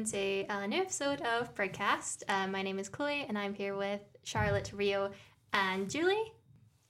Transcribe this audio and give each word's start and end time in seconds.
welcome 0.00 0.12
to 0.12 0.46
a 0.48 0.66
new 0.66 0.80
episode 0.80 1.20
of 1.20 1.54
BrigCast. 1.54 2.22
Uh, 2.26 2.46
my 2.46 2.62
name 2.62 2.78
is 2.78 2.88
Chloe, 2.88 3.26
and 3.28 3.36
I'm 3.36 3.52
here 3.52 3.76
with 3.76 4.00
Charlotte, 4.22 4.72
Rio, 4.72 5.10
and 5.52 5.90
Julie. 5.90 6.32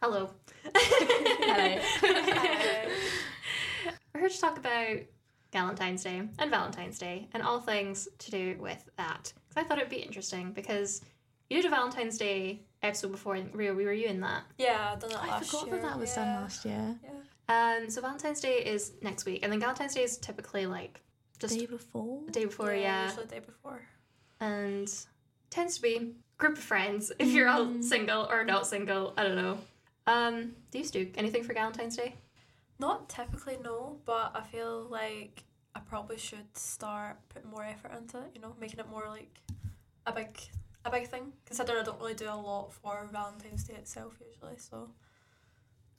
Hello. 0.00 0.30
Hello. 0.77 1.80
We're 4.15 4.20
here 4.20 4.28
to 4.28 4.41
talk 4.41 4.59
about 4.59 4.98
Valentine's 5.52 6.04
Day 6.04 6.23
and 6.38 6.52
Galentine's 6.52 7.01
Day 7.01 7.27
and 7.32 7.42
all 7.42 7.59
things 7.59 8.06
to 8.18 8.30
do 8.30 8.56
with 8.60 8.88
that. 8.96 9.32
Because 9.48 9.65
I 9.65 9.66
thought 9.66 9.79
it'd 9.79 9.90
be 9.90 9.96
interesting 9.96 10.52
because 10.52 11.01
you 11.48 11.56
did 11.56 11.66
a 11.66 11.74
Valentine's 11.74 12.16
Day 12.16 12.60
episode 12.84 13.10
before, 13.10 13.37
Rio, 13.52 13.74
we 13.74 13.87
were 13.87 13.92
you 13.92 14.06
in 14.06 14.20
that. 14.20 14.45
Yeah, 14.56 14.90
I've 14.92 15.01
done 15.01 15.10
it 15.10 15.18
I 15.20 15.27
last 15.27 15.51
forgot 15.51 15.66
year. 15.66 15.77
that 15.77 15.82
that 15.82 15.98
was 15.98 16.16
yeah. 16.16 16.24
done 16.24 16.42
last 16.42 16.65
year. 16.65 16.96
Yeah. 17.02 17.77
Um, 17.77 17.90
so 17.90 18.02
Valentine's 18.02 18.40
Day 18.40 18.59
is 18.59 18.92
next 19.02 19.27
week, 19.27 19.40
and 19.42 19.52
then 19.52 19.60
Galentine's 19.60 19.95
Day 19.95 20.04
is 20.04 20.16
typically 20.18 20.66
like 20.66 21.01
just 21.41 21.59
Day 21.59 21.67
before. 21.67 22.21
the 22.27 22.33
day 22.33 22.45
before, 22.45 22.73
yeah. 22.75 23.07
Usually 23.07 23.25
the 23.27 23.30
day 23.35 23.41
before. 23.41 23.83
and 24.41 24.89
tends 25.51 25.77
to 25.77 25.83
be 25.83 26.15
group 26.39 26.57
of 26.57 26.63
friends 26.63 27.11
if 27.19 27.29
you're 27.33 27.49
all 27.49 27.66
Mm. 27.66 27.83
single 27.85 28.27
or 28.30 28.45
not 28.45 28.66
single 28.66 29.13
i 29.19 29.23
don't 29.25 29.37
know 29.37 29.59
um 30.07 30.53
do 30.71 30.79
you 30.79 30.85
do 30.87 31.11
anything 31.16 31.43
for 31.45 31.53
valentine's 31.53 31.97
day 31.97 32.15
Not 32.79 33.09
typically 33.11 33.59
no, 33.63 33.99
but 34.07 34.30
I 34.35 34.41
feel 34.53 34.87
like 34.91 35.45
I 35.74 35.80
probably 35.80 36.16
should 36.16 36.49
start 36.57 37.16
putting 37.29 37.51
more 37.51 37.63
effort 37.63 37.93
into 37.93 38.16
it. 38.25 38.30
You 38.35 38.41
know, 38.41 38.54
making 38.59 38.80
it 38.80 38.88
more 38.88 39.07
like 39.09 39.35
a 40.07 40.13
big 40.13 40.30
a 40.87 40.91
big 40.91 41.07
thing. 41.09 41.35
Considering 41.45 41.80
I 41.82 41.85
don't 41.85 42.01
really 42.01 42.15
do 42.15 42.25
a 42.30 42.41
lot 42.51 42.73
for 42.73 43.07
Valentine's 43.13 43.65
Day 43.65 43.75
itself 43.75 44.15
usually. 44.27 44.57
So, 44.57 44.88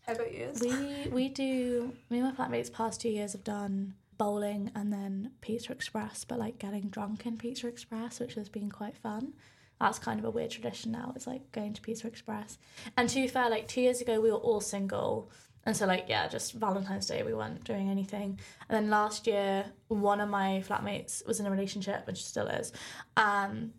how 0.08 0.14
about 0.14 0.33
you? 0.33 0.48
We 0.59 1.11
we 1.11 1.30
do. 1.30 1.94
Me 2.09 2.17
and 2.20 2.28
my 2.30 2.33
flatmates 2.33 2.73
past 2.73 3.00
two 3.02 3.09
years 3.09 3.33
have 3.33 3.44
done 3.44 3.94
bowling 4.22 4.69
and 4.75 4.94
then 4.94 5.31
Pizza 5.41 5.72
Express, 5.72 6.25
but 6.25 6.38
like 6.38 6.59
getting 6.59 6.89
drunk 6.89 7.25
in 7.25 7.38
Pizza 7.38 7.67
Express, 7.67 8.19
which 8.19 8.36
has 8.36 8.50
been 8.50 8.69
quite 8.69 8.95
fun. 8.95 9.33
That's 9.80 9.97
kind 9.97 10.19
of 10.19 10.25
a 10.25 10.30
weird 10.30 10.52
tradition 10.52 10.91
now. 10.91 11.11
It's 11.16 11.25
like 11.25 11.52
going 11.52 11.73
to 11.73 11.81
Pizza 11.81 12.05
Express. 12.05 12.59
And 12.95 13.09
to 13.09 13.16
be 13.16 13.27
fair, 13.27 13.49
like 13.49 13.67
two 13.67 13.81
years 13.81 13.99
ago 13.99 14.22
we 14.22 14.30
were 14.30 14.38
all 14.38 14.61
single. 14.61 15.31
And 15.66 15.75
so 15.75 15.88
like 15.88 16.05
yeah, 16.08 16.27
just 16.27 16.53
Valentine's 16.53 17.08
Day 17.08 17.23
we 17.23 17.33
weren't 17.33 17.64
doing 17.64 17.89
anything. 17.89 18.39
And 18.69 18.77
then 18.77 18.92
last 18.92 19.25
year 19.25 19.66
one 19.88 20.22
of 20.22 20.30
my 20.30 20.64
flatmates 20.67 21.25
was 21.25 21.39
in 21.39 21.47
a 21.47 21.52
relationship 21.52 22.08
and 22.08 22.16
she 22.16 22.25
still 22.25 22.45
is. 22.45 22.72
Um 23.17 23.72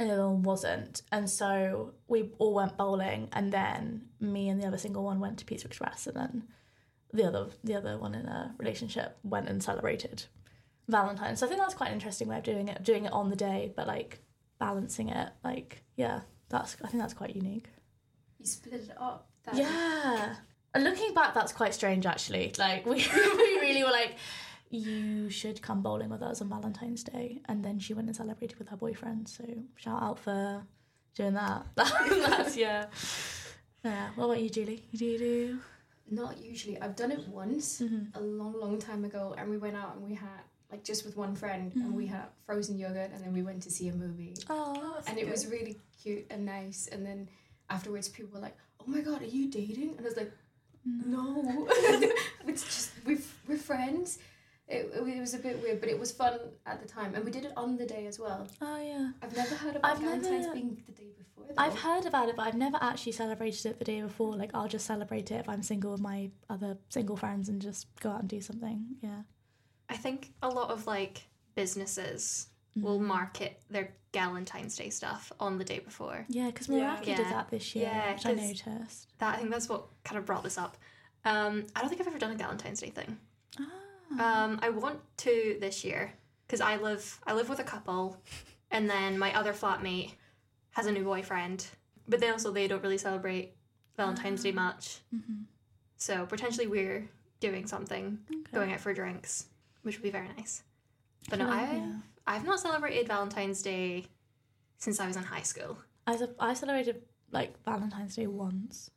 and 0.00 0.10
the 0.10 0.14
other 0.14 0.28
one 0.30 0.42
wasn't. 0.42 1.02
And 1.12 1.30
so 1.30 1.92
we 2.08 2.32
all 2.38 2.54
went 2.54 2.76
bowling 2.76 3.28
and 3.32 3.52
then 3.52 4.06
me 4.18 4.48
and 4.48 4.60
the 4.60 4.66
other 4.66 4.78
single 4.78 5.04
one 5.04 5.20
went 5.20 5.38
to 5.38 5.44
Pizza 5.44 5.68
Express 5.68 6.08
and 6.08 6.16
then 6.16 6.42
the 7.12 7.26
other 7.26 7.46
the 7.64 7.74
other 7.74 7.98
one 7.98 8.14
in 8.14 8.26
a 8.26 8.54
relationship 8.58 9.18
went 9.22 9.48
and 9.48 9.62
celebrated 9.62 10.24
Valentine's. 10.88 11.40
So 11.40 11.46
I 11.46 11.48
think 11.48 11.60
that's 11.60 11.74
quite 11.74 11.88
an 11.88 11.94
interesting 11.94 12.28
way 12.28 12.38
of 12.38 12.44
doing 12.44 12.68
it, 12.68 12.82
doing 12.82 13.04
it 13.04 13.12
on 13.12 13.30
the 13.30 13.36
day, 13.36 13.72
but 13.76 13.86
like 13.86 14.20
balancing 14.58 15.08
it. 15.08 15.30
Like, 15.44 15.82
yeah, 15.96 16.20
that's 16.48 16.76
I 16.84 16.88
think 16.88 17.02
that's 17.02 17.14
quite 17.14 17.34
unique. 17.34 17.68
You 18.38 18.46
split 18.46 18.74
it 18.74 18.96
up. 18.98 19.28
That 19.44 19.56
Yeah. 19.56 20.34
And 20.74 20.84
looking 20.84 21.14
back, 21.14 21.34
that's 21.34 21.52
quite 21.52 21.74
strange 21.74 22.06
actually. 22.06 22.52
Like 22.58 22.86
we 22.86 22.94
we 22.94 23.58
really 23.60 23.82
were 23.82 23.90
like, 23.90 24.16
you 24.70 25.30
should 25.30 25.60
come 25.62 25.82
bowling 25.82 26.10
with 26.10 26.22
us 26.22 26.40
on 26.40 26.48
Valentine's 26.48 27.02
Day, 27.02 27.40
and 27.48 27.64
then 27.64 27.78
she 27.78 27.94
went 27.94 28.08
and 28.08 28.16
celebrated 28.16 28.58
with 28.58 28.68
her 28.68 28.76
boyfriend. 28.76 29.28
So 29.28 29.44
shout 29.76 30.02
out 30.02 30.18
for 30.18 30.62
doing 31.14 31.34
that. 31.34 31.66
that's 31.76 32.56
yeah. 32.56 32.86
Yeah. 33.84 34.10
What 34.14 34.26
about 34.26 34.42
you, 34.42 34.50
Julie? 34.50 34.84
You 34.90 34.98
do 34.98 35.04
you 35.04 35.18
do? 35.18 35.58
Not 36.10 36.38
usually. 36.42 36.80
I've 36.80 36.96
done 36.96 37.12
it 37.12 37.26
once 37.28 37.80
Mm-hmm. 37.80 38.18
a 38.18 38.20
long, 38.20 38.54
long 38.58 38.78
time 38.78 39.04
ago, 39.04 39.34
and 39.38 39.48
we 39.48 39.58
went 39.58 39.76
out 39.76 39.94
and 39.96 40.04
we 40.04 40.14
had 40.14 40.40
like 40.72 40.84
just 40.84 41.04
with 41.04 41.16
one 41.16 41.34
friend, 41.34 41.72
and 41.74 41.94
we 41.94 42.06
had 42.06 42.26
frozen 42.46 42.78
yogurt, 42.78 43.10
and 43.12 43.20
then 43.24 43.32
we 43.32 43.42
went 43.42 43.62
to 43.64 43.70
see 43.70 43.88
a 43.88 43.92
movie, 43.92 44.34
Oh. 44.48 45.00
and 45.08 45.18
it 45.18 45.28
was 45.28 45.46
really 45.48 45.76
cute 46.02 46.26
and 46.30 46.44
nice. 46.46 46.88
And 46.92 47.04
then 47.04 47.28
afterwards, 47.68 48.08
people 48.08 48.30
were 48.34 48.40
like, 48.40 48.56
"Oh 48.80 48.84
my 48.86 49.00
god, 49.00 49.20
are 49.22 49.26
you 49.38 49.48
dating?" 49.50 49.90
And 49.96 50.00
I 50.00 50.08
was 50.10 50.16
like, 50.16 50.32
"No, 50.84 51.42
it's 52.46 52.62
just 52.64 52.90
we're 53.04 53.18
we're 53.48 53.56
friends." 53.58 54.18
It, 54.70 54.92
it 54.94 55.20
was 55.20 55.34
a 55.34 55.38
bit 55.38 55.60
weird, 55.62 55.80
but 55.80 55.88
it 55.88 55.98
was 55.98 56.12
fun 56.12 56.38
at 56.64 56.80
the 56.80 56.86
time, 56.88 57.14
and 57.16 57.24
we 57.24 57.30
did 57.32 57.44
it 57.44 57.52
on 57.56 57.76
the 57.76 57.84
day 57.86 58.06
as 58.06 58.18
well. 58.20 58.46
Oh 58.62 58.80
yeah. 58.80 59.10
I've 59.22 59.36
never 59.36 59.54
heard 59.56 59.74
about 59.76 59.90
I've 59.92 59.98
Galentine's 59.98 60.46
never- 60.46 60.54
being 60.54 60.80
the 60.86 60.92
day 60.92 61.08
before. 61.18 61.44
Though. 61.48 61.54
I've 61.58 61.76
heard 61.78 62.06
about 62.06 62.28
it, 62.28 62.36
but 62.36 62.46
I've 62.46 62.54
never 62.54 62.78
actually 62.80 63.12
celebrated 63.12 63.66
it 63.66 63.78
the 63.80 63.84
day 63.84 64.00
before. 64.00 64.34
Like 64.36 64.50
I'll 64.54 64.68
just 64.68 64.86
celebrate 64.86 65.30
it 65.32 65.40
if 65.40 65.48
I'm 65.48 65.62
single 65.64 65.90
with 65.92 66.00
my 66.00 66.30
other 66.48 66.78
single 66.88 67.16
friends 67.16 67.48
and 67.48 67.60
just 67.60 67.88
go 68.00 68.10
out 68.10 68.20
and 68.20 68.28
do 68.28 68.40
something. 68.40 68.84
Yeah. 69.02 69.22
i 69.88 69.96
think 69.96 70.30
a 70.40 70.48
lot 70.48 70.70
of 70.70 70.86
like 70.86 71.26
businesses 71.56 72.46
will 72.76 73.00
market 73.00 73.60
their 73.70 73.92
valentine's 74.12 74.76
day 74.76 74.88
stuff 74.90 75.32
on 75.40 75.58
the 75.58 75.64
day 75.64 75.80
before 75.80 76.24
Yeah, 76.28 76.46
because 76.46 76.68
Yeah. 76.68 76.96
Meraki 76.96 77.04
did 77.06 77.18
Yeah. 77.18 77.30
that 77.30 77.50
this 77.50 77.74
year, 77.74 77.86
Yeah, 77.92 78.12
which 78.12 78.26
I 78.26 78.34
'cause- 78.34 78.66
noticed. 78.66 79.08
that 79.18 79.34
i 79.34 79.38
think 79.38 79.50
that's 79.50 79.68
what 79.68 79.86
kind 80.04 80.18
of 80.18 80.24
brought 80.26 80.44
this 80.44 80.56
up 80.58 80.76
um 81.24 81.66
i 81.74 81.80
don't 81.80 81.88
think 81.88 82.00
i've 82.00 82.06
ever 82.06 82.18
done 82.20 82.30
a 82.32 82.36
valentine's 82.36 82.80
day 82.80 82.90
thing 82.90 83.18
Ah. 83.58 83.64
Um 84.18 84.58
i 84.62 84.68
want 84.68 84.98
to 85.16 85.56
this 85.60 85.84
year 85.84 86.12
because 86.46 86.60
i 86.60 86.76
live 86.76 87.20
i 87.26 87.32
live 87.32 87.48
with 87.48 87.60
a 87.60 87.64
couple 87.64 88.16
and 88.70 88.88
then 88.90 89.18
my 89.18 89.32
other 89.36 89.52
flatmate 89.52 90.12
has 90.72 90.86
a 90.86 90.92
new 90.92 91.04
boyfriend 91.04 91.66
but 92.08 92.18
then 92.20 92.32
also 92.32 92.50
they 92.50 92.66
don't 92.66 92.82
really 92.82 92.98
celebrate 92.98 93.52
valentine's 93.96 94.42
day 94.42 94.52
much 94.52 94.98
Mhm. 95.14 95.44
so 95.96 96.26
potentially 96.26 96.66
we're 96.66 97.08
doing 97.40 97.66
something 97.66 98.18
Okay. 98.30 98.50
going 98.52 98.72
out 98.72 98.80
for 98.80 98.92
drinks, 98.92 99.46
which 99.82 99.96
would 99.96 100.02
be 100.02 100.10
very 100.10 100.28
nice. 100.36 100.62
But 101.30 101.38
no, 101.38 101.46
Well, 101.46 101.58
I 101.58 101.76
yeah. 101.76 101.92
I've 102.26 102.44
not 102.44 102.60
celebrated 102.60 103.08
Valentine's 103.08 103.62
Day 103.62 104.04
since 104.76 105.00
I 105.00 105.06
was 105.06 105.16
in 105.16 105.22
high 105.22 105.40
school. 105.40 105.78
I, 106.06 106.16
ce- 106.16 106.36
I 106.38 106.52
celebrated 106.52 107.02
like 107.32 107.54
Valentine's 107.64 108.14
Day 108.16 108.26
once. 108.26 108.90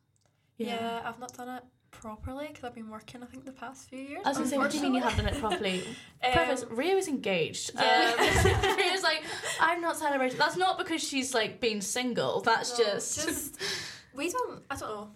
Yeah. 0.58 1.02
I've 1.06 1.20
not 1.20 1.34
done 1.38 1.48
it 1.58 1.64
properly 1.94 2.48
because 2.48 2.64
I've 2.64 2.76
been 2.76 2.90
working. 2.90 3.24
I 3.24 3.26
think 3.26 3.46
the 3.46 3.52
past 3.52 3.90
few 3.90 4.00
years. 4.00 4.22
I 4.26 4.30
was 4.30 4.38
gonna 4.38 4.50
say, 4.50 4.58
what 4.58 4.72
do 4.72 4.78
you 4.78 4.84
mean 4.84 4.96
you 4.96 5.02
haven't 5.02 5.24
done 5.26 5.34
it 5.34 5.40
properly? 5.40 5.84
Preface, 6.22 6.64
Um, 6.64 6.76
Rio 6.76 6.96
was 6.96 7.08
engaged. 7.08 7.72
Yeah. 7.76 8.14
Um, 8.18 8.78
Rio's 8.78 9.04
like, 9.04 9.24
I'm 9.60 9.82
not 9.82 9.98
celebrating. 9.98 10.38
That's 10.38 10.58
not 10.58 10.78
because 10.78 11.02
she's 11.04 11.34
like 11.34 11.60
being 11.62 11.82
single. 11.82 12.42
That's 12.42 12.78
No, 12.78 12.86
just. 12.86 13.26
just 13.26 13.62
we 14.16 14.30
don't. 14.30 14.64
I 14.70 14.76
don't 14.76 14.90
know. 14.90 15.12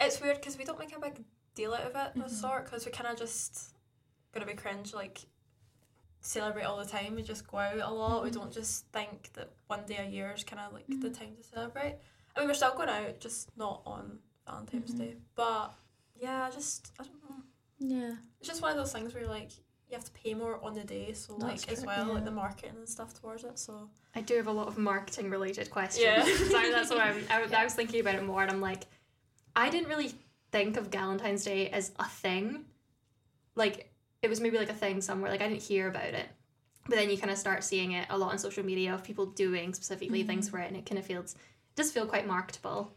It's 0.00 0.20
weird 0.20 0.36
because 0.36 0.58
we 0.58 0.64
don't 0.64 0.78
make 0.78 0.96
a 0.96 1.00
big 1.00 1.22
deal 1.54 1.74
out 1.74 1.82
of 1.82 1.90
it, 1.94 1.94
Mm-hmm. 1.94 2.22
of 2.22 2.30
sort, 2.30 2.64
because 2.64 2.84
we 2.86 2.92
kind 2.92 3.08
of 3.10 3.16
just 3.18 3.74
gonna 4.32 4.46
be 4.46 4.54
cringe 4.54 4.92
like 4.94 5.20
celebrate 6.20 6.64
all 6.64 6.78
the 6.78 6.84
time. 6.86 7.14
We 7.14 7.22
just 7.22 7.46
go 7.46 7.58
out 7.58 7.78
a 7.78 7.90
lot. 7.90 8.22
We 8.22 8.30
Mm-hmm. 8.30 8.38
don't 8.40 8.52
just 8.52 8.86
think 8.92 9.30
that 9.34 9.50
one 9.66 9.84
day 9.86 9.98
a 9.98 10.08
year 10.08 10.32
is 10.36 10.44
kind 10.44 10.60
of 10.66 10.72
like 10.72 10.86
the 10.88 11.10
time 11.10 11.34
to 11.36 11.42
celebrate. 11.42 11.96
I 12.34 12.40
mean, 12.40 12.48
we're 12.48 12.54
still 12.54 12.74
going 12.74 12.88
out, 12.88 13.20
just 13.20 13.50
not 13.56 13.82
on 13.86 14.18
Valentine's 14.46 14.90
Mm-hmm. 14.94 14.98
Day. 15.02 15.16
But 15.34 15.74
yeah, 16.22 16.46
I 16.46 16.50
just 16.50 16.92
I 17.00 17.02
don't 17.02 17.14
know. 17.28 17.96
yeah. 17.96 18.14
It's 18.38 18.48
just 18.48 18.62
one 18.62 18.70
of 18.70 18.76
those 18.76 18.92
things 18.92 19.12
where 19.12 19.26
like 19.26 19.50
you 19.88 19.96
have 19.96 20.04
to 20.04 20.12
pay 20.12 20.34
more 20.34 20.64
on 20.64 20.72
the 20.72 20.84
day, 20.84 21.12
so 21.12 21.36
That's 21.38 21.66
like 21.66 21.76
as 21.76 21.84
well 21.84 22.14
like 22.14 22.24
the 22.24 22.30
marketing 22.30 22.76
and 22.76 22.88
stuff 22.88 23.12
towards 23.12 23.42
it. 23.42 23.58
So 23.58 23.90
I 24.14 24.20
do 24.20 24.36
have 24.36 24.46
a 24.46 24.52
lot 24.52 24.68
of 24.68 24.78
marketing 24.78 25.30
related 25.30 25.70
questions. 25.70 26.04
Yeah. 26.04 26.24
so 26.24 26.70
that's 26.70 26.90
what 26.90 27.00
I'm, 27.00 27.24
I, 27.28 27.42
I 27.56 27.64
was 27.64 27.74
thinking 27.74 28.00
about 28.00 28.14
it 28.14 28.24
more, 28.24 28.40
and 28.40 28.50
I'm 28.52 28.60
like, 28.60 28.84
I 29.56 29.68
didn't 29.68 29.88
really 29.88 30.12
think 30.52 30.76
of 30.76 30.86
Valentine's 30.86 31.44
Day 31.44 31.68
as 31.70 31.90
a 31.98 32.04
thing. 32.04 32.66
Like 33.56 33.90
it 34.22 34.30
was 34.30 34.40
maybe 34.40 34.58
like 34.58 34.70
a 34.70 34.74
thing 34.74 35.00
somewhere. 35.00 35.30
Like 35.30 35.42
I 35.42 35.48
didn't 35.48 35.62
hear 35.62 35.88
about 35.88 36.04
it, 36.04 36.26
but 36.86 36.94
then 36.94 37.10
you 37.10 37.18
kind 37.18 37.32
of 37.32 37.36
start 37.36 37.64
seeing 37.64 37.92
it 37.92 38.06
a 38.10 38.16
lot 38.16 38.30
on 38.30 38.38
social 38.38 38.64
media 38.64 38.94
of 38.94 39.02
people 39.02 39.26
doing 39.26 39.74
specifically 39.74 40.20
mm-hmm. 40.20 40.28
things 40.28 40.48
for 40.48 40.60
it, 40.60 40.68
and 40.68 40.76
it 40.76 40.86
kind 40.86 41.00
of 41.00 41.04
feels 41.04 41.34
does 41.74 41.90
feel 41.90 42.06
quite 42.06 42.28
marketable. 42.28 42.92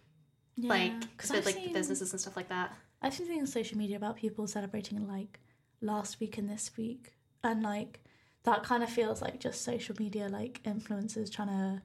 yeah. 0.55 0.69
Like 0.69 1.00
because 1.17 1.31
with 1.31 1.47
like 1.47 1.55
the 1.55 1.73
businesses 1.73 2.11
and 2.11 2.21
stuff 2.21 2.38
like 2.38 2.50
that. 2.50 2.71
I've 3.01 3.13
seen 3.13 3.27
things 3.27 3.42
on 3.42 3.47
social 3.47 3.77
media 3.77 3.97
about 3.97 4.15
people 4.18 4.47
celebrating 4.47 5.07
like 5.07 5.39
last 5.81 6.19
week 6.19 6.38
and 6.38 6.50
this 6.50 6.71
week, 6.77 7.13
and 7.44 7.62
like 7.63 8.00
that 8.44 8.63
kind 8.63 8.83
of 8.83 8.89
feels 8.89 9.21
like 9.21 9.39
just 9.39 9.62
social 9.63 9.95
media 10.00 10.27
like 10.30 10.62
influencers 10.63 11.31
trying 11.31 11.47
to 11.50 11.81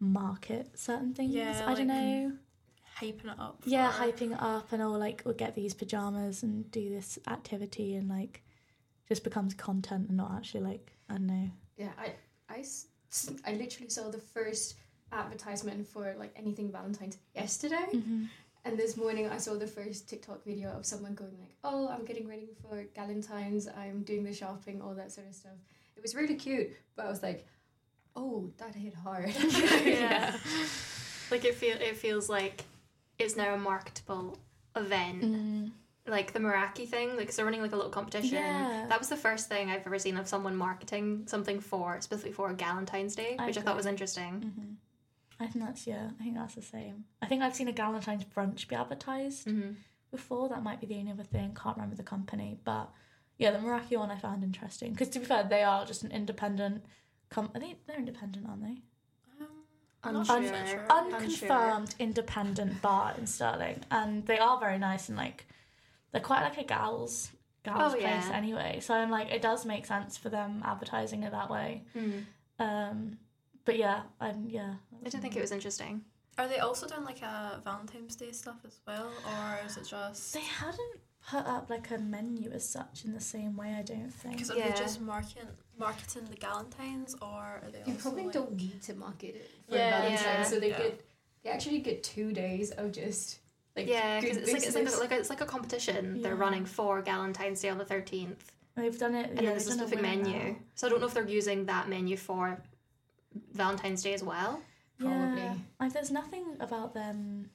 market 0.00 0.78
certain 0.78 1.14
things. 1.14 1.34
Yeah, 1.34 1.62
I 1.66 1.74
don't 1.74 1.86
like- 1.88 1.96
know. 1.96 2.32
hyping 3.00 3.32
it 3.32 3.38
up. 3.40 3.62
Yeah, 3.64 3.90
for- 3.90 4.04
hyping 4.04 4.32
it 4.32 4.40
up 4.42 4.72
and 4.72 4.82
all 4.82 4.98
like 4.98 5.22
we'll 5.24 5.34
get 5.34 5.54
these 5.54 5.74
pajamas 5.74 6.42
and 6.42 6.70
do 6.70 6.90
this 6.90 7.18
activity 7.28 7.94
and 7.94 8.08
like 8.08 8.42
just 9.08 9.24
becomes 9.24 9.54
content 9.54 10.08
and 10.08 10.16
not 10.16 10.32
actually 10.36 10.60
like 10.62 10.92
I 11.08 11.14
don't 11.14 11.26
know. 11.26 11.50
Yeah, 11.76 11.90
i 11.98 12.12
i 13.44 13.52
literally 13.52 13.90
saw 13.90 14.10
the 14.10 14.18
first 14.18 14.76
advertisement 15.12 15.86
for 15.86 16.14
like 16.18 16.32
anything 16.36 16.70
Valentine's 16.72 17.18
yesterday, 17.34 17.84
Mm-hmm. 17.92 18.24
And 18.64 18.78
this 18.78 18.96
morning 18.96 19.28
I 19.28 19.38
saw 19.38 19.54
the 19.54 19.66
first 19.66 20.08
TikTok 20.08 20.44
video 20.44 20.70
of 20.70 20.86
someone 20.86 21.14
going 21.14 21.36
like, 21.40 21.54
"Oh, 21.64 21.88
I'm 21.88 22.04
getting 22.04 22.28
ready 22.28 22.48
for 22.62 22.84
Galentine's. 22.94 23.68
I'm 23.68 24.02
doing 24.02 24.24
the 24.24 24.32
shopping, 24.32 24.80
all 24.80 24.94
that 24.94 25.10
sort 25.12 25.28
of 25.28 25.34
stuff." 25.34 25.58
It 25.96 26.02
was 26.02 26.14
really 26.14 26.34
cute, 26.36 26.70
but 26.96 27.06
I 27.06 27.08
was 27.10 27.22
like, 27.22 27.46
"Oh, 28.16 28.50
that 28.58 28.74
hit 28.74 28.94
hard." 28.94 29.32
yeah. 29.84 30.36
Like 31.30 31.44
it 31.44 31.54
feel 31.54 31.76
it 31.80 31.96
feels 31.96 32.28
like 32.28 32.64
it's 33.18 33.36
now 33.36 33.54
a 33.54 33.58
marketable 33.58 34.38
event. 34.76 35.22
Mm. 35.22 35.70
like 36.06 36.32
the 36.32 36.40
Meraki 36.40 36.88
thing, 36.88 37.16
like 37.16 37.32
they're 37.34 37.44
running 37.44 37.62
like 37.62 37.72
a 37.72 37.76
little 37.76 37.90
competition. 37.90 38.34
Yeah. 38.34 38.86
That 38.88 38.98
was 38.98 39.08
the 39.08 39.16
first 39.16 39.48
thing 39.48 39.70
I've 39.70 39.86
ever 39.86 39.98
seen 39.98 40.16
of 40.16 40.26
someone 40.28 40.56
marketing 40.56 41.24
something 41.26 41.60
for 41.60 42.00
specifically 42.00 42.32
for 42.32 42.52
Galentine's 42.54 43.14
Day, 43.14 43.36
I 43.38 43.46
which 43.46 43.58
I 43.58 43.60
thought 43.60 43.76
was 43.76 43.86
interesting. 43.86 44.52
hmm 44.56 44.72
I 45.42 45.46
think 45.48 45.64
that's 45.64 45.86
yeah. 45.86 46.10
I 46.18 46.22
think 46.22 46.36
that's 46.36 46.54
the 46.54 46.62
same. 46.62 47.04
I 47.20 47.26
think 47.26 47.42
I've 47.42 47.54
seen 47.54 47.68
a 47.68 47.72
Galentine's 47.72 48.24
brunch 48.24 48.68
be 48.68 48.74
advertised 48.76 49.46
Mm-hmm. 49.46 49.72
before. 50.10 50.48
That 50.48 50.62
might 50.62 50.80
be 50.80 50.86
the 50.86 50.96
only 50.96 51.12
other 51.12 51.24
thing. 51.24 51.56
Can't 51.60 51.76
remember 51.76 51.96
the 51.96 52.02
company, 52.02 52.58
but 52.64 52.90
yeah, 53.38 53.50
the 53.50 53.58
Meraki 53.58 53.96
one 53.98 54.10
I 54.10 54.16
found 54.18 54.42
interesting 54.44 54.92
because 54.92 55.08
to 55.10 55.18
be 55.18 55.24
fair, 55.24 55.44
they 55.44 55.62
are 55.62 55.84
just 55.84 56.02
an 56.04 56.12
independent. 56.12 56.84
Com- 57.30 57.50
I 57.54 57.58
think 57.58 57.78
they're 57.86 57.98
independent, 57.98 58.46
aren't 58.48 58.62
they? 58.62 58.76
Um, 59.40 59.48
I'm 60.04 60.14
not 60.14 60.28
Unsure. 60.28 60.54
sure. 60.54 60.66
Sure. 60.66 60.86
Unconfirmed 60.90 61.94
independent 61.98 62.82
bar 62.82 63.14
in 63.18 63.26
Stirling, 63.26 63.80
and 63.90 64.26
they 64.26 64.38
are 64.38 64.58
very 64.60 64.78
nice 64.78 65.08
and 65.08 65.16
like 65.16 65.46
they're 66.12 66.20
quite 66.20 66.42
like 66.42 66.58
a 66.58 66.64
gals 66.64 67.30
gals 67.64 67.94
Oh, 67.94 67.96
place 67.96 68.02
yeah. 68.28 68.32
anyway. 68.36 68.80
So 68.82 68.92
I'm 68.92 69.10
like, 69.10 69.30
it 69.30 69.40
does 69.40 69.64
make 69.64 69.86
sense 69.86 70.18
for 70.18 70.28
them 70.28 70.62
advertising 70.64 71.22
it 71.22 71.30
that 71.32 71.48
way. 71.48 71.84
Mm. 71.96 72.24
Um, 72.58 73.18
but 73.64 73.78
yeah, 73.78 74.02
I'm 74.20 74.48
yeah. 74.48 74.74
I 75.04 75.08
did 75.08 75.20
think 75.20 75.36
it 75.36 75.40
was 75.40 75.52
interesting. 75.52 76.02
Are 76.38 76.48
they 76.48 76.58
also 76.58 76.86
doing 76.86 77.04
like 77.04 77.22
a 77.22 77.60
Valentine's 77.64 78.16
Day 78.16 78.32
stuff 78.32 78.56
as 78.66 78.80
well, 78.86 79.10
or 79.26 79.66
is 79.66 79.76
it 79.76 79.86
just? 79.86 80.32
They 80.32 80.40
hadn't 80.40 81.00
put 81.28 81.46
up 81.46 81.70
like 81.70 81.90
a 81.90 81.98
menu 81.98 82.50
as 82.50 82.68
such 82.68 83.04
in 83.04 83.12
the 83.12 83.20
same 83.20 83.56
way. 83.56 83.74
I 83.78 83.82
don't 83.82 84.10
think. 84.10 84.36
Because 84.36 84.50
are 84.50 84.54
they 84.54 84.72
just 84.76 85.00
marketing 85.00 85.48
marketing 85.78 86.26
the 86.30 86.36
Galentines, 86.36 87.14
or 87.20 87.26
are 87.62 87.70
they 87.70 87.78
You 87.86 87.92
also 87.94 88.02
probably 88.02 88.24
like... 88.24 88.32
don't 88.32 88.56
need 88.56 88.82
to 88.82 88.94
market 88.94 89.36
it 89.36 89.50
for 89.68 89.76
Yeah, 89.76 89.90
Valentine's, 90.02 90.22
yeah, 90.22 90.42
so 90.44 90.60
they 90.60 90.70
yeah. 90.70 90.78
get 90.78 91.04
they 91.44 91.50
actually 91.50 91.80
get 91.80 92.02
two 92.02 92.32
days 92.32 92.70
of 92.72 92.92
just 92.92 93.38
like 93.76 93.88
yeah, 93.88 94.20
because 94.20 94.38
good 94.38 94.42
it's 94.44 94.52
like 94.52 94.62
it's 94.62 94.74
like 94.74 94.88
a, 94.88 95.00
like 95.00 95.12
a, 95.12 95.18
it's 95.18 95.30
like 95.30 95.40
a 95.40 95.46
competition 95.46 96.22
they're 96.22 96.36
running 96.36 96.64
for 96.64 97.02
Galentine's 97.02 97.60
Day 97.60 97.68
on 97.68 97.78
the 97.78 97.84
thirteenth, 97.84 98.52
They've 98.76 98.98
done 98.98 99.14
it. 99.14 99.30
and 99.30 99.36
yeah, 99.36 99.42
then 99.42 99.44
there's 99.50 99.66
a 99.66 99.72
specific 99.72 100.00
menu. 100.00 100.32
now. 100.32 100.56
So 100.74 100.86
I 100.86 100.90
don't 100.90 101.00
know 101.00 101.06
if 101.06 101.14
they're 101.14 101.28
using 101.28 101.66
that 101.66 101.88
menu 101.88 102.16
for 102.16 102.60
Valentine's 103.52 104.02
Day 104.02 104.14
as 104.14 104.22
well. 104.22 104.60
Probably. 104.98 105.40
Yeah, 105.42 105.54
like 105.80 105.92
there's 105.92 106.10
nothing 106.10 106.44
about 106.60 106.94
them, 106.94 107.50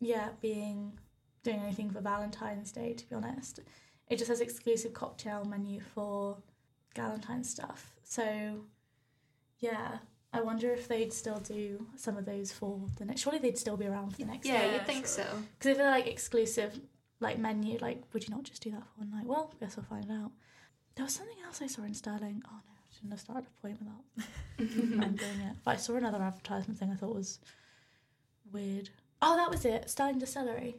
yeah, 0.00 0.28
being 0.40 0.98
doing 1.42 1.60
anything 1.60 1.90
for 1.90 2.00
Valentine's 2.00 2.72
Day. 2.72 2.92
To 2.94 3.08
be 3.08 3.14
honest, 3.14 3.60
it 4.08 4.16
just 4.16 4.28
has 4.28 4.40
exclusive 4.40 4.92
cocktail 4.92 5.44
menu 5.44 5.80
for 5.80 6.38
Galentine's 6.94 7.48
stuff. 7.50 7.94
So, 8.02 8.60
yeah, 9.60 9.98
I 10.32 10.40
wonder 10.40 10.70
if 10.72 10.88
they'd 10.88 11.12
still 11.12 11.38
do 11.38 11.86
some 11.96 12.16
of 12.16 12.26
those 12.26 12.52
for 12.52 12.80
the 12.98 13.04
next. 13.04 13.22
Surely 13.22 13.38
they'd 13.38 13.56
still 13.58 13.76
be 13.76 13.86
around 13.86 14.10
for 14.10 14.18
the 14.18 14.24
next. 14.26 14.46
Yeah, 14.46 14.64
Yeah, 14.66 14.72
you'd 14.74 14.86
think 14.86 15.06
sure. 15.06 15.24
so. 15.24 15.26
Because 15.58 15.70
if 15.72 15.76
they're 15.78 15.90
like 15.90 16.06
exclusive, 16.06 16.78
like 17.20 17.38
menu, 17.38 17.78
like 17.78 18.02
would 18.12 18.28
you 18.28 18.34
not 18.34 18.42
just 18.44 18.62
do 18.62 18.70
that 18.72 18.82
for 18.82 18.98
one 19.00 19.10
night? 19.10 19.26
Well, 19.26 19.52
guess 19.60 19.76
we'll 19.76 19.86
find 19.86 20.10
out. 20.10 20.32
There 20.96 21.04
was 21.04 21.14
something 21.14 21.36
else 21.44 21.62
I 21.62 21.66
saw 21.66 21.82
in 21.82 21.94
Stirling. 21.94 22.42
Oh 22.46 22.56
no, 22.68 22.73
shouldn't 23.04 23.12
have 23.12 23.20
started 23.20 23.46
a 23.46 23.60
point 23.60 23.78
without 23.80 24.80
remembering 24.80 25.40
it. 25.40 25.56
But 25.64 25.72
I 25.72 25.76
saw 25.76 25.94
another 25.96 26.22
advertisement 26.22 26.78
thing 26.78 26.90
I 26.90 26.94
thought 26.96 27.14
was 27.14 27.38
weird. 28.52 28.88
Oh, 29.20 29.36
that 29.36 29.50
was 29.50 29.64
it. 29.64 29.90
Stirling 29.90 30.18
Distillery. 30.18 30.76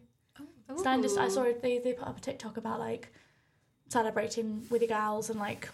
Oh, 0.69 0.77
Stirling 0.77 1.01
Dist- 1.01 1.17
I 1.19 1.27
saw 1.29 1.43
it. 1.43 1.61
They 1.61 1.77
they 1.79 1.93
put 1.93 2.07
up 2.07 2.17
a 2.17 2.21
TikTok 2.21 2.57
about 2.57 2.79
like 2.79 3.13
celebrating 3.89 4.65
with 4.71 4.81
your 4.81 4.89
gals 4.89 5.29
and 5.29 5.39
like 5.39 5.69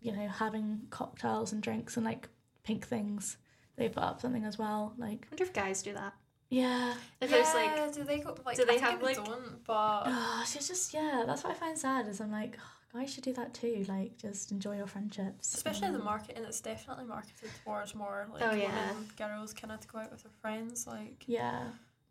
you 0.00 0.12
know 0.12 0.28
having 0.28 0.82
cocktails 0.90 1.52
and 1.52 1.62
drinks 1.62 1.96
and 1.96 2.06
like 2.06 2.28
pink 2.62 2.86
things. 2.86 3.36
They 3.76 3.88
put 3.88 4.02
up 4.02 4.20
something 4.20 4.44
as 4.44 4.56
well. 4.58 4.94
Like 4.98 5.26
I 5.26 5.32
wonder 5.32 5.44
if 5.44 5.52
guys 5.52 5.82
do 5.82 5.94
that. 5.94 6.12
yeah. 6.48 6.94
If 7.20 7.30
yeah, 7.30 7.36
there's 7.36 7.54
like 7.54 7.92
do 7.92 8.04
they 8.04 8.20
go 8.20 8.36
like? 8.46 8.56
do 8.56 8.64
they 8.64 8.76
I 8.76 8.80
have, 8.80 9.00
they 9.00 9.06
like- 9.06 9.24
Don't, 9.24 9.64
but 9.64 10.02
Oh, 10.06 10.42
so 10.46 10.58
it's 10.58 10.68
just 10.68 10.94
yeah. 10.94 11.24
That's 11.26 11.42
what 11.42 11.52
I 11.52 11.56
find 11.56 11.76
sad 11.76 12.06
is 12.06 12.20
I'm 12.20 12.30
like 12.32 12.56
oh, 12.60 12.77
guys 12.92 13.12
should 13.12 13.24
do 13.24 13.32
that 13.34 13.54
too. 13.54 13.84
Like 13.88 14.16
just 14.18 14.50
enjoy 14.52 14.76
your 14.76 14.86
friendships. 14.86 15.54
especially 15.54 15.90
the 15.90 15.98
Um, 15.98 16.04
marketing, 16.04 16.44
it's 16.46 16.60
definitely 16.60 17.04
marketed 17.04 17.50
towards 17.64 17.94
more 17.94 18.26
like 18.32 18.42
Oh, 18.42 18.52
yeah. 18.54 18.90
women, 18.90 19.08
girls 19.16 19.52
kind 19.54 19.72
of 19.72 19.80
to 19.80 19.88
go 19.88 19.98
out 19.98 20.10
with 20.10 20.22
their 20.22 20.32
friends. 20.40 20.86
Like 20.86 21.24
Yeah, 21.26 21.64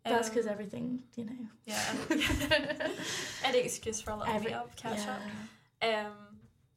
that's 0.04 0.28
because 0.28 0.46
um, 0.46 0.52
everything 0.52 1.02
you 1.16 1.24
know. 1.24 1.46
yeah, 1.66 1.82
any 3.44 3.58
excuse 3.58 4.00
for 4.00 4.10
a 4.12 4.16
little 4.16 4.32
Every- 4.34 4.50
meet 4.50 4.56
up, 4.56 4.74
catch 4.76 4.98
yeah. 4.98 5.16
up. 5.82 6.06
Um, 6.06 6.12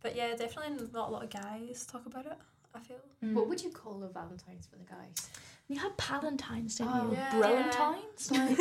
but 0.02 0.16
yeah, 0.16 0.36
definitely 0.36 0.88
not 0.94 1.10
a 1.10 1.12
lot 1.12 1.24
of 1.24 1.30
guys 1.30 1.86
talk 1.86 2.06
about 2.06 2.26
it. 2.26 2.38
I 2.74 2.80
feel. 2.80 2.98
mm. 3.24 3.34
What 3.34 3.48
would 3.50 3.62
you 3.62 3.70
call 3.70 4.02
a 4.04 4.08
Valentine's 4.08 4.66
for 4.66 4.78
the 4.78 4.86
guys? 4.86 5.30
You 5.68 5.78
have 5.80 5.96
Palentine's, 5.98 6.76
don't 6.78 6.88
Oh, 6.90 7.10
you? 7.12 7.18
yeah. 7.18 7.32
Brilliantines, 7.32 8.32
like 8.32 8.58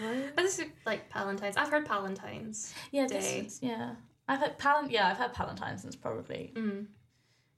right? 0.00 0.32
But 0.34 0.42
this 0.42 0.58
is 0.58 0.66
like 0.84 1.08
Palentine's. 1.08 1.56
I've 1.56 1.68
heard 1.70 1.86
Palentine's. 1.86 2.74
Yeah, 2.90 3.06
this 3.06 3.24
Day. 3.24 3.40
is, 3.40 3.58
yeah. 3.62 3.94
I've 4.28 4.40
had 4.40 4.58
Palent. 4.58 4.90
Yeah, 4.90 5.08
I've 5.08 5.16
had 5.18 5.32
Palentine's 5.32 5.82
since 5.82 5.96
probably. 5.96 6.52
Mm. 6.54 6.86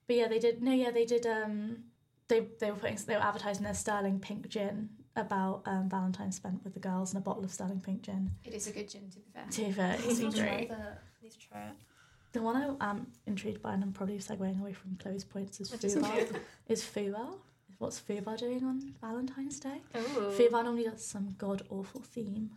But 0.06 0.16
yeah, 0.16 0.28
they 0.28 0.38
did. 0.38 0.62
No, 0.62 0.72
yeah, 0.72 0.90
they 0.90 1.04
did. 1.04 1.26
Um, 1.26 1.84
they 2.28 2.46
they 2.58 2.70
were 2.70 2.76
putting 2.76 2.96
they 3.06 3.16
were 3.16 3.22
advertising 3.22 3.64
their 3.64 3.74
Stirling 3.74 4.20
Pink 4.20 4.48
gin 4.48 4.90
about 5.16 5.62
um 5.66 5.88
Valentine's 5.88 6.36
spent 6.36 6.62
with 6.64 6.74
the 6.74 6.80
girls 6.80 7.12
and 7.12 7.20
a 7.20 7.24
bottle 7.24 7.44
of 7.44 7.50
Stirling 7.50 7.80
Pink 7.80 8.02
gin. 8.02 8.30
It 8.44 8.54
is 8.54 8.68
a 8.68 8.72
good 8.72 8.88
gin 8.88 9.10
to 9.10 9.18
be 9.18 9.24
fair. 9.34 9.44
To 9.50 9.64
be 9.64 9.72
fair, 9.72 9.96
it's 9.98 10.18
try 10.18 10.30
great. 10.30 10.70
need 11.22 11.32
to 11.32 11.38
try 11.38 11.62
it. 11.62 11.74
The 12.32 12.40
one 12.40 12.56
I 12.80 12.90
am 12.90 13.08
intrigued 13.26 13.60
by, 13.60 13.72
and 13.74 13.82
I'm 13.82 13.92
probably 13.92 14.18
segueing 14.18 14.60
away 14.60 14.72
from 14.72 14.96
close 15.02 15.24
points, 15.24 15.60
is 15.60 15.70
Fubar. 15.72 16.36
Is 16.68 16.80
Fubar? 16.82 17.34
What's 17.78 18.00
Fubar 18.00 18.38
doing 18.38 18.62
on 18.62 18.94
Valentine's 19.00 19.58
Day? 19.58 19.82
Oh. 19.94 20.32
Fubar 20.38 20.62
normally 20.62 20.84
does 20.84 21.04
some 21.04 21.34
god 21.38 21.62
awful 21.70 22.02
theme 22.02 22.50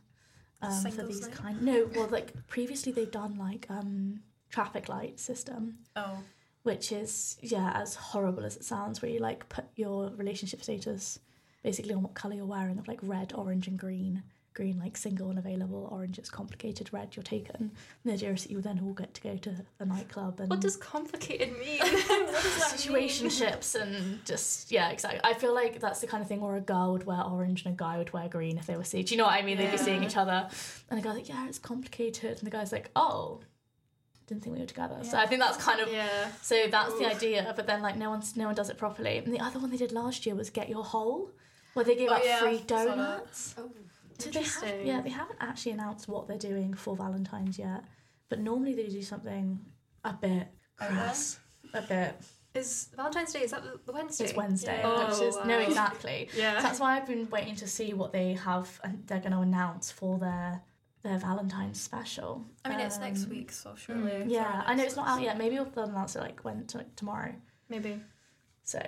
um, 0.63 0.91
for 0.91 1.03
these 1.03 1.21
night? 1.21 1.31
kind. 1.31 1.61
No, 1.61 1.89
well, 1.95 2.07
like 2.07 2.33
previously 2.47 2.91
they've 2.91 3.11
done 3.11 3.37
like 3.37 3.65
um 3.69 4.21
traffic 4.49 4.89
light 4.89 5.19
system, 5.19 5.79
Oh, 5.95 6.19
which 6.63 6.91
is 6.91 7.37
yeah 7.41 7.71
as 7.75 7.95
horrible 7.95 8.45
as 8.45 8.55
it 8.55 8.63
sounds, 8.63 9.01
where 9.01 9.11
you 9.11 9.19
like 9.19 9.49
put 9.49 9.65
your 9.75 10.09
relationship 10.15 10.63
status 10.63 11.19
basically 11.63 11.93
on 11.93 12.03
what 12.03 12.13
color 12.13 12.35
you're 12.35 12.45
wearing 12.45 12.77
of 12.77 12.87
like 12.87 12.99
red, 13.01 13.31
orange, 13.33 13.67
and 13.67 13.79
green. 13.79 14.23
Green 14.53 14.77
like 14.79 14.95
single 14.97 15.29
and 15.29 15.39
available, 15.39 15.89
orange 15.91 16.19
it's 16.19 16.29
complicated, 16.29 16.89
red 16.93 17.15
you're 17.15 17.23
taken. 17.23 17.55
And 17.59 17.71
the 18.05 18.13
idea 18.13 18.31
is 18.33 18.43
that 18.43 18.51
you 18.51 18.61
then 18.61 18.79
all 18.83 18.93
get 18.93 19.13
to 19.15 19.21
go 19.21 19.35
to 19.37 19.55
a 19.79 19.85
nightclub 19.85 20.39
and 20.39 20.49
What 20.49 20.59
does 20.61 20.75
complicated 20.77 21.57
mean? 21.59 21.79
what 21.79 21.91
does 21.91 22.05
that 22.59 22.87
mean? 22.87 23.07
situationships 23.09 23.73
and 23.73 24.23
just 24.25 24.71
yeah 24.71 24.89
exactly. 24.91 25.19
I 25.23 25.33
feel 25.33 25.53
like 25.55 25.79
that's 25.79 26.01
the 26.01 26.07
kind 26.07 26.21
of 26.21 26.27
thing 26.27 26.39
where 26.41 26.55
a 26.55 26.61
girl 26.61 26.91
would 26.93 27.05
wear 27.05 27.21
orange 27.23 27.65
and 27.65 27.73
a 27.73 27.77
guy 27.77 27.97
would 27.97 28.13
wear 28.13 28.27
green 28.29 28.57
if 28.59 28.67
they 28.67 28.77
were 28.77 28.83
seeing 28.83 29.05
do 29.05 29.15
you 29.15 29.17
know 29.17 29.25
what 29.25 29.33
i 29.33 29.41
mean? 29.41 29.57
They'd 29.57 29.71
be 29.71 29.77
seeing 29.77 30.03
each 30.03 30.17
other. 30.17 30.47
And 30.89 30.99
the 30.99 31.03
guy's 31.03 31.15
like 31.15 31.29
yeah 31.29 31.47
it's 31.47 31.59
complicated. 31.59 32.37
And 32.37 32.41
the 32.45 32.51
guy's 32.51 32.71
like 32.71 32.91
oh 32.95 33.39
didn't 34.27 34.43
think 34.43 34.55
we 34.55 34.61
were 34.61 34.67
together. 34.67 34.99
So 35.03 35.17
i 35.17 35.25
think 35.25 35.41
that's 35.41 35.57
kind 35.57 35.79
of 35.81 35.91
Yeah. 35.91 36.29
so 36.41 36.67
that's 36.69 36.97
the 36.99 37.05
idea 37.07 37.51
but 37.55 37.65
then 37.67 37.81
like 37.81 37.97
no 37.97 38.09
one's 38.11 38.35
no 38.37 38.45
one 38.45 38.55
does 38.55 38.69
it 38.69 38.77
properly. 38.77 39.17
And 39.17 39.33
the 39.33 39.39
other 39.39 39.59
one 39.59 39.71
they 39.71 39.77
did 39.77 39.91
last 39.91 40.25
year 40.27 40.35
was 40.35 40.49
get 40.49 40.69
your 40.69 40.83
hole, 40.83 41.31
where 41.73 41.83
they 41.83 41.95
gave 41.95 42.09
Oh, 42.09 42.13
out 42.13 42.23
yeah, 42.25 42.39
free 42.39 42.59
donuts. 42.67 43.55
Oh, 43.57 43.71
so 44.23 44.61
they 44.61 44.67
have, 44.77 44.85
yeah, 44.85 45.01
they 45.01 45.09
haven't 45.09 45.37
actually 45.39 45.73
announced 45.73 46.07
what 46.07 46.27
they're 46.27 46.37
doing 46.37 46.73
for 46.73 46.95
Valentine's 46.95 47.57
yet, 47.59 47.83
but 48.29 48.39
normally 48.39 48.73
they 48.73 48.87
do 48.87 49.01
something 49.01 49.59
a 50.03 50.13
bit 50.13 50.47
crass, 50.77 51.39
a 51.73 51.81
bit. 51.81 52.15
Is 52.53 52.89
Valentine's 52.95 53.33
Day? 53.33 53.39
Is 53.41 53.51
that 53.51 53.63
the- 53.85 53.91
Wednesday? 53.91 54.25
It's 54.25 54.33
Wednesday, 54.35 54.77
Yeah. 54.79 55.07
which 55.09 55.17
Oh, 55.19 55.27
is 55.27 55.35
no 55.45 55.57
exactly. 55.59 56.29
Yeah. 56.35 56.57
So 56.57 56.63
that's 56.63 56.79
why 56.79 56.97
I've 56.97 57.07
been 57.07 57.27
waiting 57.31 57.55
to 57.55 57.67
see 57.67 57.93
what 57.93 58.11
they 58.13 58.33
have 58.33 58.79
and 58.83 59.05
they're 59.07 59.19
going 59.19 59.31
to 59.31 59.39
announce 59.39 59.89
for 59.91 60.19
their 60.19 60.61
their 61.01 61.17
Valentine's 61.17 61.81
special. 61.81 62.45
I 62.63 62.69
mean 62.69 62.79
it's 62.79 62.97
next 62.99 63.23
Um, 63.25 63.29
week, 63.31 63.51
so 63.51 63.75
surely. 63.75 64.23
Yeah, 64.27 64.63
I 64.65 64.73
know 64.75 64.83
it's 64.83 64.95
not 64.95 65.07
out 65.09 65.21
yet. 65.21 65.37
Maybe 65.37 65.55
they'll 65.57 65.83
announce 65.83 66.15
it 66.15 66.21
like 66.21 66.41
when 66.45 66.65
to, 66.67 66.77
like, 66.77 66.95
tomorrow. 66.95 67.33
Maybe. 67.67 67.99
So, 68.63 68.79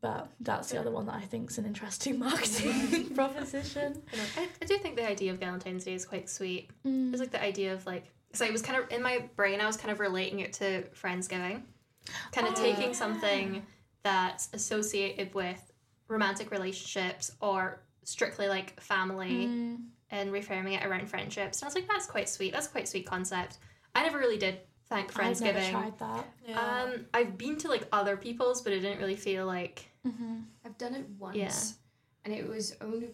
but 0.00 0.28
that's 0.40 0.70
the 0.70 0.78
other 0.78 0.90
one 0.90 1.06
that 1.06 1.14
I 1.16 1.22
think 1.22 1.50
is 1.50 1.58
an 1.58 1.64
interesting 1.66 2.18
marketing 2.26 3.10
proposition. 3.14 4.02
I. 4.36 4.42
I, 4.42 4.48
I 4.62 4.64
do 4.66 4.78
think 4.78 4.96
the 4.96 5.08
idea 5.08 5.32
of 5.32 5.40
Galentine's 5.40 5.84
Day 5.84 5.94
is 5.94 6.04
quite 6.04 6.28
sweet. 6.30 6.70
Mm. 6.86 7.10
It's 7.12 7.20
like 7.20 7.30
the 7.30 7.42
idea 7.42 7.72
of 7.74 7.84
like, 7.86 8.04
so 8.32 8.44
I 8.46 8.50
was 8.50 8.62
kind 8.62 8.82
of 8.82 8.90
in 8.92 9.02
my 9.02 9.24
brain, 9.36 9.60
I 9.60 9.66
was 9.66 9.76
kind 9.76 9.90
of 9.90 10.00
relating 10.00 10.40
it 10.40 10.52
to 10.54 10.82
Friendsgiving, 10.90 11.62
kind 12.32 12.46
of 12.46 12.54
Oh, 12.56 12.62
taking 12.62 12.88
yeah. 12.88 12.92
something 12.92 13.62
that's 14.04 14.48
associated 14.52 15.34
with 15.34 15.72
romantic 16.08 16.50
relationships 16.50 17.32
or 17.40 17.82
strictly 18.04 18.48
like 18.48 18.80
family 18.80 19.46
Mm. 19.46 19.76
and 20.10 20.30
reframing 20.30 20.74
it 20.80 20.86
around 20.86 21.08
friendships. 21.10 21.60
And 21.60 21.66
I 21.66 21.68
was 21.68 21.74
like, 21.74 21.88
that's 21.88 22.06
quite 22.06 22.28
sweet. 22.28 22.52
That's 22.52 22.66
a 22.66 22.70
quite 22.70 22.88
sweet 22.88 23.06
concept. 23.06 23.58
I 23.94 24.02
never 24.04 24.18
really 24.18 24.38
did 24.38 24.60
thank 24.88 25.18
I've 25.18 25.40
never 25.40 25.60
tried 25.70 25.98
that. 25.98 26.26
Yeah. 26.46 26.60
Um, 26.60 27.06
I've 27.14 27.36
been 27.38 27.56
to 27.58 27.68
like 27.68 27.86
other 27.92 28.16
people's, 28.16 28.62
but 28.62 28.72
it 28.72 28.80
didn't 28.80 28.98
really 28.98 29.16
feel 29.16 29.46
like. 29.46 29.86
Mm-hmm. 30.06 30.36
I've 30.64 30.78
done 30.78 30.94
it 30.94 31.06
once, 31.18 31.36
Yeah. 31.36 31.52
and 32.24 32.34
it 32.34 32.48
was 32.48 32.74
only 32.80 33.10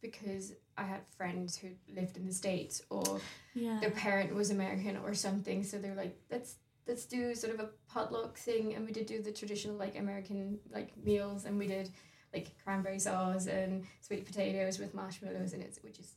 because 0.00 0.52
I 0.76 0.82
had 0.84 1.00
friends 1.16 1.56
who 1.56 1.68
lived 1.92 2.16
in 2.16 2.26
the 2.26 2.32
states 2.32 2.82
or 2.90 3.20
Yeah. 3.54 3.80
their 3.80 3.90
parent 3.90 4.34
was 4.34 4.50
American 4.50 4.96
or 4.98 5.14
something. 5.14 5.64
So 5.64 5.78
they 5.78 5.88
were 5.90 5.96
like, 5.96 6.16
let's 6.30 6.56
let's 6.86 7.04
do 7.04 7.34
sort 7.34 7.52
of 7.52 7.60
a 7.60 7.68
potluck 7.88 8.38
thing, 8.38 8.74
and 8.74 8.86
we 8.86 8.92
did 8.92 9.06
do 9.06 9.20
the 9.20 9.32
traditional 9.32 9.76
like 9.76 9.98
American 9.98 10.58
like 10.70 10.96
meals, 10.96 11.44
and 11.44 11.58
we 11.58 11.66
did 11.66 11.90
like 12.32 12.48
cranberry 12.62 12.98
sauce 12.98 13.46
and 13.46 13.84
sweet 14.00 14.24
potatoes 14.26 14.78
with 14.78 14.94
marshmallows 14.94 15.52
in 15.54 15.60
it, 15.62 15.78
which 15.82 15.98
is 15.98 16.06
just 16.06 16.14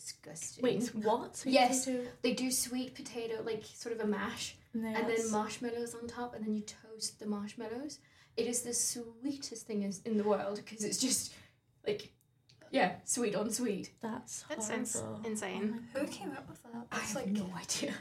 disgusting. 0.00 0.62
Wait, 0.62 0.94
what? 0.94 1.36
Sweet 1.36 1.52
Yes. 1.52 1.84
potato- 1.84 2.10
They 2.22 2.34
do 2.34 2.50
sweet 2.50 2.94
potato, 2.94 3.42
like 3.44 3.64
sort 3.64 3.94
of 3.94 4.00
a 4.00 4.06
mash, 4.06 4.56
No, 4.74 4.88
and 4.88 5.08
then 5.08 5.30
marshmallows 5.30 5.94
on 5.94 6.06
top, 6.08 6.34
and 6.34 6.44
then 6.44 6.54
you 6.54 6.62
toast 6.62 7.18
the 7.18 7.26
marshmallows. 7.26 7.98
It 8.36 8.46
is 8.46 8.62
the 8.62 8.72
sweetest 8.74 9.66
thing 9.66 9.82
is- 9.82 10.00
in 10.04 10.16
the 10.16 10.24
world 10.24 10.56
because 10.56 10.84
it's 10.84 10.98
just 10.98 11.32
like, 11.86 12.12
yeah, 12.70 12.96
sweet 13.04 13.34
on 13.34 13.50
sweet. 13.50 13.92
That's 14.00 14.42
That 14.44 14.62
sounds 14.62 15.02
insane. 15.24 15.86
Oh 15.94 16.00
Who 16.00 16.06
came 16.06 16.30
up 16.32 16.48
with 16.48 16.62
that? 16.62 16.86
I 16.90 16.96
That's 16.96 17.12
have 17.12 17.16
like 17.16 17.26
no 17.28 17.52
idea. 17.56 17.94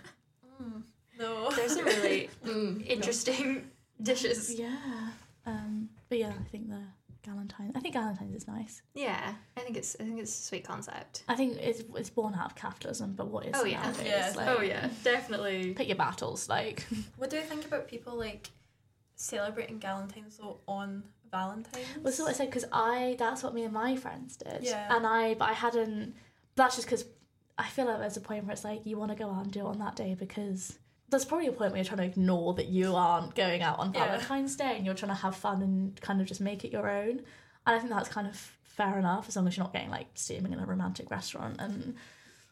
mm, 0.62 0.84
no. 1.18 1.52
There's 1.52 1.74
some 1.74 1.86
really 1.86 2.30
Mm, 2.44 2.86
interesting 2.86 3.70
dishes. 4.02 4.54
Yeah. 4.54 5.12
Um, 5.46 5.90
but 6.08 6.20
yeah, 6.20 6.34
I 6.40 6.44
think 6.52 6.70
the 6.70 6.84
Galentine. 7.24 7.72
I 7.76 7.80
think 7.80 7.96
Galentine's 7.96 8.36
is 8.36 8.48
nice. 8.48 8.82
Yeah, 8.94 9.34
I 9.58 9.60
think 9.62 9.78
it's 9.78 9.96
I 10.00 10.04
think 10.04 10.20
it's 10.20 10.38
a 10.38 10.42
sweet 10.44 10.64
concept. 10.64 11.24
I 11.28 11.36
think 11.36 11.58
it's 11.58 11.84
it's 11.96 12.10
born 12.10 12.34
out 12.36 12.46
of 12.48 12.56
capitalism, 12.56 13.14
but 13.16 13.28
what 13.28 13.46
is 13.46 13.52
Oh, 13.56 13.66
it 13.66 13.72
yeah. 13.72 13.82
nowadays? 13.84 14.06
Yeah. 14.08 14.34
Like, 14.36 14.48
oh 14.48 14.62
yeah, 14.62 14.90
definitely. 15.04 15.74
Pick 15.74 15.88
your 15.88 15.98
battles, 15.98 16.48
like 16.50 16.86
What 17.18 17.30
do 17.30 17.36
you 17.38 17.44
think 17.44 17.66
about 17.66 17.88
people 17.88 18.16
like 18.18 18.50
celebrating 19.16 19.80
Galentine's 19.80 20.38
though 20.38 20.60
on 20.68 21.04
Valentine's? 21.32 21.86
Well, 21.96 22.06
that's 22.06 22.20
what 22.20 22.30
I 22.30 22.34
said 22.34 22.48
because 22.48 22.66
I 22.72 23.16
that's 23.20 23.44
what 23.44 23.54
me 23.54 23.64
and 23.64 23.74
my 23.74 23.96
friends 23.96 24.38
did. 24.38 24.64
Yeah. 24.64 24.96
And 24.96 25.06
I 25.06 25.34
but 25.36 25.50
I 25.50 25.54
hadn't. 25.54 26.16
That's 26.56 26.76
just 26.76 26.88
because 26.88 27.06
I 27.58 27.68
feel 27.68 27.86
like 27.86 28.00
there's 28.00 28.18
a 28.18 28.22
point 28.22 28.46
where 28.46 28.54
it's 28.54 28.64
like 28.64 28.86
you 28.86 28.98
want 28.98 29.12
to 29.12 29.18
go 29.18 29.30
out 29.30 29.44
and 29.44 29.52
do 29.52 29.60
it 29.62 29.66
on 29.66 29.80
that 29.80 29.96
day 29.96 30.16
because 30.18 30.80
there's 31.10 31.26
probably 31.26 31.48
a 31.48 31.52
point 31.52 31.72
where 31.72 31.78
you're 31.78 31.86
trying 31.86 32.00
to 32.00 32.06
ignore 32.06 32.54
that 32.56 32.68
you 32.68 32.96
aren't 32.96 33.36
going 33.36 33.62
out 33.62 33.80
on. 33.80 33.94
Valentine's 33.94 34.56
Day 34.56 34.76
and 34.78 34.86
you're 34.86 34.96
trying 34.96 35.12
to 35.12 35.22
have 35.22 35.36
fun 35.36 35.62
and 35.62 36.00
kind 36.02 36.22
of 36.22 36.28
just 36.28 36.42
make 36.42 36.64
it 36.64 36.72
your 36.72 36.90
own. 36.90 37.22
And 37.66 37.76
I 37.76 37.80
think 37.80 37.92
that's 37.92 38.10
kind 38.10 38.28
of 38.28 38.36
fair 38.64 38.98
enough 38.98 39.28
as 39.28 39.36
long 39.36 39.48
as 39.48 39.58
you're 39.58 39.64
not 39.64 39.74
getting 39.74 39.90
like 39.90 40.08
steaming 40.14 40.54
in 40.54 40.60
a 40.60 40.66
romantic 40.66 41.10
restaurant 41.12 41.60
and 41.60 41.96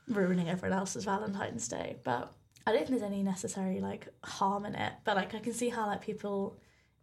ruining 0.08 0.50
everyone 0.50 0.78
else's 0.78 1.06
Valentine's 1.06 1.68
Day. 1.68 1.98
But 2.04 2.32
I 2.66 2.72
don't 2.72 2.80
think 2.88 3.00
there's 3.00 3.12
any 3.12 3.24
necessary 3.24 3.80
like 3.80 4.08
harm 4.24 4.66
in 4.66 4.76
it. 4.76 4.94
But 5.04 5.16
like 5.16 5.36
I 5.36 5.40
can 5.40 5.54
see 5.54 5.70
how 5.70 5.88
like 5.88 6.02
people 6.02 6.58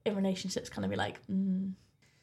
in 0.05 0.17
relationships 0.17 0.69
kind 0.69 0.85
of 0.85 0.91
be 0.91 0.97
like, 0.97 1.25
mm, 1.27 1.73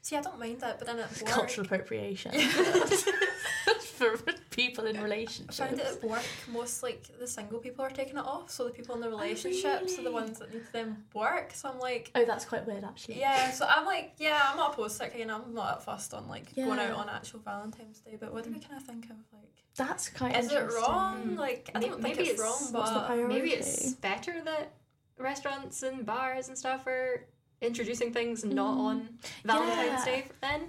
See, 0.04 0.18
I 0.18 0.22
don't 0.22 0.40
mind 0.40 0.62
that, 0.62 0.80
but 0.80 0.88
then 0.88 0.98
at 0.98 1.10
work, 1.22 1.30
cultural 1.30 1.66
appropriation 1.66 2.32
for 3.82 4.18
people 4.52 4.86
in 4.86 5.02
relationships. 5.02 5.60
I 5.60 5.66
relationships. 5.66 5.98
find 5.98 6.02
it 6.02 6.04
at 6.04 6.10
work 6.10 6.26
most 6.52 6.84
like 6.84 7.04
the 7.20 7.26
single 7.28 7.60
people 7.60 7.84
are 7.84 7.90
taking 7.90 8.18
it 8.18 8.26
off, 8.26 8.52
so 8.52 8.66
the 8.66 8.72
people 8.72 8.94
in 8.96 9.02
the 9.02 9.10
relationships 9.10 9.98
are 9.98 10.04
the 10.04 10.12
ones 10.12 10.38
that 10.40 10.54
need 10.54 10.66
to 10.68 10.72
then 10.74 10.98
work. 11.16 11.52
So 11.54 11.70
I'm 11.70 11.80
like, 11.80 12.12
Oh, 12.16 12.26
that's 12.26 12.46
quite 12.46 12.68
weird, 12.68 12.84
actually. 12.84 13.20
yeah. 13.20 13.52
So 13.52 13.66
I'm 13.68 13.86
like, 13.86 14.14
yeah, 14.20 14.40
I'm 14.50 14.58
not 14.58 14.74
opposed 14.74 15.00
to 15.00 15.08
it. 15.08 15.16
You 15.18 15.26
know, 15.26 15.42
I'm 15.46 15.54
not 15.54 15.80
that 15.80 15.84
fussed 15.86 16.14
on 16.14 16.28
like 16.28 16.54
going 16.56 16.78
out 16.80 16.92
on 16.92 17.10
actual 17.10 17.40
Valentine's 17.40 18.00
Day. 18.00 18.18
But 18.20 18.34
what 18.34 18.44
do 18.44 18.52
we 18.52 18.60
kind 18.60 18.76
of 18.78 18.84
think 18.84 19.06
of 19.06 19.16
like? 19.34 19.50
That's 19.78 20.10
quite. 20.10 20.36
Is 20.38 20.52
it 20.52 20.70
wrong? 20.74 21.30
Mm. 21.30 21.38
Like 21.38 21.72
I 21.74 21.80
May- 21.80 21.88
don't 21.88 22.02
think 22.02 22.18
maybe 22.18 22.30
it's, 22.30 22.40
it's- 22.42 22.72
wrong, 22.74 22.74
but? 23.08 23.28
Maybe 23.28 23.52
it's 23.52 23.94
better 23.94 24.42
that 24.44 24.74
restaurants 25.18 25.82
and 25.84 26.06
bars 26.06 26.50
and 26.50 26.58
stuff 26.58 26.86
are 26.88 27.26
introducing 27.62 28.12
things 28.12 28.44
not 28.44 28.76
Mm. 28.78 28.80
on 28.82 29.10
Valentine's 29.46 30.06
Yeah. 30.06 30.06
Day 30.06 30.26
then. 30.42 30.62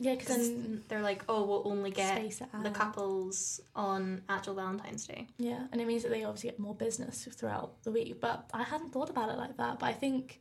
Yeah, 0.00 0.14
because 0.14 0.50
then 0.50 0.84
they're 0.88 1.02
like, 1.02 1.24
oh, 1.28 1.44
we'll 1.44 1.66
only 1.66 1.90
get 1.90 2.16
space 2.16 2.40
it 2.40 2.48
out. 2.54 2.62
the 2.62 2.70
couples 2.70 3.60
on 3.74 4.22
actual 4.28 4.54
Valentine's 4.54 5.06
Day. 5.06 5.26
Yeah, 5.38 5.66
and 5.72 5.80
it 5.80 5.86
means 5.88 6.04
that 6.04 6.10
they 6.10 6.22
obviously 6.22 6.50
get 6.50 6.58
more 6.60 6.74
business 6.74 7.28
throughout 7.32 7.82
the 7.82 7.90
week. 7.90 8.20
But 8.20 8.48
I 8.54 8.62
hadn't 8.62 8.92
thought 8.92 9.10
about 9.10 9.28
it 9.28 9.36
like 9.36 9.56
that. 9.56 9.80
But 9.80 9.86
I 9.86 9.92
think, 9.92 10.40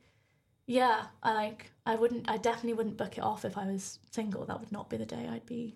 yeah, 0.67 1.05
I 1.23 1.33
like. 1.33 1.71
I 1.87 1.95
wouldn't. 1.95 2.29
I 2.29 2.37
definitely 2.37 2.73
wouldn't 2.73 2.97
book 2.97 3.17
it 3.17 3.23
off 3.23 3.45
if 3.45 3.57
I 3.57 3.65
was 3.65 3.97
single. 4.11 4.45
That 4.45 4.59
would 4.59 4.71
not 4.71 4.91
be 4.91 4.97
the 4.97 5.05
day 5.05 5.27
I'd 5.27 5.45
be 5.47 5.75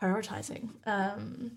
prioritizing. 0.00 0.70
Um, 0.86 1.52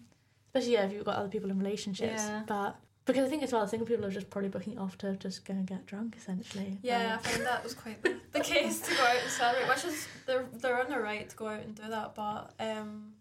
especially 0.48 0.74
yeah, 0.74 0.86
if 0.86 0.94
you've 0.94 1.06
got 1.06 1.18
other 1.18 1.30
people 1.30 1.52
in 1.52 1.60
relationships. 1.60 2.24
Yeah. 2.24 2.42
But 2.48 2.76
because 3.14 3.26
I 3.28 3.30
think 3.30 3.44
as 3.44 3.52
well, 3.54 3.68
single 3.68 3.88
people 3.88 4.06
are 4.06 4.12
just 4.12 4.30
probably 4.30 4.50
booking 4.50 4.74
it 4.74 4.80
off 4.80 4.98
to 5.00 5.16
just 5.18 5.46
go 5.46 5.54
and 5.54 5.66
get 5.66 5.86
drunk 5.86 6.16
essentially. 6.18 6.78
yeah, 6.82 6.98
I 6.98 7.16
Like, 7.16 7.24
found 7.26 7.46
that 7.46 7.64
was 7.64 7.74
quite 7.74 8.02
the, 8.04 8.16
the 8.32 8.40
case 8.40 8.80
to 8.82 8.96
go 8.96 9.04
out 9.04 9.18
and 9.22 9.30
celebrate. 9.32 9.68
Which 9.70 9.86
is 9.86 10.08
they're 10.26 10.46
they're 10.54 10.80
on 10.82 10.90
the 10.90 11.00
right 11.00 11.30
to 11.30 11.36
go 11.36 11.48
out 11.48 11.62
and 11.62 11.76
do 11.76 11.84
that, 11.90 12.16
but 12.16 12.54
um, 12.60 13.14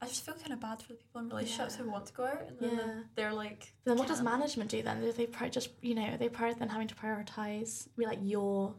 I 0.00 0.06
just 0.06 0.24
feel 0.24 0.34
kind 0.34 0.52
of 0.52 0.60
bad 0.60 0.82
for 0.82 0.88
the 0.88 0.94
people 0.94 1.20
in 1.20 1.28
relationships 1.28 1.76
Yeah. 1.78 1.84
who 1.84 1.90
want 1.90 2.06
to 2.06 2.12
go 2.12 2.24
out 2.24 2.42
and 2.48 2.58
then 2.60 2.76
Yeah. 2.76 2.94
they're 3.14 3.32
like. 3.32 3.72
Then 3.84 3.96
what 3.98 4.08
does 4.08 4.20
management 4.22 4.70
do 4.70 4.82
then? 4.82 5.00
Do 5.00 5.12
they 5.12 5.28
just 5.48 5.70
you 5.80 5.94
know 5.94 6.16
they 6.16 6.28
prior 6.28 6.54
then 6.54 6.68
having 6.68 6.88
to 6.88 6.94
prioritize 6.94 7.88
be 7.96 8.06
like 8.06 8.18
you're 8.22 8.74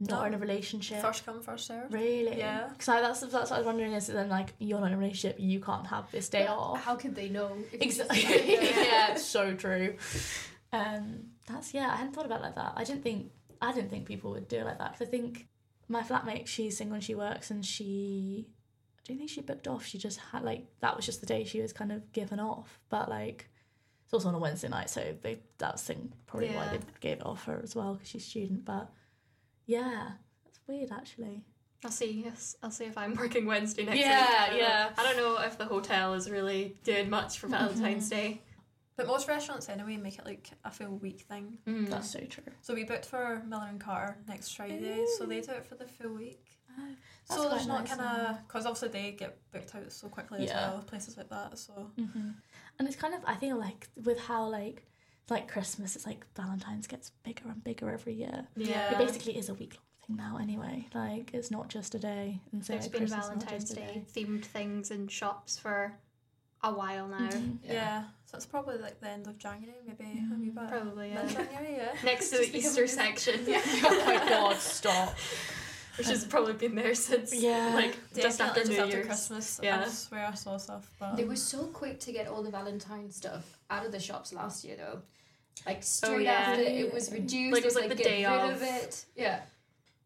not 0.00 0.20
No. 0.20 0.24
in 0.26 0.34
a 0.34 0.38
relationship 0.38 1.00
First 1.00 1.24
come, 1.24 1.40
first 1.40 1.66
served. 1.66 1.92
really 1.94 2.36
Yeah. 2.38 2.68
because 2.68 2.86
that's 2.86 3.20
that's 3.20 3.50
what 3.50 3.52
I 3.52 3.58
was 3.58 3.66
wondering 3.66 3.92
is 3.92 4.08
it 4.08 4.14
then 4.14 4.28
like 4.28 4.52
you're 4.58 4.80
not 4.80 4.88
in 4.88 4.94
a 4.94 4.98
relationship 4.98 5.36
you 5.38 5.60
can't 5.60 5.86
have 5.86 6.10
this 6.10 6.28
day 6.28 6.44
But 6.46 6.56
off 6.58 6.82
How 6.84 6.96
could 6.96 7.14
they 7.14 7.28
know? 7.28 7.56
if 7.72 7.80
you 7.80 7.92
just- 7.92 8.00
exactly 8.10 8.54
yeah 8.86 9.12
it's 9.12 9.24
so 9.24 9.54
true 9.54 9.96
um 10.72 11.26
that's 11.46 11.72
yeah 11.74 11.90
I 11.92 11.96
hadn't 11.96 12.12
thought 12.14 12.26
about 12.26 12.40
it 12.40 12.44
like 12.44 12.54
that 12.56 12.72
I 12.76 12.84
didn't 12.84 13.02
think 13.02 13.30
I 13.62 13.72
didn't 13.72 13.90
think 13.90 14.06
people 14.06 14.32
would 14.32 14.48
do 14.48 14.56
it 14.58 14.64
like 14.64 14.78
that 14.78 14.92
because 14.92 15.06
I 15.08 15.10
think 15.10 15.46
my 15.88 16.02
flatmate 16.02 16.46
she's 16.46 16.76
single 16.76 16.94
and 16.96 17.04
she 17.04 17.14
works 17.14 17.50
and 17.50 17.64
she 17.64 18.48
I 18.98 19.02
don't 19.08 19.18
think 19.18 19.30
she 19.30 19.42
booked 19.42 19.68
off 19.68 19.84
she 19.86 19.98
just 19.98 20.18
had 20.32 20.42
like 20.42 20.66
that 20.80 20.96
was 20.96 21.06
just 21.06 21.20
the 21.20 21.26
day 21.26 21.44
she 21.44 21.60
was 21.60 21.72
kind 21.72 21.92
of 21.92 22.10
given 22.12 22.40
off 22.40 22.80
but 22.88 23.08
like 23.08 23.48
it's 24.04 24.12
also 24.12 24.28
on 24.28 24.34
a 24.34 24.38
Wednesday 24.38 24.68
night, 24.68 24.90
so 24.90 25.14
they 25.22 25.38
that's 25.56 25.82
thing 25.82 26.12
probably 26.26 26.50
why 26.50 26.68
they 26.68 26.78
gave 27.00 27.20
it 27.20 27.24
off 27.26 27.44
her 27.46 27.58
as 27.62 27.74
well 27.74 27.94
because 27.94 28.06
she's 28.08 28.26
student. 28.26 28.62
But 28.66 28.90
yeah, 29.66 30.12
that's 30.44 30.58
weird 30.66 30.90
actually. 30.92 31.42
I'll 31.84 31.90
see. 31.90 32.22
Yes, 32.24 32.56
I'll 32.62 32.70
see 32.70 32.84
if 32.86 32.96
I'm 32.96 33.14
working 33.14 33.44
Wednesday 33.46 33.84
next 33.84 33.98
Yeah, 34.00 34.44
week. 34.44 34.52
I 34.54 34.58
yeah. 34.58 34.90
I 34.96 35.02
don't 35.02 35.16
know 35.18 35.38
if 35.42 35.58
the 35.58 35.66
hotel 35.66 36.14
is 36.14 36.30
really 36.30 36.76
doing 36.82 37.10
much 37.10 37.38
for 37.38 37.46
Valentine's 37.48 38.08
Day. 38.08 38.40
But 38.96 39.06
most 39.08 39.26
restaurants 39.28 39.68
anyway 39.68 39.96
make 39.96 40.18
it 40.18 40.24
like 40.24 40.48
a 40.64 40.70
full 40.70 40.96
week 40.98 41.22
thing. 41.28 41.58
Mm. 41.66 41.88
That's 41.90 42.10
so 42.10 42.20
true. 42.20 42.44
So 42.62 42.74
we 42.74 42.84
booked 42.84 43.04
for 43.06 43.42
Miller 43.46 43.66
and 43.68 43.80
Carter 43.80 44.16
next 44.28 44.54
Friday, 44.56 45.04
so 45.18 45.26
they 45.26 45.40
do 45.40 45.50
it 45.52 45.66
for 45.66 45.74
the 45.74 45.84
full 45.86 46.12
week. 46.14 46.40
Oh, 46.78 46.82
so 47.24 47.42
That's 47.42 47.54
there's 47.54 47.66
not 47.66 47.80
nice 47.88 47.96
kind 47.96 48.00
of 48.28 48.46
because 48.46 48.66
obviously 48.66 48.88
they 48.88 49.10
get 49.12 49.36
booked 49.52 49.74
out 49.74 49.90
so 49.92 50.08
quickly 50.08 50.40
as 50.44 50.48
Yeah. 50.48 50.70
well, 50.70 50.82
places 50.82 51.16
like 51.16 51.28
that. 51.30 51.58
So 51.58 51.90
hmm 51.96 52.30
And 52.78 52.88
it's 52.88 52.96
kind 52.96 53.14
of 53.14 53.20
I 53.26 53.34
think 53.34 53.56
like 53.58 53.88
with 54.04 54.18
how 54.20 54.48
like 54.48 54.84
like 55.30 55.48
Christmas, 55.48 55.96
it's 55.96 56.06
like 56.06 56.24
Valentine's 56.36 56.86
gets 56.86 57.10
bigger 57.22 57.44
and 57.48 57.62
bigger 57.64 57.90
every 57.90 58.14
year. 58.14 58.46
Yeah. 58.56 58.92
It 58.92 58.98
basically 58.98 59.36
is 59.36 59.48
a 59.48 59.54
week 59.54 59.74
long 59.74 60.06
thing 60.06 60.16
now 60.16 60.38
anyway. 60.40 60.86
Like 60.94 61.30
it's 61.32 61.50
not 61.50 61.68
just 61.68 61.94
a 61.94 61.98
day. 61.98 62.40
And 62.52 62.64
so 62.64 62.72
There's 62.72 62.84
like, 62.84 62.92
been 62.92 63.00
Christmas 63.02 63.26
Valentine's 63.26 63.64
just 63.64 63.76
Day 63.76 64.04
themed 64.14 64.44
things 64.44 64.90
in 64.90 65.08
shops 65.08 65.58
for 65.58 65.94
a 66.62 66.72
while 66.72 67.06
now. 67.08 67.28
Mhm. 67.28 67.58
yeah. 67.62 68.04
so 68.24 68.36
it's 68.36 68.46
probably 68.46 68.78
like 68.78 68.98
the 69.00 69.08
end 69.08 69.26
of 69.26 69.38
January, 69.38 69.76
maybe 69.86 70.04
a 70.04 70.38
wee 70.40 70.48
bit. 70.50 70.68
Probably, 70.68 71.10
yeah. 71.10 71.22
Mid-January, 71.24 71.76
yeah. 71.76 71.92
Next 72.02 72.30
to 72.30 72.38
the 72.38 72.56
Easter 72.56 72.86
section. 72.86 73.40
oh 73.48 74.02
my 74.06 74.28
god, 74.28 74.56
stop. 74.56 75.14
Which 75.98 76.08
has 76.08 76.24
probably 76.24 76.54
been 76.54 76.74
there 76.74 76.94
since 76.94 77.32
Yeah. 77.34 77.72
like 77.74 77.96
just 78.14 78.38
Definitely 78.38 78.44
after 78.48 78.60
just 78.60 78.70
New 78.72 78.78
after 78.84 78.96
Year's. 78.96 79.06
Christmas. 79.06 79.60
Yeah. 79.62 79.84
I 79.86 79.88
swear 79.88 80.26
I 80.26 80.34
saw 80.34 80.56
stuff, 80.56 80.90
but 80.98 81.16
They 81.16 81.24
were 81.24 81.36
so 81.36 81.64
quick 81.66 82.00
to 82.00 82.12
get 82.12 82.26
all 82.28 82.42
the 82.42 82.50
Valentine 82.50 83.10
stuff 83.10 83.58
out 83.70 83.86
of 83.86 83.92
the 83.92 84.00
shops 84.00 84.32
last 84.32 84.64
year, 84.64 84.76
though. 84.76 85.02
Like 85.66 85.78
oh, 85.78 85.82
straight 85.82 86.14
Oh, 86.14 86.18
yeah. 86.18 86.32
after 86.32 86.62
it 86.62 86.92
was 86.92 87.12
reduced, 87.12 87.52
Like, 87.52 87.62
it 87.62 87.64
was 87.66 87.74
they 87.74 87.80
like 87.82 87.90
the 87.90 87.94
get 87.96 88.04
day 88.04 88.26
rid 88.26 88.40
of. 88.40 88.50
of 88.56 88.62
it. 88.62 89.04
Yeah, 89.16 89.40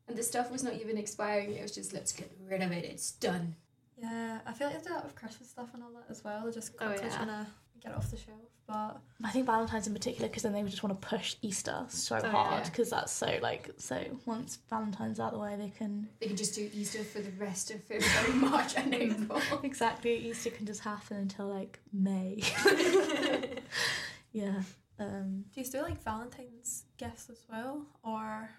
and 0.08 0.16
the 0.16 0.22
stuff 0.22 0.50
was 0.50 0.62
not 0.62 0.74
even 0.74 0.98
expiring. 0.98 1.54
It 1.54 1.62
was 1.62 1.72
just 1.74 1.92
let's 1.94 2.12
get 2.12 2.30
rid 2.46 2.60
of 2.62 2.70
it. 2.72 2.84
It's 2.84 3.12
done. 3.12 3.54
yeah, 4.00 4.40
I 4.46 4.52
feel 4.52 4.68
like 4.68 4.76
they 4.82 4.88
do 4.88 4.94
that 4.94 5.04
with 5.04 5.14
Christmas 5.16 5.48
stuff 5.50 5.68
and 5.74 5.82
all 5.82 5.90
that 5.92 6.04
as 6.10 6.22
well. 6.22 6.42
They're 6.44 6.52
just 6.52 6.72
Oh, 6.80 6.90
yeah. 6.90 7.08
trying 7.08 7.26
to 7.28 7.46
get 7.80 7.92
it 7.92 7.96
off 7.96 8.10
the 8.10 8.16
shelf, 8.16 8.38
but 8.66 9.00
I 9.24 9.30
think 9.30 9.46
Valentine's 9.46 9.86
in 9.86 9.94
particular 9.94 10.28
because 10.28 10.42
then 10.42 10.52
they 10.52 10.62
would 10.62 10.70
just 10.70 10.82
want 10.82 11.00
to 11.00 11.08
push 11.08 11.36
Easter 11.42 11.84
so 11.88 12.20
Oh, 12.22 12.28
hard 12.28 12.64
yeah. 12.64 12.70
because 12.70 12.90
that's 12.90 13.12
so 13.12 13.38
like 13.40 13.70
so 13.78 14.02
once 14.26 14.58
Valentine's 14.68 15.18
out 15.20 15.32
of 15.32 15.38
the 15.38 15.44
way 15.44 15.56
they 15.56 15.70
can 15.70 16.08
They 16.20 16.26
can 16.26 16.36
just 16.36 16.54
do 16.54 16.68
Easter 16.74 17.02
for 17.04 17.20
the 17.20 17.30
rest 17.32 17.70
of 17.70 17.82
February, 17.84 18.32
March, 18.34 18.76
and 18.76 18.94
April. 18.94 19.40
exactly 19.62 20.16
Easter 20.28 20.50
can 20.50 20.66
just 20.66 20.80
happen 20.80 21.16
until 21.16 21.46
like 21.46 21.78
May. 21.92 22.42
yeah. 24.32 24.62
Um, 25.00 25.44
do 25.54 25.60
you 25.60 25.64
still 25.64 25.82
like 25.84 26.02
Valentine's 26.02 26.84
gifts 26.96 27.30
as 27.30 27.38
well, 27.48 27.86
or 28.02 28.50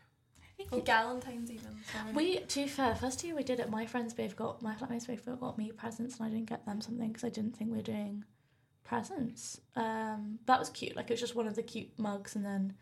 I 0.42 0.54
think 0.58 0.70
oh, 0.72 0.80
Galentine's 0.82 1.52
even? 1.52 1.76
Sorry. 1.92 2.14
we 2.14 2.40
to 2.40 2.62
be 2.64 2.68
fair, 2.68 2.96
first 2.96 3.24
year 3.24 3.36
we 3.36 3.44
did 3.44 3.60
it. 3.60 3.70
My 3.70 3.86
friends 3.86 4.14
both 4.14 4.36
got 4.36 4.62
my 4.62 4.74
flatmates 4.76 5.08
both 5.08 5.40
got 5.40 5.58
me 5.58 5.72
presents 5.72 6.18
and 6.18 6.28
I 6.28 6.30
didn't 6.30 6.48
get 6.50 6.66
them 6.66 6.80
something 6.82 7.10
because 7.10 7.26
I 7.26 7.30
didn't 7.30 7.58
think 7.58 7.72
we 7.72 7.78
were 7.78 7.84
doing 7.84 8.24
presents. 8.90 9.62
Um, 9.76 10.40
that 10.48 10.60
was 10.60 10.70
cute. 10.70 10.96
Like 10.96 11.10
it 11.10 11.14
was 11.14 11.20
just 11.20 11.36
one 11.36 11.48
of 11.48 11.56
the 11.56 11.64
cute 11.64 11.98
mugs 11.98 12.36
and 12.36 12.44
then. 12.44 12.74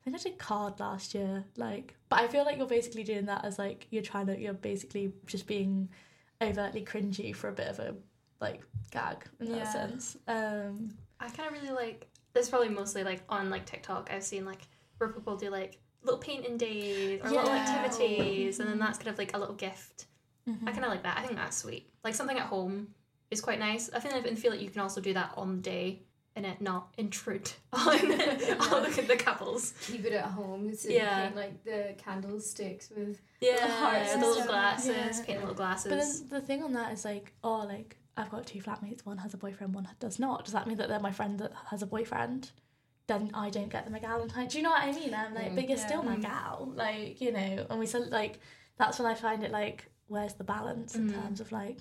I 0.00 0.04
think 0.04 0.16
I 0.16 0.22
did 0.22 0.38
card 0.38 0.80
last 0.80 1.14
year, 1.14 1.44
like, 1.56 1.94
but 2.08 2.20
I 2.20 2.26
feel 2.26 2.44
like 2.44 2.56
you're 2.56 2.66
basically 2.66 3.04
doing 3.04 3.26
that 3.26 3.44
as 3.44 3.58
like 3.58 3.86
you're 3.90 4.02
trying 4.02 4.28
to, 4.28 4.38
you're 4.38 4.54
basically 4.54 5.12
just 5.26 5.46
being 5.46 5.90
overtly 6.40 6.82
cringy 6.82 7.36
for 7.36 7.48
a 7.48 7.52
bit 7.52 7.68
of 7.68 7.78
a 7.80 7.94
like 8.40 8.62
gag 8.90 9.26
in 9.40 9.52
that 9.52 9.58
Yeah. 9.58 9.72
sense. 9.72 10.16
Um, 10.26 10.96
I 11.20 11.28
kind 11.28 11.48
of 11.48 11.52
really 11.52 11.74
like. 11.74 12.08
This 12.32 12.48
probably 12.48 12.70
mostly 12.70 13.04
like 13.04 13.22
on 13.28 13.50
like 13.50 13.66
TikTok. 13.66 14.10
I've 14.10 14.24
seen 14.24 14.46
like 14.46 14.62
where 14.98 15.10
people 15.10 15.36
do 15.36 15.50
like 15.50 15.78
little 16.02 16.18
painting 16.18 16.56
days 16.56 17.20
or 17.22 17.30
little 17.30 17.50
activities, 17.50 18.58
and 18.58 18.70
then 18.70 18.78
that's 18.78 18.96
kind 18.98 19.08
of 19.10 19.18
like 19.18 19.36
a 19.36 19.38
little 19.38 19.54
gift. 19.54 20.06
I 20.48 20.50
mhm. 20.50 20.64
kind 20.64 20.84
of 20.84 20.90
like 20.90 21.02
that. 21.02 21.18
I 21.18 21.22
think 21.26 21.36
that's 21.36 21.58
sweet. 21.58 21.92
Like 22.02 22.14
something 22.14 22.38
at 22.38 22.46
home 22.46 22.88
is 23.30 23.40
quite 23.40 23.58
nice. 23.58 23.90
I 23.92 24.00
feel 24.00 24.12
like, 24.12 24.26
and 24.26 24.38
feel 24.38 24.50
like 24.50 24.60
you 24.60 24.70
can 24.70 24.80
also 24.80 25.00
do 25.00 25.14
that 25.14 25.32
on 25.36 25.56
the 25.56 25.62
day 25.62 26.00
and 26.36 26.46
it 26.46 26.60
not 26.60 26.92
intrude 26.96 27.50
on 27.72 27.80
all 28.60 28.80
the, 28.82 29.04
the 29.06 29.16
couples. 29.16 29.74
Keep 29.82 30.04
it 30.06 30.12
at 30.12 30.24
home. 30.26 30.74
So 30.74 30.88
Yeah. 30.88 31.24
paint, 31.24 31.36
like 31.36 31.64
the 31.64 31.94
candlesticks 31.98 32.90
with. 32.96 33.20
Yeah, 33.40 33.66
hearts 33.68 34.12
the 34.14 34.20
little 34.20 34.46
glasses, 34.46 34.88
Yeah. 35.18 35.24
paint 35.24 35.38
little 35.40 35.48
But 35.48 35.56
glasses. 35.56 36.20
then 36.20 36.28
the 36.28 36.40
thing 36.46 36.62
on 36.62 36.72
that 36.74 36.92
is 36.92 37.04
like, 37.04 37.32
oh, 37.42 37.58
like 37.66 37.96
I've 38.16 38.30
got 38.30 38.46
two 38.46 38.60
flatmates. 38.60 39.04
One 39.06 39.18
has 39.18 39.34
a 39.34 39.36
boyfriend, 39.38 39.74
one 39.74 39.88
does 39.98 40.18
not. 40.18 40.44
Does 40.44 40.52
that 40.54 40.66
mean 40.66 40.76
that 40.78 40.88
they're 40.88 41.00
my 41.00 41.12
friend 41.12 41.38
that 41.40 41.52
has 41.70 41.82
a 41.82 41.86
boyfriend? 41.86 42.50
Then 43.06 43.30
I 43.34 43.50
don't 43.50 43.68
get 43.70 43.84
them 43.84 43.94
a 43.96 43.98
Galentine. 43.98 44.48
Do 44.50 44.58
you 44.58 44.62
know 44.64 44.70
what 44.70 44.84
I 44.84 44.92
mean? 44.92 45.12
I'm 45.14 45.34
like, 45.34 45.50
Mm. 45.52 45.54
but 45.56 45.68
you're 45.68 45.78
Yeah. 45.78 45.86
still 45.86 46.02
my 46.04 46.16
gal. 46.16 46.72
Like, 46.76 47.20
you 47.20 47.32
know, 47.32 47.66
and 47.70 47.78
we 47.80 47.86
said 47.86 48.10
like 48.12 48.38
that's 48.76 48.98
when 48.98 49.06
I 49.10 49.14
find 49.14 49.42
it 49.42 49.50
like, 49.50 49.90
where's 50.06 50.34
the 50.34 50.44
balance 50.44 50.94
in 50.94 51.08
Mm. 51.10 51.14
terms 51.22 51.40
of 51.40 51.50
like 51.50 51.78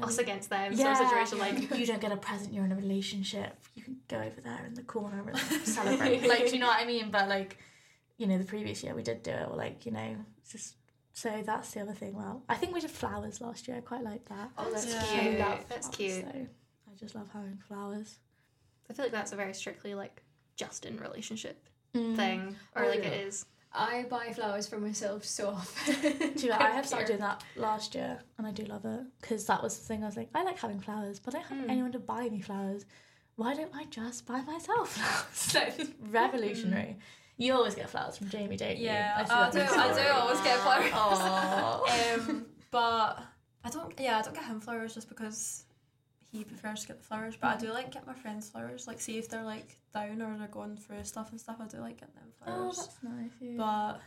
Us 0.00 0.16
against 0.18 0.48
them, 0.48 0.72
yeah, 0.72 0.94
sort 0.94 1.06
of 1.06 1.26
situation. 1.28 1.38
Like, 1.38 1.78
you 1.78 1.84
don't 1.86 2.00
get 2.00 2.12
a 2.12 2.16
present, 2.16 2.54
you're 2.54 2.64
in 2.64 2.72
a 2.72 2.76
relationship. 2.76 3.58
You 3.74 3.82
can 3.82 3.96
go 4.08 4.16
over 4.16 4.40
there 4.42 4.64
in 4.66 4.74
the 4.74 4.82
corner 4.82 5.22
and 5.28 5.38
celebrate. 5.66 6.22
like, 6.26 6.46
do 6.46 6.52
you 6.54 6.58
know 6.60 6.66
what 6.68 6.80
I 6.80 6.86
mean? 6.86 7.10
But 7.10 7.28
like, 7.28 7.58
you 8.16 8.26
know, 8.26 8.38
the 8.38 8.44
previous 8.44 8.82
year 8.82 8.94
we 8.94 9.02
did 9.02 9.22
do 9.22 9.30
it, 9.32 9.48
or 9.50 9.56
like, 9.56 9.84
you 9.84 9.92
know, 9.92 10.16
just 10.50 10.76
so 11.12 11.42
that's 11.44 11.72
the 11.72 11.80
other 11.80 11.92
thing. 11.92 12.14
Well, 12.14 12.42
I 12.48 12.54
think 12.54 12.72
we 12.72 12.80
did 12.80 12.90
flowers 12.90 13.40
last 13.42 13.68
year. 13.68 13.76
I 13.76 13.80
quite 13.80 14.02
like 14.02 14.24
that. 14.30 14.50
oh, 14.56 14.70
that's 14.70 14.86
Yeah. 14.86 15.20
Cute. 15.22 15.38
love 15.40 15.64
That's 15.68 15.88
flowers, 15.88 15.96
cute. 15.96 16.24
So 16.24 16.46
I 16.90 16.94
just 16.98 17.14
love 17.14 17.28
having 17.32 17.58
flowers. 17.68 18.18
I 18.88 18.94
feel 18.94 19.04
like 19.04 19.12
that's 19.12 19.32
a 19.32 19.36
very 19.36 19.52
strictly 19.52 19.94
like 19.94 20.22
just 20.56 20.86
in 20.86 20.96
relationship 20.98 21.68
Mm. 21.94 22.16
thing, 22.16 22.56
or 22.74 22.84
Oh, 22.84 22.88
like 22.88 23.00
yeah. 23.02 23.10
it 23.10 23.26
is. 23.26 23.44
I 23.74 24.04
buy 24.10 24.32
flowers 24.32 24.66
for 24.66 24.78
myself 24.78 25.24
so 25.24 25.48
often. 25.48 25.94
Do 26.36 26.42
you 26.44 26.50
know, 26.50 26.56
I 26.60 26.70
have 26.70 26.86
started 26.86 27.06
doing 27.08 27.20
that 27.20 27.42
last 27.56 27.94
year, 27.94 28.18
and 28.38 28.46
I 28.46 28.50
do 28.50 28.64
love 28.64 28.84
it 28.84 29.00
because 29.20 29.46
that 29.46 29.62
was 29.62 29.78
the 29.78 29.84
thing. 29.86 30.02
I 30.02 30.06
was 30.06 30.16
like, 30.16 30.28
I 30.34 30.42
like 30.42 30.58
having 30.58 30.80
flowers, 30.80 31.18
but 31.18 31.34
I 31.34 31.38
don't 31.38 31.46
have 31.48 31.66
Mm. 31.66 31.70
anyone 31.70 31.92
to 31.92 31.98
buy 31.98 32.28
me 32.28 32.40
flowers. 32.40 32.84
Why 33.36 33.54
don't 33.54 33.74
I 33.74 33.84
just 33.86 34.26
buy 34.26 34.42
myself 34.42 34.90
flowers? 35.32 35.78
Like, 35.78 35.88
revolutionary. 36.10 36.98
You 37.38 37.54
always 37.54 37.74
get 37.74 37.88
flowers 37.88 38.18
from 38.18 38.28
Jamie, 38.28 38.56
don't 38.58 38.76
you? 38.76 38.84
Yeah, 38.84 39.24
see 39.24 39.32
I 39.32 39.50
do. 39.50 39.60
I 39.60 40.02
do 40.02 40.08
always 40.20 40.40
get 40.42 40.58
flowers. 40.60 42.20
Um, 42.28 42.46
but 42.70 43.22
I 43.64 43.70
don't. 43.70 43.98
Yeah, 43.98 44.18
I 44.18 44.22
don't 44.22 44.34
get 44.34 44.44
him 44.44 44.60
flowers 44.60 44.94
just 44.94 45.08
because 45.08 45.64
he 46.32 46.44
prefers 46.44 46.80
to 46.82 46.88
get 46.88 46.98
the 46.98 47.04
flowers. 47.04 47.36
But 47.40 47.56
I 47.56 47.58
do 47.58 47.72
like 47.72 47.90
get 47.92 48.06
my 48.06 48.14
friends 48.14 48.48
flowers. 48.48 48.86
Like, 48.86 49.00
see 49.00 49.18
if 49.18 49.28
they're 49.28 49.44
like 49.44 49.76
down 49.94 50.20
or 50.22 50.36
they're 50.38 50.48
going 50.48 50.76
through 50.76 51.04
stuff 51.04 51.30
and 51.30 51.38
stuff. 51.40 51.56
I 51.60 51.66
do 51.66 51.78
like 51.78 52.00
getting 52.00 52.14
them 52.14 52.32
flowers. 52.42 52.58
Oh, 52.58 52.72
flowers. 52.72 52.76
that's 52.78 53.02
nice. 53.04 53.30
Yeah. 53.40 53.56
but 53.58 54.00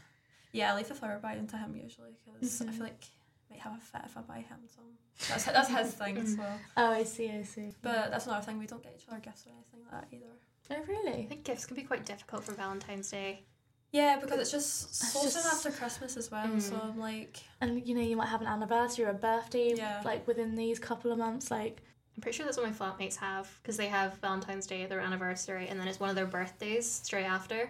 yeah, 0.51 0.73
I 0.73 0.75
leave 0.75 0.87
the 0.87 0.95
flower 0.95 1.19
buying 1.21 1.47
to 1.47 1.57
him 1.57 1.75
usually 1.75 2.11
because 2.33 2.61
I 2.61 2.65
Mhm. 2.65 2.71
feel 2.71 2.83
like 2.83 3.05
I 3.49 3.53
might 3.53 3.61
have 3.61 3.77
a 3.77 3.81
fit 3.81 4.01
if 4.05 4.17
I 4.17 4.21
buy 4.21 4.37
him 4.39 4.57
some. 4.73 4.97
That's 5.29 5.45
that's 5.45 5.69
his 5.69 5.93
thing 5.93 6.17
as 6.17 6.35
well. 6.35 6.59
oh, 6.77 6.91
I 6.91 7.03
see. 7.03 7.29
I 7.29 7.43
see. 7.43 7.71
But 7.81 8.09
that's 8.11 8.25
another 8.25 8.43
thing. 8.45 8.57
We 8.57 8.65
don't 8.67 8.81
get 8.83 8.95
each 8.97 9.07
other 9.07 9.19
gifts 9.19 9.45
or 9.45 9.51
anything 9.51 9.81
like 9.91 9.91
that 10.09 10.15
either. 10.15 10.33
oh, 10.71 10.83
really? 10.87 11.23
I 11.23 11.25
think 11.27 11.43
gifts 11.43 11.65
can 11.67 11.75
be 11.75 11.83
quite 11.83 12.05
difficult 12.05 12.43
for 12.43 12.53
Valentine's 12.53 13.09
Day. 13.11 13.43
Yeah, 13.91 14.17
because 14.19 14.39
it's 14.39 14.51
just 14.51 14.89
It's 14.89 15.13
so 15.13 15.19
soon 15.21 15.31
just- 15.31 15.45
after 15.53 15.71
Christmas 15.71 16.17
as 16.17 16.29
well. 16.31 16.59
So 16.59 16.75
Mm. 16.75 16.83
I'm 16.85 16.99
like, 16.99 17.39
And 17.61 17.87
you 17.87 17.93
know, 17.95 18.01
you 18.01 18.17
might 18.17 18.27
have 18.27 18.41
an 18.41 18.47
anniversary 18.47 19.05
or 19.05 19.09
a 19.09 19.13
birthday, 19.13 19.75
Yeah. 19.75 20.01
like 20.03 20.27
within 20.27 20.55
these 20.55 20.79
couple 20.79 21.11
of 21.13 21.17
months. 21.17 21.49
Like, 21.51 21.81
I'm 22.15 22.21
pretty 22.21 22.37
sure 22.37 22.45
that's 22.45 22.57
what 22.57 22.65
my 22.65 22.71
flatmates 22.71 23.15
have 23.17 23.49
because 23.61 23.75
they 23.77 23.87
have 23.87 24.17
Valentine's 24.19 24.65
Day, 24.67 24.85
their 24.85 25.01
anniversary, 25.01 25.67
and 25.67 25.79
then 25.79 25.87
it's 25.87 25.99
one 25.99 26.09
of 26.09 26.15
their 26.15 26.25
birthdays 26.25 26.89
straight 26.89 27.25
after. 27.25 27.69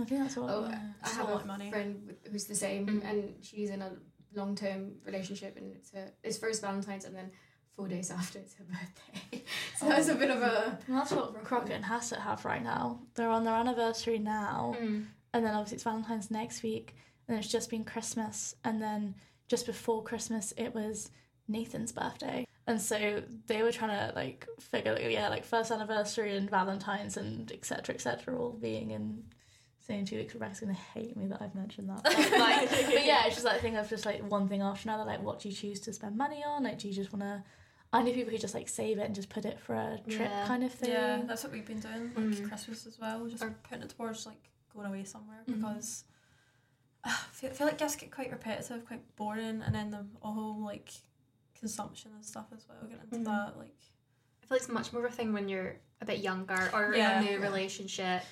I 0.00 0.04
think 0.04 0.22
that's 0.22 0.36
what. 0.36 0.50
Oh, 0.50 0.66
yeah. 0.68 0.80
I 1.02 1.08
So 1.08 1.16
have 1.18 1.28
much 1.30 1.44
a 1.44 1.46
money. 1.46 1.70
friend 1.70 2.14
who's 2.30 2.44
the 2.44 2.54
same, 2.54 2.86
Mm. 2.86 3.04
and 3.10 3.34
she's 3.44 3.70
in 3.70 3.82
a 3.82 3.92
long 4.34 4.54
term 4.54 4.92
relationship, 5.04 5.56
and 5.56 5.72
it's 5.74 5.90
her 5.92 6.10
it's 6.22 6.38
first 6.38 6.62
Valentine's, 6.62 7.04
and 7.04 7.14
then 7.14 7.30
four 7.74 7.88
days 7.88 8.10
after 8.10 8.38
it's 8.38 8.54
her 8.54 8.64
birthday. 8.64 9.44
so 9.78 9.86
that's 9.88 10.08
a 10.08 10.14
bit 10.14 10.30
of 10.30 10.40
a 10.42 10.78
And 10.86 10.96
that's 10.96 11.12
what 11.12 11.44
Crockett 11.44 11.72
and 11.76 11.84
Hassett 11.84 12.18
have 12.20 12.44
right 12.46 12.62
now. 12.62 13.00
They're 13.14 13.28
on 13.30 13.44
their 13.44 13.54
anniversary 13.54 14.18
now, 14.18 14.74
Mm. 14.78 15.06
and 15.34 15.44
then 15.44 15.54
obviously 15.54 15.76
it's 15.76 15.84
Valentine's 15.84 16.30
next 16.30 16.62
week, 16.62 16.94
and 17.28 17.36
it's 17.38 17.48
just 17.48 17.68
been 17.68 17.84
Christmas, 17.84 18.54
and 18.64 18.80
then 18.80 19.14
just 19.48 19.66
before 19.66 20.02
Christmas 20.02 20.52
it 20.56 20.74
was 20.74 21.10
Nathan's 21.48 21.92
birthday, 21.92 22.46
and 22.66 22.80
so 22.80 23.22
they 23.46 23.62
were 23.62 23.72
trying 23.72 23.90
to 23.90 24.14
like 24.14 24.46
figure, 24.60 24.94
like, 24.94 25.10
yeah, 25.10 25.28
like 25.28 25.44
first 25.44 25.70
anniversary 25.70 26.36
and 26.36 26.50
Valentine's 26.50 27.16
and 27.16 27.50
etc. 27.52 27.94
etc. 27.94 28.36
all 28.38 28.50
being 28.52 28.90
in 28.90 29.22
same 29.80 30.04
two 30.04 30.16
weeks. 30.16 30.34
Rebecca's 30.34 30.60
gonna 30.60 30.72
hate 30.72 31.16
me 31.16 31.26
that 31.28 31.40
I've 31.40 31.54
mentioned 31.54 31.88
that. 31.90 32.02
But, 32.04 32.38
like, 32.40 32.70
but 32.70 33.04
yeah, 33.06 33.26
it's 33.26 33.36
just 33.36 33.44
that 33.44 33.60
thing 33.60 33.76
of 33.76 33.88
just 33.88 34.04
like 34.04 34.20
one 34.28 34.48
thing 34.48 34.60
after 34.62 34.88
another. 34.88 35.04
Like, 35.04 35.22
what 35.22 35.38
do 35.40 35.48
you 35.48 35.54
choose 35.54 35.78
to 35.80 35.92
spend 35.92 36.16
money 36.16 36.42
on? 36.44 36.64
Like, 36.64 36.78
do 36.80 36.88
you 36.88 36.94
just 36.94 37.12
want 37.12 37.22
to? 37.22 37.44
I 37.92 38.02
know 38.02 38.12
people 38.12 38.32
who 38.32 38.38
just 38.38 38.52
like 38.54 38.68
save 38.68 38.98
it 38.98 39.02
and 39.02 39.14
just 39.14 39.28
put 39.28 39.44
it 39.44 39.60
for 39.60 39.74
a 39.76 39.98
trip 40.08 40.28
Yeah. 40.28 40.44
kind 40.46 40.64
of 40.64 40.72
thing. 40.72 40.90
yeah, 40.90 41.22
that's 41.24 41.44
what 41.44 41.52
we've 41.52 41.64
been 41.64 41.78
doing. 41.78 42.10
Like 42.16 42.24
Mm. 42.24 42.48
Christmas 42.48 42.84
as 42.84 42.98
well, 42.98 43.26
just 43.28 43.44
Or- 43.44 43.54
putting 43.62 43.84
it 43.84 43.90
towards 43.96 44.26
like 44.26 44.50
going 44.74 44.88
away 44.88 45.04
somewhere 45.04 45.38
Mhm. 45.48 45.54
because 45.60 46.02
uh, 47.04 47.08
I 47.10 47.12
feel, 47.30 47.50
feel 47.50 47.68
like 47.68 47.78
gifts 47.78 47.94
get 47.94 48.10
quite 48.10 48.32
repetitive, 48.32 48.84
quite 48.84 49.02
boring, 49.14 49.62
and 49.62 49.72
then 49.72 49.90
the 49.90 50.04
whole 50.20 50.64
like 50.64 50.90
consumption 51.58 52.12
and 52.14 52.24
stuff 52.24 52.46
as 52.54 52.64
well. 52.68 52.78
Get 52.88 53.00
into 53.02 53.16
Mhm. 53.18 53.24
that 53.24 53.58
like 53.58 53.76
I 54.42 54.46
feel 54.46 54.56
like 54.56 54.60
it's 54.62 54.68
much 54.68 54.92
more 54.92 55.04
of 55.04 55.12
a 55.12 55.14
thing 55.16 55.32
when 55.32 55.48
you're 55.48 55.76
a 56.00 56.04
bit 56.04 56.20
younger 56.20 56.70
or 56.72 56.94
Yeah. 56.94 57.20
in 57.20 57.26
a 57.26 57.30
new 57.30 57.38
Yeah. 57.38 57.44
relationship. 57.44 58.22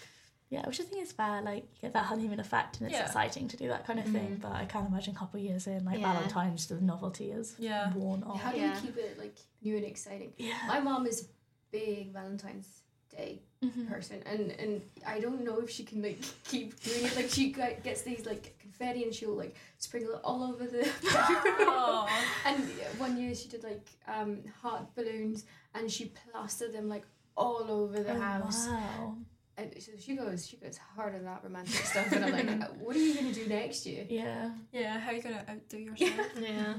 Yeah, 0.51 0.65
which 0.67 0.79
I 0.81 0.85
think 0.85 1.03
is 1.03 1.11
fair. 1.11 1.43
Like 1.43 1.65
you 1.75 1.81
get 1.83 1.93
that 1.95 2.05
honeymoon 2.05 2.39
effect, 2.39 2.79
and 2.79 2.87
it's 2.89 2.97
Yeah. 2.99 3.07
exciting 3.07 3.49
to 3.49 3.57
do 3.57 3.67
that 3.69 3.85
kind 3.87 3.99
of 3.99 4.05
thing. 4.07 4.37
Mhm. 4.37 4.41
But 4.43 4.53
I 4.53 4.67
can't 4.67 4.87
imagine 4.87 5.17
a 5.17 5.19
couple 5.19 5.41
of 5.41 5.45
years 5.47 5.67
in, 5.67 5.85
like 5.85 5.99
Yeah. 5.99 6.13
Valentine's, 6.13 6.69
the 6.69 6.81
novelty 6.81 7.33
is 7.33 7.57
Yeah. 7.59 7.93
worn 7.95 8.23
off. 8.23 8.41
how 8.41 8.53
do 8.53 8.59
Yeah. 8.59 8.75
you 8.77 8.81
keep 8.81 8.97
it 8.97 9.19
like 9.19 9.37
new 9.63 9.77
and 9.77 9.85
exciting? 9.87 10.33
Yeah. 10.37 10.59
My 10.69 10.79
mom 10.79 11.07
is 11.07 11.23
a 11.23 11.27
big 11.73 12.13
Valentine's 12.13 12.83
Day 13.11 13.43
Mhm. 13.63 13.89
person, 13.89 14.23
and 14.25 14.51
and 14.53 14.83
I 15.07 15.19
don't 15.19 15.43
know 15.45 15.59
if 15.59 15.71
she 15.71 15.83
can 15.85 16.03
like 16.03 16.21
keep 16.45 16.81
doing 16.83 17.05
it. 17.07 17.17
Like 17.17 17.31
she 17.31 17.51
gets 17.51 18.03
these 18.03 18.25
like 18.27 18.57
confetti, 18.79 19.05
and 19.05 19.15
she'll 19.15 19.35
like 19.35 19.55
sprinkle 19.79 20.15
it 20.15 20.21
all 20.25 20.43
over 20.45 20.67
the. 20.67 20.83
Aw. 21.15 22.25
and 22.47 22.65
one 22.99 23.17
year 23.17 23.35
she 23.35 23.49
did 23.49 23.63
like 23.65 23.89
um 24.09 24.39
heart 24.63 24.95
balloons, 24.95 25.45
and 25.75 25.91
she 25.91 26.07
plastered 26.33 26.73
them 26.73 26.89
like 26.89 27.05
all 27.37 27.71
over 27.71 28.01
the 28.03 28.13
Oh, 28.15 28.21
house. 28.21 28.67
Wow. 28.69 29.17
And 29.57 29.73
so 29.81 29.93
she 30.01 30.17
goes, 30.17 30.47
she 30.49 30.57
goes 30.57 30.77
hard 30.97 31.15
on 31.15 31.25
that 31.25 31.41
romantic 31.45 31.75
stuff, 31.87 32.11
and 32.13 32.25
I'm 32.25 32.33
like, 32.33 32.49
"Uh, 32.71 32.73
what 32.81 32.97
are 32.97 32.99
you 32.99 33.15
gonna 33.15 33.33
do 33.33 33.47
next 33.47 33.87
year? 33.87 34.05
Yeah. 34.09 34.51
yeah, 34.73 34.99
how 34.99 35.11
are 35.11 35.15
you 35.15 35.23
gonna 35.23 35.45
outdo 35.49 35.79
yourself? 35.79 36.31
Yeah. 36.41 36.75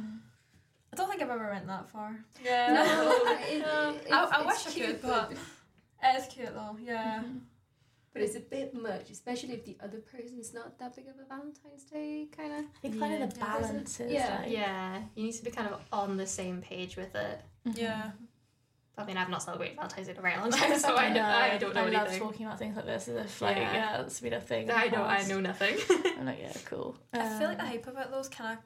I 0.91 0.95
don't 0.97 1.09
think 1.09 1.21
I've 1.21 1.29
ever 1.29 1.49
went 1.49 1.67
that 1.67 1.89
far. 1.89 2.11
No, 2.43 2.49
Yeah, 2.51 3.39
it- 3.47 3.59
No. 3.61 3.89
it- 3.91 4.11
I- 4.11 4.23
it's- 4.23 4.31
I 4.31 4.41
it's 4.41 4.45
wish 4.45 4.67
I 4.67 4.71
cute, 4.71 5.01
could, 5.01 5.09
but- 5.09 5.31
it 6.03 6.17
is 6.21 6.27
cute 6.27 6.53
though. 6.53 6.77
Yeah. 6.81 7.23
Mhm. 7.23 7.39
But 8.15 8.23
it's 8.23 8.35
a 8.37 8.39
bit 8.39 8.73
much, 8.73 9.09
especially 9.11 9.53
if 9.53 9.65
the 9.65 9.75
other 9.83 9.99
person's 9.99 10.53
not 10.53 10.79
that 10.79 10.95
big 10.95 11.05
of 11.09 11.15
a 11.19 11.25
Valentine's 11.27 11.83
Day 11.83 12.27
kind 12.35 12.53
of. 12.53 12.59
I 12.61 12.79
think 12.81 12.95
finding 12.95 13.19
the 13.27 13.35
Yeah. 13.35 13.45
balance 13.45 13.99
is 13.99 14.11
Yeah. 14.13 14.39
like. 14.41 14.51
Yeah, 14.51 15.01
you 15.15 15.23
need 15.25 15.33
to 15.33 15.43
be 15.43 15.51
kind 15.51 15.67
of 15.69 15.81
on 15.91 16.15
the 16.15 16.25
same 16.25 16.61
page 16.61 16.95
with 16.95 17.13
it. 17.13 17.41
Mhm. 17.67 17.77
Yeah. 17.77 18.11
I 18.97 19.03
mean, 19.03 19.17
I've 19.17 19.29
not 19.29 19.43
celebrated 19.43 19.75
Valentine's 19.75 20.07
Day 20.07 20.13
in 20.13 20.19
a 20.19 20.21
very 20.21 20.37
long 20.37 20.49
time, 20.59 20.79
so 20.79 20.95
I, 20.95 21.07
I 21.07 21.09
know. 21.13 21.25
I 21.25 21.57
don't 21.57 21.75
know 21.75 21.81
I 21.85 21.89
love 21.89 22.17
talking 22.17 22.45
about 22.45 22.57
things 22.59 22.77
like 22.77 22.85
this 22.85 23.09
as 23.09 23.25
if 23.25 23.41
like 23.41 23.57
Yeah. 23.57 23.73
yeah, 23.73 24.01
it's 24.03 24.21
been 24.21 24.31
a 24.31 24.39
thing. 24.39 24.71
I 24.71 24.87
know, 24.87 25.03
I 25.03 25.23
know 25.27 25.41
nothing. 25.41 25.75
I'm 26.17 26.25
like 26.25 26.39
yeah, 26.39 26.53
cool. 26.63 26.95
I 27.11 27.27
feel 27.37 27.49
like 27.49 27.57
the 27.57 27.63
Um, 27.63 27.69
hype 27.69 27.87
about 27.87 28.05
those 28.11 28.11
though 28.11 28.19
is 28.21 28.29
kind 28.29 28.57
of 28.57 28.63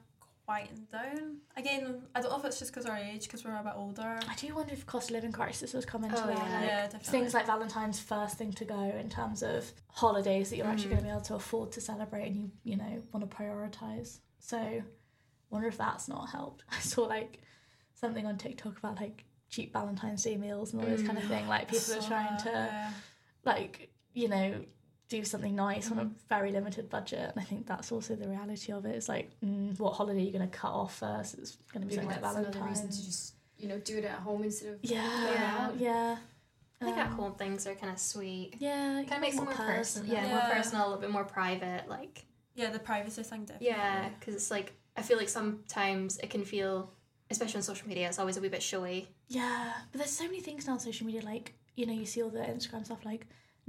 quieting 0.50 0.86
down. 0.90 1.36
Again, 1.56 2.02
I 2.14 2.20
don't 2.20 2.30
know 2.30 2.38
if 2.38 2.44
it's 2.44 2.58
just 2.58 2.72
because 2.72 2.86
our 2.86 2.96
age, 2.96 3.22
because 3.24 3.44
we're 3.44 3.54
a 3.54 3.62
bit 3.62 3.72
older. 3.76 4.18
I 4.28 4.34
do 4.36 4.54
wonder 4.54 4.72
if 4.72 4.84
cost 4.86 5.10
of 5.10 5.14
living 5.14 5.30
crisis 5.32 5.72
has 5.72 5.84
come 5.84 6.02
into 6.04 6.20
Oh, 6.22 6.26
that. 6.26 6.36
yeah. 6.36 6.42
like, 6.42 6.66
yeah, 6.66 6.82
definitely. 6.84 7.10
things 7.20 7.34
like 7.34 7.46
Valentine's 7.46 8.00
first 8.00 8.36
thing 8.36 8.52
to 8.54 8.64
go 8.64 8.80
in 8.80 9.08
terms 9.08 9.42
of 9.42 9.70
holidays 9.88 10.50
that 10.50 10.56
you're 10.56 10.66
actually 10.66 10.86
Mm. 10.86 10.90
going 10.90 11.02
to 11.02 11.04
be 11.04 11.10
able 11.10 11.20
to 11.22 11.34
afford 11.36 11.72
to 11.72 11.80
celebrate 11.80 12.26
and 12.26 12.36
you 12.36 12.50
you 12.64 12.76
know 12.76 13.02
want 13.12 13.28
to 13.30 13.36
prioritize. 13.36 14.18
So, 14.40 14.82
wonder 15.50 15.68
if 15.68 15.78
that's 15.78 16.08
not 16.08 16.30
helped. 16.30 16.64
I 16.70 16.80
saw 16.80 17.02
like 17.02 17.40
something 17.94 18.26
on 18.26 18.36
TikTok 18.38 18.78
about 18.78 19.00
like 19.00 19.24
cheap 19.48 19.72
Valentine's 19.72 20.22
Day 20.24 20.36
meals 20.36 20.72
and 20.72 20.82
all 20.82 20.88
this 20.88 21.02
kind 21.02 21.18
of 21.18 21.24
Mm. 21.24 21.28
thing. 21.28 21.48
Like 21.48 21.68
people 21.70 21.94
are 21.94 22.02
trying 22.02 22.38
to 22.42 22.50
yeah. 22.50 22.90
like 23.44 23.90
you 24.14 24.28
know 24.28 24.64
do 25.10 25.22
something 25.24 25.54
nice 25.54 25.90
on 25.90 25.98
a 25.98 26.10
very 26.30 26.50
limited 26.52 26.88
budget, 26.88 27.18
and 27.34 27.38
I 27.38 27.42
think 27.42 27.66
that's 27.66 27.92
also 27.92 28.14
the 28.16 28.28
reality 28.28 28.72
of 28.72 28.86
it. 28.86 28.94
It's 28.96 29.08
like 29.08 29.28
mm, 29.44 29.78
what 29.78 29.92
holiday 29.92 30.20
are 30.22 30.24
you 30.24 30.32
going 30.32 30.48
to 30.48 30.56
cut 30.56 30.72
off 30.72 30.96
first? 30.98 31.34
It's 31.36 31.56
going 31.72 31.82
to 31.82 31.88
be 31.88 31.96
Maybe 31.96 32.08
something 32.08 32.22
like 32.22 32.22
that's 32.22 32.36
another 32.36 32.66
reason 32.66 32.86
Valentine's. 32.86 32.98
to 33.00 33.04
just 33.04 33.34
you 33.58 33.68
know 33.68 33.78
do 33.78 33.98
it 33.98 34.04
at 34.04 34.20
home 34.20 34.42
instead 34.44 34.70
of 34.74 34.78
Yeah, 34.82 35.02
going 35.02 35.34
yeah, 35.34 35.58
out. 35.66 35.78
yeah. 35.78 36.16
I 36.80 36.84
think 36.86 36.96
at 36.96 37.06
Um, 37.08 37.12
home 37.12 37.34
things 37.34 37.66
are 37.66 37.74
kind 37.74 37.92
of 37.92 37.98
sweet. 37.98 38.54
Yeah, 38.58 39.02
Kind 39.06 39.12
of 39.12 39.20
makes 39.20 39.36
it 39.36 39.42
more 39.44 39.52
personal. 39.52 40.08
Yeah, 40.10 40.24
Yeah. 40.24 40.30
more 40.30 40.54
personal, 40.56 40.82
a 40.82 40.86
little 40.86 41.00
bit 41.02 41.10
more 41.10 41.24
private. 41.24 41.86
Like, 41.88 42.24
Yeah, 42.54 42.70
the 42.70 42.78
privacy 42.78 43.22
thing 43.22 43.40
definitely. 43.44 43.66
yeah, 43.66 44.08
because 44.18 44.34
it's 44.34 44.50
like 44.50 44.72
I 44.96 45.02
feel 45.02 45.18
like 45.18 45.28
sometimes 45.28 46.16
it 46.18 46.30
can 46.30 46.44
feel, 46.44 46.90
especially 47.30 47.58
on 47.58 47.62
social 47.62 47.86
media, 47.88 48.08
it's 48.08 48.18
always 48.18 48.36
a 48.36 48.40
wee 48.40 48.48
bit 48.48 48.62
showy. 48.62 49.08
Yeah, 49.28 49.72
but 49.92 49.98
there's 49.98 50.10
so 50.10 50.24
many 50.24 50.40
things 50.40 50.66
now 50.66 50.72
on 50.74 50.80
social 50.80 51.06
media. 51.06 51.22
Like 51.22 51.54
you 51.76 51.84
know, 51.86 51.92
you 51.92 52.06
see 52.06 52.22
all 52.22 52.30
the 52.30 52.40
Instagram 52.40 52.84
stuff 52.84 53.04
like 53.04 53.26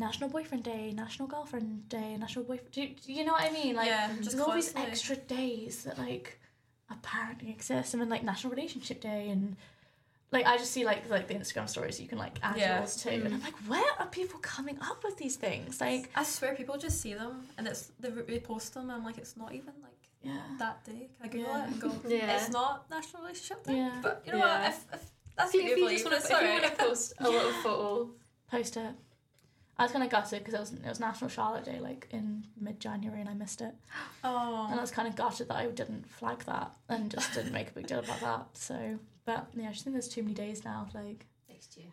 National 0.07 0.29
Boyfriend 0.29 0.63
Day, 0.63 0.91
National 1.03 1.27
Girlfriend 1.27 1.87
Day, 1.87 2.17
National 2.17 2.43
Boyfriend. 2.43 2.71
Do, 2.71 2.87
do 3.05 3.13
you 3.13 3.23
know 3.25 3.33
what 3.37 3.43
I 3.49 3.51
mean? 3.59 3.73
Like 3.75 3.87
yeah, 3.87 4.07
there's 4.11 4.25
just 4.27 4.39
all 4.39 4.53
these 4.53 4.73
extra 4.75 5.15
days 5.15 5.83
that 5.85 5.97
like 5.97 6.27
apparently 6.89 7.49
exist. 7.51 7.93
I 7.95 7.97
mean, 7.99 8.09
like 8.09 8.23
National 8.23 8.51
Relationship 8.53 8.99
Day 8.99 9.29
and 9.29 9.55
like 10.31 10.45
I 10.45 10.57
just 10.57 10.71
see 10.71 10.83
like 10.91 11.09
like 11.09 11.27
the 11.27 11.35
Instagram 11.35 11.67
stories 11.69 11.99
you 12.01 12.07
can 12.07 12.17
like 12.25 12.37
add 12.41 12.57
Yeah. 12.57 12.79
yours 12.79 12.95
to, 13.03 13.09
and 13.11 13.33
I'm 13.35 13.41
like, 13.49 13.57
where 13.67 13.91
are 13.99 14.07
people 14.07 14.39
coming 14.39 14.77
up 14.89 15.03
with 15.03 15.17
these 15.17 15.35
things? 15.35 15.79
Like, 15.81 16.09
I 16.15 16.23
swear 16.23 16.55
people 16.55 16.77
just 16.77 16.99
see 17.01 17.13
them 17.13 17.33
and 17.57 17.67
it's 17.67 17.91
they 17.99 18.09
re- 18.09 18.39
repost 18.39 18.73
them 18.73 18.83
and 18.83 18.93
I'm 18.93 19.03
like 19.05 19.17
it's 19.17 19.35
not 19.37 19.53
even 19.53 19.73
like 19.87 20.01
yeah, 20.23 20.37
that 20.59 20.83
day. 20.83 21.09
Can 21.21 21.25
I 21.25 21.27
Google 21.27 21.41
Yeah. 21.49 21.63
it 21.63 21.67
and 21.71 21.79
go? 21.81 21.91
Yeah. 22.07 22.35
It's 22.35 22.49
not 22.49 22.89
National 22.89 23.23
Relationship 23.23 23.63
Day. 23.65 23.75
yeah. 23.77 23.99
But 24.01 24.23
you 24.25 24.31
know 24.33 24.37
Yeah. 24.39 24.59
what? 24.61 24.69
If, 24.69 24.85
if 24.95 25.03
that's 25.37 25.53
If 25.55 25.55
you, 25.55 25.61
you 25.67 25.73
if 25.73 25.79
you 25.79 25.89
just 25.97 26.05
want 26.05 26.17
to, 26.17 26.23
if 26.23 26.29
you 26.29 26.35
alright. 26.35 26.61
want 26.63 26.77
to 26.77 26.83
post 26.85 27.13
a 27.19 27.23
little 27.29 27.51
photo, 27.63 28.09
Post 28.49 28.77
it. 28.77 28.93
I 29.77 29.83
was 29.83 29.91
kind 29.91 30.03
of 30.03 30.09
gutted 30.11 30.39
because 30.39 30.53
it 30.53 30.59
was 30.59 30.73
it 30.73 30.85
was 30.89 30.99
National 30.99 31.29
Charlotte 31.29 31.65
Day 31.65 31.79
like 31.79 32.07
in 32.11 32.45
mid 32.59 32.79
January 32.79 33.19
and 33.21 33.29
I 33.29 33.33
missed 33.33 33.61
it, 33.61 33.73
and 34.23 34.33
I 34.33 34.73
Oh, 34.75 34.77
was 34.79 34.91
kind 34.91 35.07
of 35.07 35.15
gutted 35.15 35.47
that 35.47 35.55
I 35.57 35.67
didn't 35.67 36.09
flag 36.09 36.39
that 36.45 36.71
and 36.89 37.09
just 37.09 37.33
didn't 37.33 37.53
make 37.53 37.69
a 37.69 37.73
big 37.73 37.87
deal 37.87 37.99
about 37.99 38.19
that. 38.21 38.45
So, 38.53 38.99
but 39.25 39.47
yeah, 39.55 39.69
I 39.69 39.71
just 39.71 39.83
think 39.83 39.95
there's 39.95 40.07
too 40.09 40.21
many 40.23 40.33
days 40.35 40.63
now. 40.63 40.87
Like, 40.93 41.25
Next 41.49 41.77
year. 41.77 41.87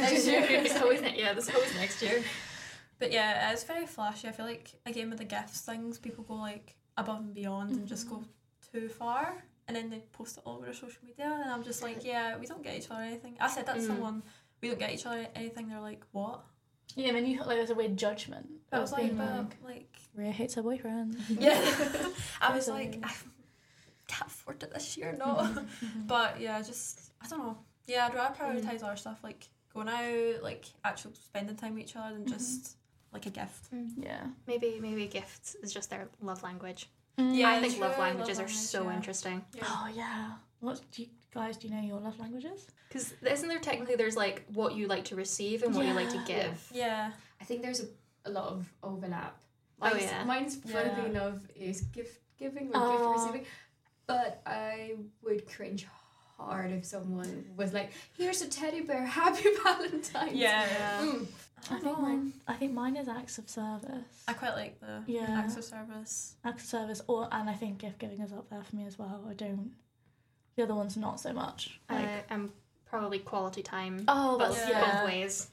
next 0.00 0.26
year, 0.26 0.40
there's 0.46 0.76
always 0.82 1.00
ne- 1.02 1.18
yeah, 1.18 1.32
there's 1.32 1.48
always 1.54 1.74
next 1.76 2.02
year. 2.02 2.22
but 2.98 3.10
yeah, 3.12 3.52
it's 3.52 3.64
very 3.64 3.86
flashy. 3.86 4.28
I 4.28 4.32
feel 4.32 4.46
like 4.46 4.70
again 4.86 5.08
with 5.10 5.18
the 5.18 5.24
gifts 5.24 5.60
things, 5.62 5.98
people 5.98 6.24
go 6.24 6.34
like 6.34 6.76
above 6.96 7.20
and 7.20 7.34
beyond 7.34 7.70
and 7.72 7.86
just 7.86 8.08
go 8.08 8.22
too 8.72 8.88
far, 8.88 9.34
and 9.68 9.76
then 9.76 9.90
they 9.90 10.02
post 10.12 10.36
it 10.38 10.42
all 10.46 10.56
over 10.56 10.64
their 10.66 10.74
social 10.74 11.02
media, 11.04 11.40
and 11.42 11.50
I'm 11.52 11.62
just 11.62 11.82
like, 11.82 12.04
yeah, 12.12 12.36
we 12.38 12.46
don't 12.46 12.62
get 12.62 12.76
each 12.76 12.90
other 12.90 13.02
anything. 13.02 13.36
I 13.40 13.48
said 13.48 13.66
that 13.66 13.76
to 13.76 13.80
Mm. 13.82 13.86
someone, 13.86 14.22
we 14.60 14.68
don't 14.68 14.78
get 14.78 14.92
each 14.92 15.04
other 15.06 15.26
anything. 15.34 15.68
They're 15.68 15.80
like, 15.80 16.02
what? 16.12 16.40
Yeah, 16.94 17.08
and 17.08 17.16
then 17.16 17.26
you 17.26 17.38
like 17.38 17.56
there's 17.56 17.70
a 17.70 17.74
weird 17.74 17.96
judgment. 17.96 18.48
I 18.72 18.78
was 18.78 18.92
like, 18.92 19.04
being 19.04 19.16
but 19.16 19.52
like, 19.64 19.94
Rio 20.14 20.30
hates 20.30 20.54
her 20.54 20.62
boyfriend. 20.62 21.16
yeah. 21.28 21.60
I 22.40 22.54
was 22.54 22.66
So- 22.66 22.74
like, 22.74 22.98
I 23.02 23.12
can't 24.08 24.30
afford 24.30 24.62
it 24.62 24.72
this 24.72 24.96
year, 24.96 25.16
no. 25.18 25.48
But 26.06 26.40
yeah, 26.40 26.60
just 26.62 27.12
I 27.22 27.28
don't 27.28 27.40
know. 27.40 27.58
Yeah, 27.86 28.06
I'd 28.06 28.14
rather 28.14 28.34
prioritize 28.34 28.82
other 28.82 28.96
stuff 28.96 29.20
like 29.22 29.48
going 29.74 29.88
out, 29.88 30.42
like 30.42 30.66
actual 30.84 31.12
spending 31.14 31.56
time 31.56 31.74
with 31.74 31.84
each 31.84 31.96
other, 31.96 32.14
than 32.14 32.24
mm-hmm. 32.24 32.34
just 32.34 32.76
like 33.12 33.26
a 33.26 33.30
gift. 33.30 33.72
Mm. 33.74 33.90
yeah. 33.96 34.24
Maybe 34.46 34.78
maybe 34.80 35.06
gifts 35.06 35.56
is 35.62 35.72
just 35.72 35.90
their 35.90 36.08
love 36.20 36.42
language. 36.42 36.88
Mm. 37.18 37.36
Yeah, 37.36 37.50
I 37.50 37.60
think 37.60 37.74
true, 37.74 37.82
love 37.82 37.92
love 37.92 38.00
languages 38.00 38.38
are 38.38 38.42
language, 38.42 38.56
so 38.56 38.84
yeah. 38.84 38.96
interesting. 38.96 39.44
Oh 39.62 39.90
yeah. 39.94 40.30
What 40.62 40.80
do 40.92 41.02
you 41.02 41.08
guys 41.34 41.56
do? 41.56 41.66
You 41.66 41.74
know 41.74 41.82
your 41.82 41.98
love 42.00 42.18
languages? 42.20 42.68
Because 42.88 43.12
isn't 43.28 43.48
there 43.48 43.58
technically 43.58 43.96
there's 43.96 44.16
like 44.16 44.44
what 44.54 44.74
you 44.76 44.86
like 44.86 45.04
to 45.06 45.16
receive 45.16 45.64
and 45.64 45.74
what 45.74 45.84
you 45.84 45.92
like 45.92 46.08
to 46.10 46.22
give. 46.24 46.70
Yeah, 46.72 47.10
I 47.40 47.44
think 47.44 47.62
there's 47.62 47.80
a, 47.80 47.86
a 48.26 48.30
lot 48.30 48.44
of 48.46 48.72
overlap. 48.82 49.36
Oh, 49.80 49.90
Mine's, 49.90 50.02
yeah. 50.04 50.24
Mine's 50.24 50.54
funny 50.56 50.90
Yeah. 50.96 51.04
enough 51.06 51.40
is 51.56 51.80
gift 51.80 52.20
giving 52.38 52.68
or 52.68 52.72
Oh. 52.76 52.92
gift 52.92 53.20
receiving, 53.26 53.46
but 54.06 54.40
I 54.46 54.94
would 55.24 55.48
cringe 55.48 55.84
hard 56.38 56.70
if 56.70 56.84
someone 56.84 57.44
was 57.56 57.72
like, 57.72 57.90
"Here's 58.16 58.40
a 58.42 58.48
teddy 58.48 58.82
bear, 58.82 59.04
Happy 59.04 59.48
Valentine's." 59.64 60.34
yeah. 60.34 60.68
Mm. 61.02 61.26
I 61.72 61.78
think 61.80 61.98
mine. 61.98 62.32
I 62.46 62.54
think 62.54 62.72
mine 62.72 62.94
is 62.96 63.08
acts 63.08 63.38
of 63.38 63.48
service. 63.48 64.24
I 64.28 64.32
quite 64.34 64.54
like 64.54 64.78
the 64.78 65.02
Yeah. 65.08 65.26
acts 65.28 65.56
of 65.56 65.64
service. 65.64 66.36
Acts 66.44 66.62
of 66.64 66.68
service, 66.68 67.02
or 67.08 67.26
and 67.32 67.50
I 67.50 67.54
think 67.54 67.78
gift 67.78 67.98
giving 67.98 68.20
is 68.20 68.32
up 68.32 68.48
there 68.48 68.62
for 68.62 68.76
me 68.76 68.86
as 68.86 68.96
well. 68.96 69.24
I 69.28 69.34
don't. 69.34 69.72
The 70.56 70.62
other 70.64 70.74
ones 70.74 70.96
not 70.96 71.18
so 71.20 71.32
much. 71.32 71.80
Like 71.90 72.04
Uh, 72.06 72.20
and 72.30 72.50
probably 72.84 73.18
quality 73.18 73.62
time. 73.62 74.04
oh, 74.08 74.36
but 74.38 74.52
that's 74.52 74.68
yeah. 74.68 74.80
both 74.80 74.88
yeah. 74.94 75.04
ways. 75.04 75.50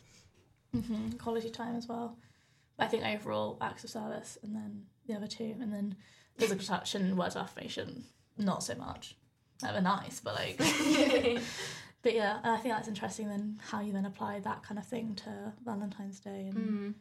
hmm 0.73 1.09
Quality 1.17 1.49
time 1.49 1.75
as 1.75 1.87
well. 1.87 2.17
But 2.77 2.85
I 2.85 2.87
think 2.87 3.05
overall 3.05 3.57
acts 3.61 3.83
of 3.83 3.89
service, 3.89 4.37
and 4.43 4.55
then 4.55 4.85
the 5.07 5.15
other 5.15 5.27
two, 5.27 5.55
and 5.61 5.73
then 5.73 5.95
physical 6.37 6.63
touch 6.65 6.95
and 6.95 7.17
words 7.17 7.35
of 7.35 7.43
affirmation. 7.43 8.03
Not 8.37 8.63
so 8.63 8.75
much. 8.75 9.15
They're 9.61 9.81
nice, 9.81 10.19
but 10.21 10.35
like. 10.35 10.59
But 12.01 12.13
yeah, 12.13 12.37
and 12.43 12.53
I 12.53 12.57
think 12.57 12.73
that's 12.73 12.87
interesting 12.87 13.27
then 13.27 13.59
how 13.61 13.81
you 13.81 13.91
then 13.91 14.05
apply 14.05 14.39
that 14.39 14.63
kind 14.63 14.79
of 14.79 14.85
thing 14.87 15.15
to 15.15 15.51
Valentine's 15.65 16.21
Day 16.21 16.47
and 16.49 16.55
Mm. 16.55 16.93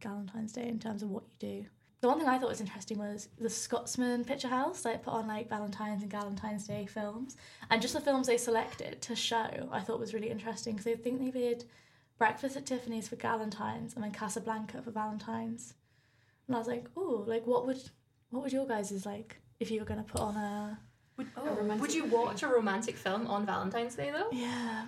Galentine's 0.00 0.52
Day 0.52 0.66
in 0.66 0.78
terms 0.78 1.02
of 1.02 1.10
what 1.10 1.24
you 1.24 1.36
do. 1.62 1.66
The 2.00 2.08
one 2.08 2.18
thing 2.18 2.28
I 2.28 2.38
thought 2.38 2.48
was 2.48 2.62
interesting 2.62 2.98
was 2.98 3.28
the 3.38 3.50
Scotsman 3.50 4.24
Picture 4.24 4.48
House, 4.48 4.86
like 4.86 5.02
put 5.02 5.12
on 5.12 5.26
like 5.28 5.50
Valentine's 5.50 6.02
and 6.02 6.10
Galentine's 6.10 6.66
Day 6.66 6.86
films, 6.86 7.36
and 7.70 7.82
just 7.82 7.92
the 7.92 8.00
films 8.00 8.26
they 8.26 8.38
selected 8.38 9.02
to 9.02 9.14
show, 9.14 9.68
I 9.70 9.80
thought 9.80 10.00
was 10.00 10.14
really 10.14 10.30
interesting 10.30 10.76
because 10.76 10.86
I 10.90 10.94
think 10.96 11.20
they 11.20 11.30
did 11.30 11.64
Breakfast 12.16 12.56
at 12.56 12.64
Tiffany's 12.64 13.08
for 13.08 13.16
Galentine's 13.16 13.94
and 13.94 14.02
then 14.02 14.12
Casablanca 14.12 14.80
for 14.80 14.90
Valentine's, 14.90 15.74
and 16.46 16.56
I 16.56 16.58
was 16.58 16.68
like, 16.68 16.86
oh, 16.96 17.24
like 17.26 17.46
what 17.46 17.66
would 17.66 17.82
what 18.30 18.44
would 18.44 18.52
your 18.52 18.66
guys 18.66 18.92
is 18.92 19.04
like 19.04 19.36
if 19.58 19.70
you 19.70 19.80
were 19.80 19.86
gonna 19.86 20.02
put 20.02 20.22
on 20.22 20.36
a 20.36 20.78
Would, 21.18 21.26
A 21.36 21.42
romantic 21.50 21.80
would 21.82 21.94
you 21.94 22.04
movie. 22.04 22.14
watch 22.16 22.42
a 22.42 22.48
romantic 22.48 22.96
film 22.96 23.26
on 23.26 23.44
Valentine's 23.44 23.94
Day 23.94 24.10
though? 24.10 24.28
yeah 24.32 24.86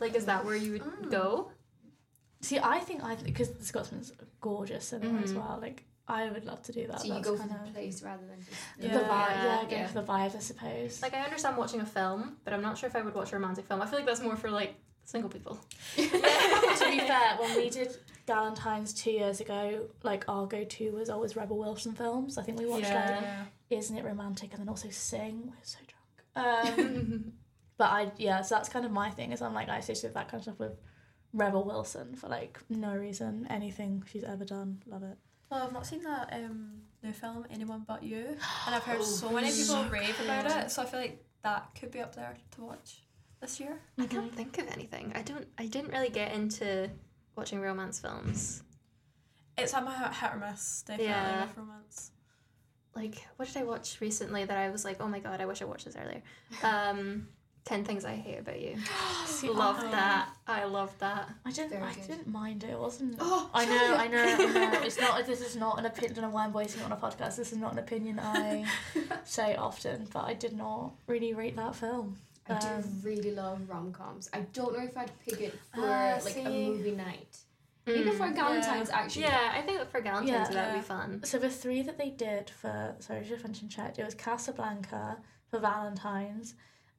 Like, 0.00 0.14
is 0.14 0.24
that 0.24 0.46
where 0.46 0.56
you 0.56 0.72
would 0.72 0.82
Mm. 0.82 1.10
go? 1.10 1.50
See, 2.40 2.58
I 2.58 2.78
think 2.78 3.02
I 3.04 3.16
because 3.16 3.50
the 3.50 3.64
Scotsman's 3.64 4.12
gorgeous 4.40 4.92
in 4.94 5.02
there 5.02 5.22
as 5.22 5.32
Mhm. 5.32 5.36
well. 5.36 5.58
Like 5.60 5.84
I 6.10 6.30
would 6.30 6.44
love 6.46 6.62
to 6.62 6.72
do 6.72 6.86
that. 6.86 7.00
So 7.00 7.06
you 7.08 7.14
That's 7.14 7.28
go 7.28 7.36
for 7.36 7.46
kind 7.46 7.66
the 7.66 7.70
place 7.72 8.02
rather 8.02 8.26
than 8.26 8.38
just 8.40 8.50
the 8.78 8.86
Yeah. 8.86 8.94
vibe. 8.94 9.44
Yeah, 9.44 9.64
go 9.68 9.76
Yeah. 9.76 9.86
for 9.88 9.94
the 10.00 10.06
vibe, 10.06 10.34
I 10.34 10.38
suppose. 10.38 11.02
Like, 11.02 11.12
I 11.14 11.20
understand 11.20 11.56
watching 11.58 11.80
a 11.80 11.86
film, 11.86 12.38
but 12.44 12.54
I'm 12.54 12.62
not 12.62 12.78
sure 12.78 12.88
if 12.88 12.96
I 12.96 13.02
would 13.02 13.14
watch 13.14 13.32
a 13.32 13.36
romantic 13.36 13.66
film. 13.66 13.82
I 13.82 13.86
feel 13.86 13.98
like 13.98 14.06
that's 14.06 14.22
more 14.22 14.34
for 14.36 14.50
like 14.50 14.74
single 15.04 15.28
people. 15.30 15.58
to 15.96 16.02
be 16.02 16.98
fair, 17.00 17.36
when 17.38 17.54
we 17.56 17.68
did 17.70 17.96
Galentine's 18.26 18.92
two 18.94 19.10
years 19.10 19.40
ago, 19.40 19.88
like 20.02 20.24
our 20.28 20.46
go-to 20.46 20.92
was 20.92 21.10
always 21.10 21.36
Rebel 21.36 21.58
Wilson 21.58 21.92
films. 21.92 22.38
I 22.38 22.42
think 22.42 22.58
we 22.58 22.66
watched 22.66 22.84
Yeah. 22.84 23.18
like 23.20 23.48
Isn't 23.78 23.96
It 23.98 24.04
Romantic 24.04 24.52
and 24.52 24.60
then 24.60 24.68
also 24.68 24.88
Sing. 24.90 25.46
We're 25.46 25.54
so 25.62 25.78
drunk. 25.86 26.78
Um, 26.78 27.32
but 27.76 27.90
I 27.90 28.12
yeah, 28.16 28.40
so 28.42 28.54
that's 28.54 28.68
kind 28.68 28.84
of 28.86 28.92
my 28.92 29.10
thing. 29.10 29.32
Is 29.32 29.42
I'm 29.42 29.54
like 29.54 29.68
I 29.68 29.78
associate 29.78 30.14
that 30.14 30.28
kind 30.28 30.40
of 30.40 30.42
stuff 30.44 30.58
with 30.58 30.72
Rebel 31.34 31.64
Wilson 31.64 32.14
for 32.16 32.28
like 32.28 32.58
no 32.70 32.94
reason, 32.96 33.46
anything 33.50 34.04
she's 34.10 34.24
ever 34.24 34.44
done. 34.46 34.82
Love 34.86 35.02
it. 35.02 35.18
Well, 35.50 35.62
I've 35.64 35.72
not 35.72 35.86
seen 35.86 36.02
that 36.04 36.32
um 36.32 36.82
new 37.02 37.12
film 37.12 37.46
Anyone 37.50 37.84
But 37.86 38.02
You, 38.02 38.36
and 38.66 38.74
I've 38.74 38.82
heard 38.82 38.98
Oh, 39.00 39.04
so 39.04 39.30
many 39.30 39.48
people 39.48 39.64
so 39.64 39.88
rave 39.88 40.14
good. 40.18 40.24
about 40.26 40.64
it. 40.64 40.70
So 40.70 40.82
I 40.82 40.86
feel 40.86 41.00
like 41.00 41.24
that 41.42 41.70
could 41.78 41.90
be 41.90 42.00
up 42.00 42.14
there 42.14 42.34
to 42.56 42.60
watch 42.62 43.02
this 43.40 43.60
year. 43.60 43.78
I 43.98 44.06
can't 44.06 44.34
think 44.34 44.58
of 44.58 44.68
anything. 44.68 45.12
I 45.14 45.22
don't. 45.22 45.46
I 45.56 45.66
didn't 45.66 45.90
really 45.92 46.10
get 46.10 46.32
into 46.32 46.90
watching 47.36 47.60
romance 47.60 48.00
films. 48.00 48.62
It's 49.56 49.74
I'm 49.74 49.86
a 49.86 49.96
hit 49.98 50.12
hit 50.14 50.30
or 50.34 50.36
miss 50.38 50.82
definitely 50.82 51.06
Yeah. 51.12 51.46
with 51.46 51.56
romance. 51.56 52.12
Like, 52.94 53.26
what 53.36 53.46
did 53.48 53.56
I 53.58 53.64
watch 53.64 54.00
recently 54.00 54.44
that 54.44 54.56
I 54.56 54.70
was 54.70 54.84
like, 54.84 55.00
oh 55.00 55.06
my 55.08 55.20
god, 55.20 55.40
I 55.40 55.46
wish 55.46 55.62
I 55.62 55.66
watched 55.66 55.84
this 55.84 55.94
earlier. 55.96 56.22
Um, 56.64 57.28
Ten 57.68 57.84
Things 57.84 58.06
I 58.06 58.14
Hate 58.14 58.38
About 58.38 58.58
You. 58.58 58.76
See, 59.26 59.50
loved 59.64 59.84
I- 59.84 59.90
that. 59.90 60.28
I 60.46 60.64
love 60.64 60.92
that. 61.00 61.28
I 61.44 61.50
didn't. 61.52 61.70
Very 61.70 61.82
I 61.82 61.92
good. 61.92 62.06
didn't 62.06 62.26
mind 62.28 62.64
it. 62.64 62.70
It 62.70 62.78
wasn't. 62.78 63.16
Oh, 63.20 63.50
I 63.52 63.66
know. 63.66 63.94
I 63.94 64.06
know. 64.08 64.24
I 64.24 64.70
know. 64.72 64.80
It's 64.82 64.98
not. 64.98 65.26
This 65.26 65.42
is 65.42 65.54
not 65.54 65.78
an 65.78 65.84
opinion. 65.84 66.12
I 66.12 66.14
don't 66.14 66.24
know 66.30 66.34
why 66.34 66.44
I'm 66.44 66.52
voicing 66.52 66.80
it 66.80 66.84
on 66.84 66.92
a 66.92 66.96
podcast. 66.96 67.36
This 67.36 67.52
is 67.52 67.58
not 67.58 67.72
an 67.72 67.78
opinion 67.78 68.18
I 68.18 68.64
say 69.24 69.54
often, 69.56 70.08
but 70.14 70.24
I 70.24 70.32
did 70.32 70.56
not 70.56 70.92
really 71.06 71.34
rate 71.34 71.56
that 71.56 71.74
film. 71.74 72.16
I 72.48 72.58
do 72.58 72.66
Um, 72.68 73.00
really 73.02 73.32
love 73.32 73.68
rom 73.68 73.92
coms. 73.92 74.30
I 74.32 74.40
don't 74.54 74.72
know 74.76 74.82
if 74.82 74.96
I'd 74.96 75.12
pick 75.26 75.38
it 75.42 75.52
for 75.74 75.82
Ah, 75.84 76.18
like 76.24 76.38
a 76.38 76.48
movie 76.48 76.92
night. 76.92 77.36
Maybe 77.86 78.08
Mm. 78.10 78.16
for 78.16 78.30
Galentine's 78.32 78.88
actually. 78.88 79.22
Yeah, 79.24 79.52
I 79.54 79.60
think 79.60 79.86
for 79.90 80.00
Valentine's 80.00 80.48
Yeah. 80.48 80.54
that'd 80.54 80.74
be 80.74 80.80
fun. 80.80 81.20
So 81.24 81.38
the 81.38 81.50
three 81.50 81.82
that 81.82 81.98
they 81.98 82.08
did 82.08 82.48
for 82.48 82.94
sorry, 83.00 83.20
I 83.20 83.24
just 83.24 83.44
mentioned 83.44 83.70
chat. 83.70 83.98
It 83.98 84.04
was 84.06 84.14
Casablanca 84.14 85.18
for 85.50 85.58
Valentine's, 85.58 86.54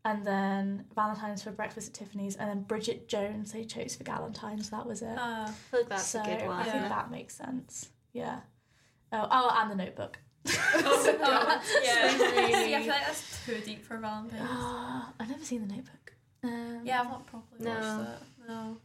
and 0.05 0.25
then 0.25 0.85
Galentine's 0.95 1.43
for 1.43 1.51
Breakfast 1.51 1.89
at 1.89 1.93
Tiffany's, 1.93 2.35
and 2.35 2.49
then 2.49 2.61
Bridget 2.63 3.07
Jones 3.07 3.51
they 3.51 3.63
chose 3.65 3.95
for 3.95 4.03
Galentine's. 4.03 4.69
That 4.69 4.85
was 4.85 5.01
it. 5.01 5.17
Uh, 5.17 5.45
I 5.47 5.51
feel 5.71 5.79
like 5.81 5.89
that's 5.89 6.07
so 6.07 6.21
a 6.21 6.25
good 6.25 6.47
one. 6.47 6.57
I 6.59 6.63
think 6.63 6.75
Yeah. 6.75 6.89
that 6.89 7.11
makes 7.11 7.35
sense. 7.35 7.89
Yeah. 8.13 8.39
Oh, 9.11 9.27
oh, 9.29 9.57
and 9.61 9.71
the 9.71 9.75
Notebook. 9.75 10.19
oh, 10.47 11.61
yeah. 11.83 12.17
really- 12.17 12.53
See, 12.53 12.75
I 12.75 12.79
feel 12.79 12.89
like 12.89 13.05
that's 13.05 13.45
too 13.45 13.59
deep 13.65 13.83
for 13.85 13.97
Valentine's. 13.97 14.41
Ah, 14.49 15.13
I've 15.19 15.29
never 15.29 15.43
seen 15.43 15.67
the 15.67 15.73
Notebook. 15.75 16.13
Um, 16.43 16.81
yeah, 16.85 17.01
I've 17.01 17.09
not 17.09 17.25
properly 17.27 17.65
No. 17.65 17.71
watched 17.73 18.09
it. 18.09 18.47
No. 18.47 18.77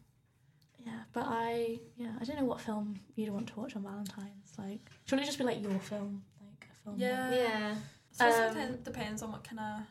Yeah, 0.85 0.93
but 1.15 1.25
I 1.27 1.79
yeah 1.97 2.11
I 2.21 2.25
don't 2.25 2.37
know 2.39 2.45
what 2.45 2.61
film 2.61 3.01
you'd 3.17 3.31
want 3.31 3.47
to 3.49 3.59
watch 3.61 3.75
on 3.77 3.83
Valentine's. 3.85 4.53
Like, 4.59 4.81
should 5.07 5.19
it 5.19 5.25
just 5.25 5.39
be 5.39 5.45
like 5.45 5.63
your 5.63 5.79
film, 5.79 6.23
like 6.41 6.67
a 6.71 6.85
film? 6.85 6.97
Yeah. 6.99 7.31
Yeah. 7.33 7.75
So 8.11 8.27
it 8.27 8.33
Um, 8.35 8.35
sometimes 8.55 8.77
depends 8.85 9.23
on 9.23 9.33
what 9.33 9.45
kind 9.45 9.61
of 9.61 9.87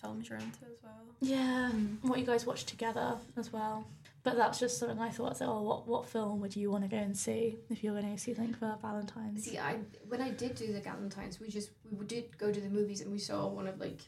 films 0.00 0.28
you're 0.28 0.38
into 0.38 0.64
as 0.64 0.78
well. 0.82 0.92
Yeah, 1.20 1.70
Mm. 1.72 2.02
what 2.02 2.18
you 2.18 2.24
guys 2.26 2.46
watch 2.46 2.64
together 2.64 3.18
as 3.36 3.52
well. 3.52 3.86
But 4.22 4.36
that's 4.36 4.58
just 4.58 4.78
something 4.78 4.98
I 4.98 5.08
thought. 5.10 5.38
So, 5.38 5.46
oh, 5.46 5.62
what 5.62 5.86
what 5.88 6.06
film 6.06 6.40
would 6.40 6.54
you 6.54 6.70
want 6.70 6.84
to 6.84 6.88
go 6.90 6.98
and 6.98 7.16
see 7.16 7.58
if 7.70 7.82
you 7.82 7.92
were 7.92 8.00
going 8.00 8.14
to 8.14 8.20
see 8.20 8.34
something 8.34 8.54
for 8.54 8.76
Valentine's? 8.82 9.44
See, 9.44 9.58
I 9.58 9.78
when 10.08 10.20
I 10.20 10.30
did 10.30 10.54
do 10.56 10.72
the 10.72 10.80
Galentine's, 10.80 11.40
we 11.40 11.48
just 11.48 11.70
we 11.90 12.04
did 12.06 12.36
go 12.36 12.52
to 12.52 12.60
the 12.60 12.68
movies 12.68 13.00
and 13.00 13.10
we 13.10 13.18
saw 13.18 13.46
one 13.48 13.66
of 13.66 13.78
like 13.80 14.00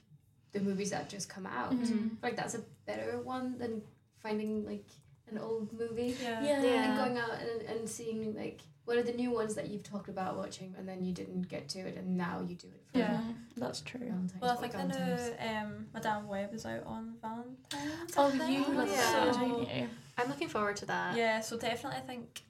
the 0.52 0.61
movies 0.61 0.90
that 0.90 1.09
just 1.09 1.28
come 1.31 1.46
out. 1.46 1.72
Mhm. 1.72 2.16
Like 2.22 2.37
that's 2.37 2.55
a 2.55 2.62
better 2.87 3.20
one 3.22 3.57
than 3.59 3.81
finding 4.22 4.66
like 4.66 4.85
an 5.31 5.38
old 5.38 5.72
movie. 5.72 6.14
Yeah. 6.22 6.42
Yeah. 6.44 6.62
Yeah. 6.62 6.85
And 6.88 6.96
going 6.98 7.16
out 7.18 7.40
and, 7.40 7.62
and 7.62 7.88
seeing 7.88 8.35
like 8.35 8.61
one 8.85 8.99
are 8.99 9.03
the 9.03 9.12
new 9.12 9.31
ones 9.31 9.55
that 9.55 9.68
you've 9.71 9.83
talked 9.85 10.09
about 10.09 10.37
watching, 10.37 10.75
and 10.77 10.88
then 10.88 11.05
you 11.05 11.12
didn't 11.12 11.42
get 11.49 11.68
to 11.71 11.79
it, 11.81 11.97
and 11.97 12.16
now 12.16 12.40
you 12.47 12.55
do 12.57 12.66
it. 12.68 12.83
For 12.92 12.99
Yeah. 12.99 13.21
Mhm, 13.21 13.35
That's 13.57 13.81
true. 13.81 14.01
Valentine's 14.01 14.40
Well, 14.40 14.51
I 14.53 14.61
think 14.61 14.73
the 14.73 14.79
Valentine's. 14.79 15.40
new 15.40 15.49
um, 15.49 15.87
Madame 15.95 16.27
Web 16.29 16.53
is 16.55 16.66
out 16.66 16.85
on 16.85 17.14
Valentine's. 17.23 18.14
Oh, 18.16 18.27
I 18.29 18.38
think. 18.38 18.51
you 18.68 18.75
love 18.75 18.88
Yeah. 18.88 18.97
that, 19.25 19.35
don't 19.35 19.68
you? 19.77 19.88
I'm 20.18 20.29
looking 20.29 20.49
forward 20.49 20.77
to 20.77 20.87
that. 20.87 21.16
Yeah, 21.16 21.40
so 21.40 21.57
definitely 21.57 21.99
I 21.99 22.03
think 22.03 22.42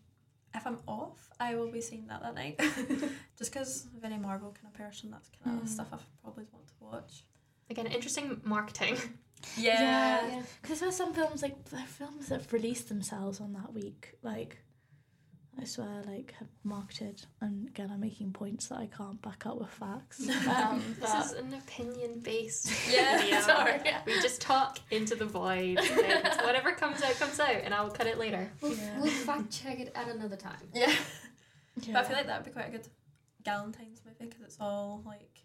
if 0.55 0.67
I'm 0.67 0.79
off, 0.87 1.31
I 1.41 1.55
will 1.55 1.71
be 1.71 1.81
seeing 1.81 2.07
that 2.09 2.23
that 2.23 2.35
night. 2.35 2.59
Just 3.39 3.53
because 3.53 3.87
of 3.97 4.05
any 4.05 4.19
Marvel 4.19 4.53
kind 4.53 4.67
of 4.67 4.75
person, 4.75 5.11
that's 5.11 5.29
kind 5.45 5.59
of 5.59 5.65
Mm. 5.65 5.69
stuff 5.69 5.89
I 5.93 5.99
probably 6.23 6.47
want 6.53 6.67
to 6.69 6.75
watch. 6.81 7.25
Again, 7.71 7.87
interesting 7.87 8.41
marketing. 8.45 8.97
Yeah. 9.57 10.27
Yeah. 10.29 10.43
Because 10.61 10.79
there's 10.81 10.95
some 10.97 11.13
films 11.13 11.43
like 11.43 11.65
there 11.71 11.81
are 11.81 11.87
films 11.87 12.29
that 12.29 12.43
have 12.43 12.53
released 12.53 12.89
themselves 12.89 13.41
on 13.41 13.53
that 13.55 13.73
week, 13.73 14.15
like 14.23 14.62
I 15.61 15.65
swear, 15.65 16.03
like 16.07 16.33
have 16.39 16.49
marketed, 16.65 17.23
and 17.43 17.69
again, 17.69 17.91
I'm 17.93 18.01
making 18.01 18.33
points 18.33 18.69
that 18.69 18.79
I 18.79 18.87
can't 18.87 19.21
back 19.23 19.45
up 19.47 19.59
with 19.61 19.69
facts. 19.69 20.27
Um, 20.49 20.83
This 20.99 21.13
is 21.27 21.33
an 21.33 21.53
opinion 21.55 22.21
based 22.21 22.73
Yeah, 22.91 23.19
video. 23.19 23.41
sorry. 23.43 23.81
Yeah. 23.85 24.01
We 24.07 24.15
just 24.23 24.41
talk 24.41 24.79
into 24.91 25.15
the 25.15 25.27
void. 25.27 25.79
And 25.79 26.41
whatever 26.43 26.73
comes 26.73 27.03
out, 27.03 27.15
comes 27.19 27.39
out, 27.39 27.57
and 27.65 27.75
I'll 27.75 27.91
cut 27.91 28.07
it 28.07 28.19
later. 28.19 28.51
We'll, 28.63 28.73
Yeah. 28.75 29.01
we'll 29.01 29.11
fact 29.11 29.51
check 29.51 29.79
it 29.79 29.93
at 29.95 30.09
another 30.09 30.37
time. 30.37 30.57
Yeah. 30.75 30.91
Yeah. 31.83 31.93
But 31.93 31.97
I 31.97 32.05
feel 32.09 32.17
like 32.17 32.27
that 32.27 32.39
would 32.39 32.47
be 32.47 32.51
quite 32.53 32.69
a 32.69 32.73
good 32.73 32.89
Galentine's 33.45 34.01
movie 34.07 34.31
because 34.31 34.41
it's 34.43 34.57
all 34.59 35.03
like 35.05 35.39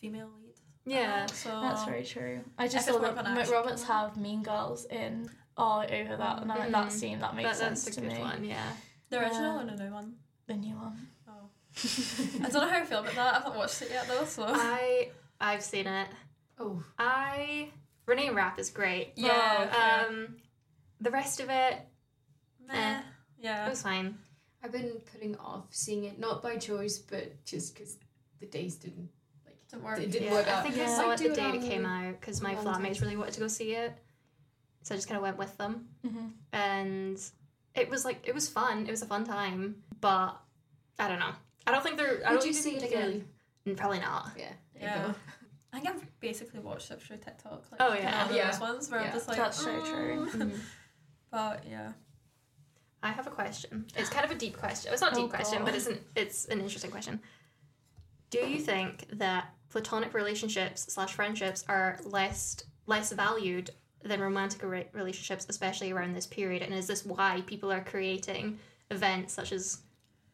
female 0.00 0.30
lead. 0.42 0.54
Yeah. 0.86 1.26
So 1.26 1.50
That's 1.60 1.84
very 1.84 2.04
true. 2.04 2.40
I 2.58 2.66
just 2.66 2.88
If 2.88 2.94
saw 2.94 2.98
it's 2.98 3.14
more 3.14 3.14
that 3.14 3.26
of 3.26 3.36
an 3.36 3.44
Macroberts 3.46 3.84
have 3.84 4.16
Mean 4.16 4.42
Girls 4.42 4.86
in 4.86 5.28
all 5.56 5.80
over 5.80 6.16
that, 6.16 6.42
and 6.42 6.50
I'm 6.50 6.58
like, 6.58 6.70
that 6.72 6.92
scene 6.92 7.18
that 7.20 7.34
makes 7.36 7.50
That, 7.50 7.56
sense 7.56 7.84
that's 7.84 7.96
a 7.98 8.00
to 8.00 8.06
good 8.06 8.16
me. 8.16 8.20
one, 8.22 8.44
yeah. 8.44 8.72
The 9.10 9.20
original 9.20 9.54
Yeah. 9.56 9.60
and 9.60 9.78
the 9.78 9.84
new 9.84 9.90
one. 9.92 10.14
The 10.46 10.54
new 10.56 10.74
one. 10.76 11.08
Oh. 11.28 11.50
I 12.44 12.48
don't 12.48 12.54
know 12.54 12.68
how 12.68 12.78
I 12.80 12.84
feel 12.84 12.98
about 13.00 13.14
that. 13.14 13.34
I 13.34 13.38
haven't 13.38 13.56
watched 13.56 13.82
it 13.82 13.90
yet 13.90 14.08
though, 14.08 14.24
so 14.24 14.44
I 14.46 15.10
I've 15.40 15.62
seen 15.62 15.86
it. 15.86 16.08
Oh, 16.58 16.82
I 16.98 17.70
Renee 18.06 18.30
Rapp 18.30 18.58
is 18.58 18.70
great. 18.70 19.12
Yeah. 19.16 20.06
Um, 20.08 20.36
the 21.00 21.10
rest 21.10 21.40
of 21.40 21.48
it, 21.48 21.78
Meh. 22.66 22.98
it 22.98 23.04
Yeah. 23.40 23.68
was 23.68 23.82
fine. 23.82 24.18
I've 24.62 24.72
been 24.72 25.00
putting 25.12 25.36
off 25.36 25.66
seeing 25.70 26.04
it, 26.04 26.18
not 26.18 26.42
by 26.42 26.56
choice, 26.58 26.98
but 26.98 27.44
just 27.44 27.74
because 27.74 27.96
the 28.40 28.46
days 28.46 28.76
didn't 28.76 29.08
like 29.46 29.56
Didn't 29.70 29.84
work. 29.84 29.98
it 30.00 30.10
didn't 30.10 30.26
Yeah, 30.28 30.32
work 30.34 30.46
I 30.48 30.50
out. 30.50 30.62
think 30.64 30.74
I 30.76 30.78
Yeah. 30.80 30.96
saw 30.96 31.06
Might 31.06 31.20
it 31.20 31.22
do 31.22 31.28
the 31.30 31.34
day 31.36 31.44
on 31.44 31.54
it 31.54 31.62
came 31.62 31.86
out 31.86 32.20
because 32.20 32.42
my 32.42 32.54
flatmates 32.54 33.00
really 33.00 33.16
wanted 33.16 33.34
to 33.34 33.40
go 33.40 33.48
see 33.48 33.74
it, 33.74 33.96
so 34.82 34.94
I 34.94 34.98
just 34.98 35.08
kind 35.08 35.16
of 35.16 35.22
went 35.22 35.38
with 35.38 35.56
them, 35.56 35.88
Mm-hmm. 36.04 36.26
and 36.52 37.18
it 37.74 37.88
was 37.88 38.04
like 38.04 38.26
it 38.26 38.34
was 38.34 38.48
fun. 38.48 38.86
It 38.86 38.90
was 38.90 39.02
a 39.02 39.06
fun 39.06 39.24
time, 39.24 39.76
but 40.00 40.38
I 40.98 41.08
don't 41.08 41.18
know. 41.20 41.32
I 41.66 41.72
don't 41.72 41.82
think 41.82 41.96
they're. 41.96 42.22
I 42.26 42.32
Would 42.32 42.40
don't 42.40 42.46
you 42.46 42.52
think 42.52 42.54
see 42.54 42.76
it 42.76 42.80
they 42.80 42.88
can- 42.88 43.08
again? 43.08 43.28
Mm, 43.66 43.76
Probably 43.76 44.00
not. 44.00 44.30
Yeah. 44.36 44.52
There 44.74 44.82
Yeah. 44.82 45.00
you 45.06 45.08
go. 45.12 45.14
I 45.72 45.80
think 45.80 45.94
I've 45.94 46.20
basically 46.20 46.60
watched 46.60 46.90
it 46.90 47.00
through 47.00 47.18
TikTok. 47.18 47.64
Like, 47.70 47.80
Oh, 47.80 47.92
kinda 47.92 48.02
yeah. 48.02 48.26
all 48.26 48.32
Yeah. 48.34 48.50
those 48.50 48.60
ones 48.60 48.90
where 48.90 49.00
Yeah. 49.00 49.06
I'm 49.08 49.12
just 49.12 49.28
like, 49.28 49.36
That's 49.36 49.58
so 49.58 49.84
true. 49.84 50.26
"Mm." 50.32 50.58
But 51.30 51.64
yeah. 51.68 51.92
I 53.02 53.10
have 53.12 53.26
a 53.26 53.30
question. 53.30 53.86
It's 53.96 54.10
kind 54.10 54.24
of 54.24 54.30
a 54.30 54.34
deep 54.34 54.56
question. 54.58 54.92
It's 54.92 55.00
not 55.00 55.12
a 55.12 55.14
deep 55.14 55.26
Oh, 55.26 55.28
question, 55.28 55.58
God. 55.58 55.64
but 55.66 55.74
it's 55.74 55.86
an 55.86 56.04
it's 56.16 56.46
an 56.46 56.60
interesting 56.60 56.90
question. 56.90 57.20
Do 58.30 58.38
you 58.40 58.58
think 58.58 59.06
that 59.12 59.54
platonic 59.68 60.12
relationships 60.14 60.92
slash 60.92 61.12
friendships 61.12 61.64
are 61.68 61.98
less 62.04 62.56
less 62.86 63.12
valued 63.12 63.70
than 64.02 64.20
romantic 64.20 64.62
re- 64.62 64.86
relationships, 64.92 65.46
especially 65.48 65.92
around 65.92 66.14
this 66.14 66.26
period? 66.26 66.62
And 66.62 66.72
is 66.74 66.86
this 66.86 67.04
why 67.04 67.42
people 67.46 67.70
are 67.72 67.82
creating 67.82 68.58
events 68.90 69.32
such 69.34 69.52
as 69.52 69.78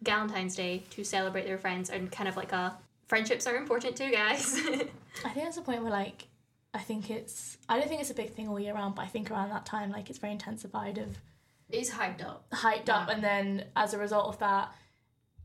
Galentine's 0.05 0.55
Day 0.55 0.83
to 0.91 1.05
celebrate 1.05 1.47
their 1.47 1.59
friends 1.59 1.91
and 1.91 2.11
kind 2.13 2.29
of 2.29 2.37
like 2.37 2.53
a 2.53 2.77
friendships 3.07 3.47
are 3.47 3.57
important 3.57 3.97
too, 3.97 4.11
guys? 4.11 4.55
I 5.25 5.29
think 5.31 5.35
there's 5.35 5.57
a 5.57 5.63
point 5.63 5.83
where 5.83 5.91
like 5.93 6.27
I 6.75 6.79
think 6.81 7.11
it's 7.11 7.57
I 7.69 7.79
don't 7.79 7.89
think 7.89 8.01
it's 8.01 8.11
a 8.11 8.15
big 8.15 8.35
thing 8.35 8.49
all 8.49 8.61
year 8.61 8.75
round, 8.75 8.95
but 8.95 9.03
I 9.03 9.07
think 9.09 9.31
around 9.31 9.51
that 9.51 9.65
time 9.67 9.91
like 9.91 10.11
it's 10.11 10.19
very 10.19 10.33
intensified 10.33 10.99
of 10.99 11.17
It 11.71 11.81
is 11.81 11.91
hyped 11.91 12.23
up. 12.25 12.49
hyped 12.51 12.89
up 12.91 13.09
and 13.09 13.25
then 13.25 13.65
as 13.75 13.95
a 13.95 13.99
result 13.99 14.27
of 14.29 14.39
that 14.41 14.73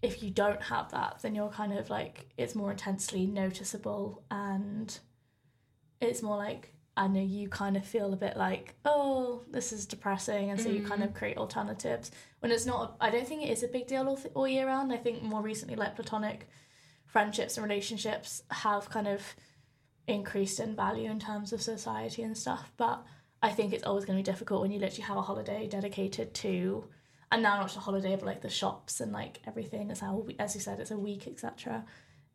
if 0.02 0.22
you 0.24 0.30
don't 0.32 0.62
have 0.64 0.90
that 0.92 1.20
then 1.22 1.34
you're 1.36 1.50
kind 1.50 1.72
of 1.78 1.90
like 1.90 2.26
it's 2.38 2.56
more 2.56 2.72
intensely 2.72 3.26
noticeable 3.28 4.24
and 4.32 5.00
it's 6.02 6.22
more 6.24 6.36
like 6.38 6.74
I 6.98 7.08
know 7.08 7.22
you 7.22 7.48
kind 7.48 7.78
of 7.78 7.86
feel 7.86 8.14
a 8.14 8.18
bit 8.18 8.36
like 8.38 8.76
oh 8.86 9.44
this 9.50 9.72
is 9.72 9.86
depressing 9.86 10.52
and 10.52 10.60
so 10.60 10.70
you 10.70 10.84
kind 10.84 11.04
of 11.04 11.12
mm. 11.12 11.16
create 11.16 11.38
alternatives 11.38 12.12
when 12.40 12.52
it's 12.52 12.66
not 12.66 12.98
I 13.00 13.10
don't 13.10 13.28
think 13.28 13.44
it 13.44 13.50
is 13.50 13.64
a 13.64 13.68
big 13.68 13.88
deal 13.88 14.08
all, 14.08 14.18
th- 14.18 14.34
all 14.34 14.48
year 14.48 14.68
round 14.68 14.92
I 14.92 14.98
think 14.98 15.24
more 15.24 15.42
recently 15.42 15.76
like 15.76 15.96
platonic 15.96 16.48
friendships 17.06 17.58
and 17.58 17.64
relationships 17.68 18.44
have 18.52 18.90
kind 18.90 19.08
of 19.08 19.22
increased 20.08 20.60
in 20.60 20.76
value 20.76 21.10
in 21.10 21.20
terms 21.20 21.54
of 21.54 21.62
society 21.62 22.24
and 22.24 22.38
stuff 22.38 22.72
but 22.76 23.06
I 23.44 23.50
think 23.50 23.74
it's 23.74 23.84
always 23.84 24.06
going 24.06 24.18
to 24.18 24.24
be 24.24 24.32
difficult 24.32 24.62
when 24.62 24.72
you 24.72 24.80
literally 24.80 25.04
have 25.04 25.18
a 25.18 25.22
holiday 25.22 25.68
dedicated 25.68 26.34
to, 26.36 26.86
and 27.32 27.42
now 27.42 27.58
not 27.58 27.66
just 27.66 27.78
a 27.78 27.80
holiday, 27.80 28.16
but 28.16 28.26
like 28.26 28.42
the 28.42 28.50
shops 28.50 29.02
and 29.02 29.12
like 29.12 29.40
everything. 29.48 29.90
It's 29.90 30.00
how, 30.00 30.28
as 30.38 30.54
you 30.54 30.62
said, 30.62 30.80
it's 30.80 30.92
a 30.92 30.98
week, 30.98 31.28
etc. 31.28 31.86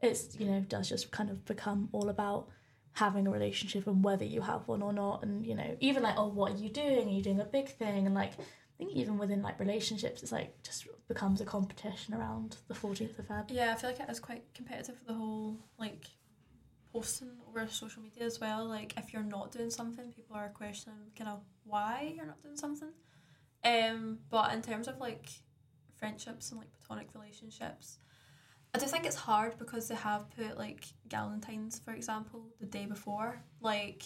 It's 0.01 0.39
you 0.39 0.47
know 0.47 0.61
does 0.61 0.89
just 0.89 1.13
kind 1.13 1.31
of 1.31 1.45
become 1.45 1.89
all 1.93 2.09
about 2.09 2.49
having 2.97 3.27
a 3.27 3.31
relationship 3.31 3.87
and 3.87 4.03
whether 4.03 4.25
you 4.25 4.41
have 4.41 4.67
one 4.67 4.83
or 4.83 4.93
not, 4.93 5.23
and 5.23 5.47
you 5.47 5.55
know 5.55 5.77
even 5.81 6.03
like 6.03 6.17
oh 6.17 6.29
what 6.29 6.53
are 6.53 6.57
you 6.57 6.71
doing? 6.71 7.09
Are 7.09 7.13
you 7.13 7.23
doing 7.23 7.41
a 7.41 7.45
big 7.45 7.69
thing? 7.69 8.07
And 8.07 8.15
like 8.15 8.33
I 8.33 8.79
think 8.79 8.93
even 8.93 9.19
within 9.19 9.43
like 9.43 9.61
relationships, 9.61 10.23
it's 10.23 10.33
like 10.33 10.63
just 10.63 10.87
becomes 11.09 11.41
a 11.41 11.45
competition 11.45 12.15
around 12.15 12.57
the 12.69 12.75
fourteenth 12.75 13.19
of 13.19 13.29
Feb. 13.29 13.51
Yeah, 13.51 13.73
I 13.73 13.75
feel 13.77 13.91
like 13.91 14.01
it 14.01 14.11
is 14.11 14.21
quite 14.21 14.43
competitive 14.55 14.97
the 15.07 15.15
whole 15.15 15.59
like 15.79 16.07
posting 16.93 17.31
over 17.49 17.67
social 17.69 18.03
media 18.03 18.25
as 18.25 18.41
well. 18.41 18.65
Like 18.67 18.95
if 18.97 19.13
you're 19.13 19.23
not 19.23 19.53
doing 19.53 19.71
something, 19.71 20.13
people 20.13 20.37
are 20.37 20.49
questioning 20.49 20.99
kind 21.19 21.31
of 21.31 21.41
why 21.65 22.15
you're 22.17 22.27
not 22.27 22.43
doing 22.43 22.57
something. 22.57 22.93
Um, 23.65 24.19
but 24.31 24.53
in 24.53 24.63
terms 24.63 24.89
of 24.89 24.99
like 24.99 25.29
friendships 25.99 26.51
and 26.51 26.59
like 26.59 26.69
platonic 26.73 27.09
relationships, 27.15 27.99
I 28.77 28.79
do 28.79 28.87
think 28.87 29.07
it's 29.07 29.17
hard 29.17 29.57
because 29.59 29.89
they 29.89 29.95
have 29.95 30.29
put 30.37 30.59
like 30.59 30.85
Galentine's, 31.09 31.79
for 31.79 31.93
example, 31.95 32.43
the 32.61 32.67
day 32.67 32.85
before. 32.85 33.43
Like 33.61 34.03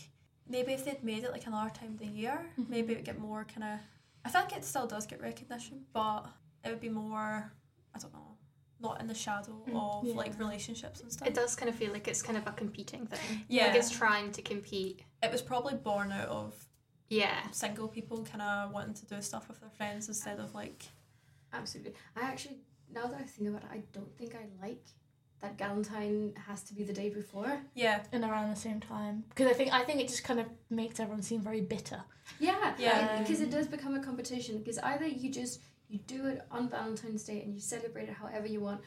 maybe 0.48 0.72
if 0.72 0.84
they'd 0.84 1.02
made 1.02 1.24
it 1.24 1.32
like 1.32 1.46
another 1.46 1.70
time 1.70 1.90
of 1.94 1.98
the 1.98 2.06
year, 2.06 2.46
Mhm. 2.56 2.68
maybe 2.68 2.92
it 2.92 2.96
would 2.98 3.04
get 3.04 3.18
more 3.18 3.44
kind 3.44 3.64
of. 3.64 3.80
I 4.24 4.28
think 4.28 4.52
it 4.56 4.64
still 4.64 4.86
does 4.86 5.06
get 5.06 5.20
recognition, 5.20 5.86
but 5.92 6.22
it 6.64 6.68
would 6.70 6.80
be 6.80 6.88
more. 6.88 7.52
I 7.94 7.98
don't 7.98 8.12
know. 8.12 8.36
Not 8.78 9.00
in 9.00 9.08
the 9.08 9.14
shadow 9.14 9.64
Mm, 9.66 9.74
of 9.76 10.04
yeah. 10.04 10.14
like 10.14 10.38
relationships 10.38 11.00
and 11.00 11.12
stuff. 11.12 11.26
it 11.28 11.34
does 11.34 11.56
kind 11.56 11.68
of 11.68 11.74
feel 11.74 11.92
like 11.92 12.06
it's 12.06 12.22
kind 12.22 12.38
of 12.38 12.46
a 12.46 12.52
competing 12.52 13.06
thing. 13.08 13.44
Yeah. 13.48 13.66
Like 13.66 13.74
it's 13.76 13.90
trying 13.90 14.30
to 14.32 14.42
compete. 14.42 15.02
it 15.22 15.30
was 15.32 15.42
probably 15.42 15.74
born 15.74 16.12
out 16.12 16.28
of 16.28 16.68
Yeah. 17.08 17.50
single 17.50 17.88
people 17.88 18.24
kind 18.24 18.40
of 18.40 18.70
wanting 18.72 18.94
to 18.94 19.04
do 19.06 19.20
stuff 19.20 19.48
with 19.48 19.58
their 19.60 19.68
friends 19.70 20.06
instead 20.08 20.38
of 20.38 20.54
like 20.54 20.84
Absolutely. 21.52 21.94
I 22.16 22.20
actually, 22.22 22.58
now 22.94 23.06
that 23.06 23.20
I 23.20 23.24
think 23.24 23.48
about 23.50 23.62
it, 23.62 23.68
I 23.72 23.82
don't 23.92 24.16
think 24.16 24.34
I 24.34 24.46
like 24.64 24.84
that 25.40 25.56
Galentine 25.56 26.36
has 26.36 26.62
to 26.64 26.74
be 26.74 26.82
the 26.84 26.92
day 26.92 27.08
before. 27.08 27.60
yeah 27.74 28.02
And 28.12 28.24
around 28.24 28.50
the 28.50 28.56
same 28.60 28.80
time, 28.80 29.24
because 29.30 29.46
I 29.46 29.54
think 29.54 29.72
I 29.72 29.84
think 29.84 30.00
it 30.00 30.08
just 30.08 30.24
kind 30.24 30.40
of 30.40 30.46
makes 30.68 31.00
everyone 31.00 31.22
seem 31.22 31.40
very 31.40 31.60
bitter. 31.60 32.02
Yeah, 32.38 32.74
Yeah. 32.78 33.18
Because 33.20 33.40
it 33.40 33.50
does 33.50 33.66
become 33.66 33.94
a 33.94 34.02
competition. 34.02 34.58
Because 34.58 34.78
either 34.78 35.06
you 35.06 35.30
just 35.30 35.60
you 35.88 35.98
do 36.06 36.26
it 36.26 36.42
on 36.50 36.68
Valentine's 36.68 37.24
Day 37.24 37.42
and 37.42 37.54
you 37.54 37.60
celebrate 37.60 38.08
it 38.08 38.14
however 38.14 38.46
you 38.46 38.60
want, 38.60 38.80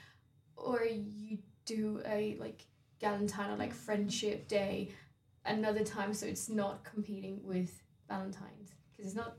or 0.55 0.85
you 0.85 1.39
do 1.65 2.01
a 2.05 2.37
like 2.39 2.65
Galentine 3.01 3.53
or 3.53 3.57
like 3.57 3.73
Friendship 3.73 4.47
Day 4.47 4.91
another 5.45 5.83
time, 5.83 6.13
so 6.13 6.25
it's 6.25 6.49
not 6.49 6.83
competing 6.83 7.41
with 7.43 7.81
Valentine's. 8.07 8.71
Because 8.91 9.07
it's 9.07 9.15
not. 9.15 9.37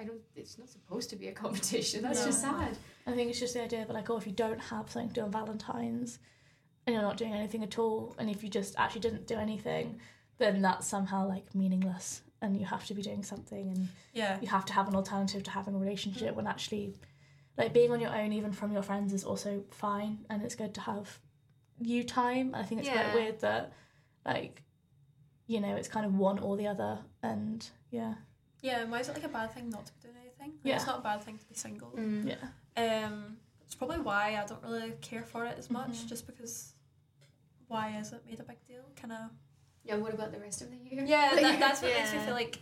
I 0.00 0.04
don't. 0.04 0.20
It's 0.34 0.58
not 0.58 0.68
supposed 0.68 1.10
to 1.10 1.16
be 1.16 1.28
a 1.28 1.32
competition. 1.44 2.02
That's 2.02 2.20
No. 2.20 2.26
just 2.26 2.40
sad. 2.40 2.76
I 3.06 3.12
think 3.12 3.30
it's 3.30 3.40
just 3.40 3.54
the 3.54 3.62
idea 3.62 3.84
that 3.86 3.92
like, 3.92 4.08
oh, 4.10 4.16
if 4.16 4.26
you 4.26 4.32
don't 4.32 4.58
have 4.60 4.90
something 4.90 5.08
to 5.10 5.14
do 5.14 5.20
on 5.22 5.30
Valentine's, 5.32 6.18
and 6.86 6.94
you're 6.94 7.02
not 7.02 7.16
doing 7.16 7.34
anything 7.34 7.62
at 7.62 7.78
all, 7.78 8.14
and 8.18 8.30
if 8.30 8.42
you 8.42 8.48
just 8.48 8.74
actually 8.78 9.02
didn't 9.02 9.26
do 9.26 9.34
anything, 9.36 10.00
then 10.38 10.62
that's 10.62 10.86
somehow 10.86 11.28
like 11.28 11.54
meaningless, 11.54 12.22
and 12.40 12.56
you 12.58 12.64
have 12.66 12.86
to 12.86 12.94
be 12.94 13.02
doing 13.02 13.22
something, 13.22 13.68
and 13.70 13.88
yeah 14.14 14.38
you 14.40 14.48
have 14.48 14.64
to 14.66 14.72
have 14.72 14.88
an 14.88 14.94
alternative 14.96 15.42
to 15.44 15.50
having 15.50 15.74
a 15.74 15.78
relationship. 15.78 16.34
When 16.34 16.46
actually, 16.46 16.94
like 17.58 17.72
being 17.74 17.90
on 17.92 18.00
your 18.00 18.14
own, 18.14 18.32
even 18.32 18.52
from 18.52 18.72
your 18.72 18.82
friends, 18.82 19.12
is 19.12 19.24
also 19.24 19.62
fine, 19.70 20.24
and 20.30 20.42
it's 20.42 20.54
good 20.54 20.72
to 20.74 20.80
have 20.80 21.18
you 21.78 22.04
time. 22.04 22.54
I 22.54 22.62
think 22.62 22.80
it's 22.80 22.88
Yeah. 22.88 23.02
quite 23.02 23.14
weird 23.14 23.40
that, 23.40 23.72
like, 24.26 24.62
you 25.46 25.60
know, 25.60 25.74
it's 25.76 25.88
kind 25.88 26.06
of 26.06 26.14
one 26.16 26.38
or 26.38 26.56
the 26.56 26.66
other, 26.66 27.00
and 27.22 27.68
yeah, 27.90 28.14
yeah 28.62 28.84
why 28.84 29.00
is 29.00 29.08
it 29.08 29.14
like 29.14 29.24
a 29.24 29.28
bad 29.28 29.50
thing 29.52 29.68
not 29.70 29.86
to 29.86 29.92
be 29.94 30.00
doing 30.02 30.16
anything 30.20 30.52
like, 30.56 30.60
Yeah. 30.64 30.76
it's 30.76 30.86
not 30.86 30.98
a 30.98 31.02
bad 31.02 31.22
thing 31.22 31.38
to 31.38 31.44
be 31.46 31.54
single 31.54 31.90
Mm. 31.96 32.26
yeah. 32.76 33.04
um 33.04 33.36
it's 33.64 33.74
probably 33.74 34.00
why 34.00 34.36
I 34.36 34.44
don't 34.46 34.62
really 34.62 34.92
care 35.00 35.22
for 35.24 35.44
it 35.46 35.56
as 35.58 35.70
much 35.70 35.90
Mhm. 35.92 36.08
just 36.08 36.26
because 36.26 36.74
why 37.68 37.96
is 37.98 38.12
it 38.12 38.22
made 38.26 38.40
a 38.40 38.42
big 38.44 38.64
deal 38.66 38.82
kind 38.96 39.12
of 39.12 39.30
Yeah. 39.84 39.96
What 39.96 40.12
about 40.12 40.30
the 40.32 40.40
rest 40.40 40.60
of 40.62 40.70
the 40.70 40.76
year? 40.76 41.04
yeah 41.04 41.34
that, 41.34 41.58
that's 41.64 41.80
what 41.82 41.92
makes 41.94 42.12
me 42.12 42.18
feel 42.20 42.34
like 42.34 42.58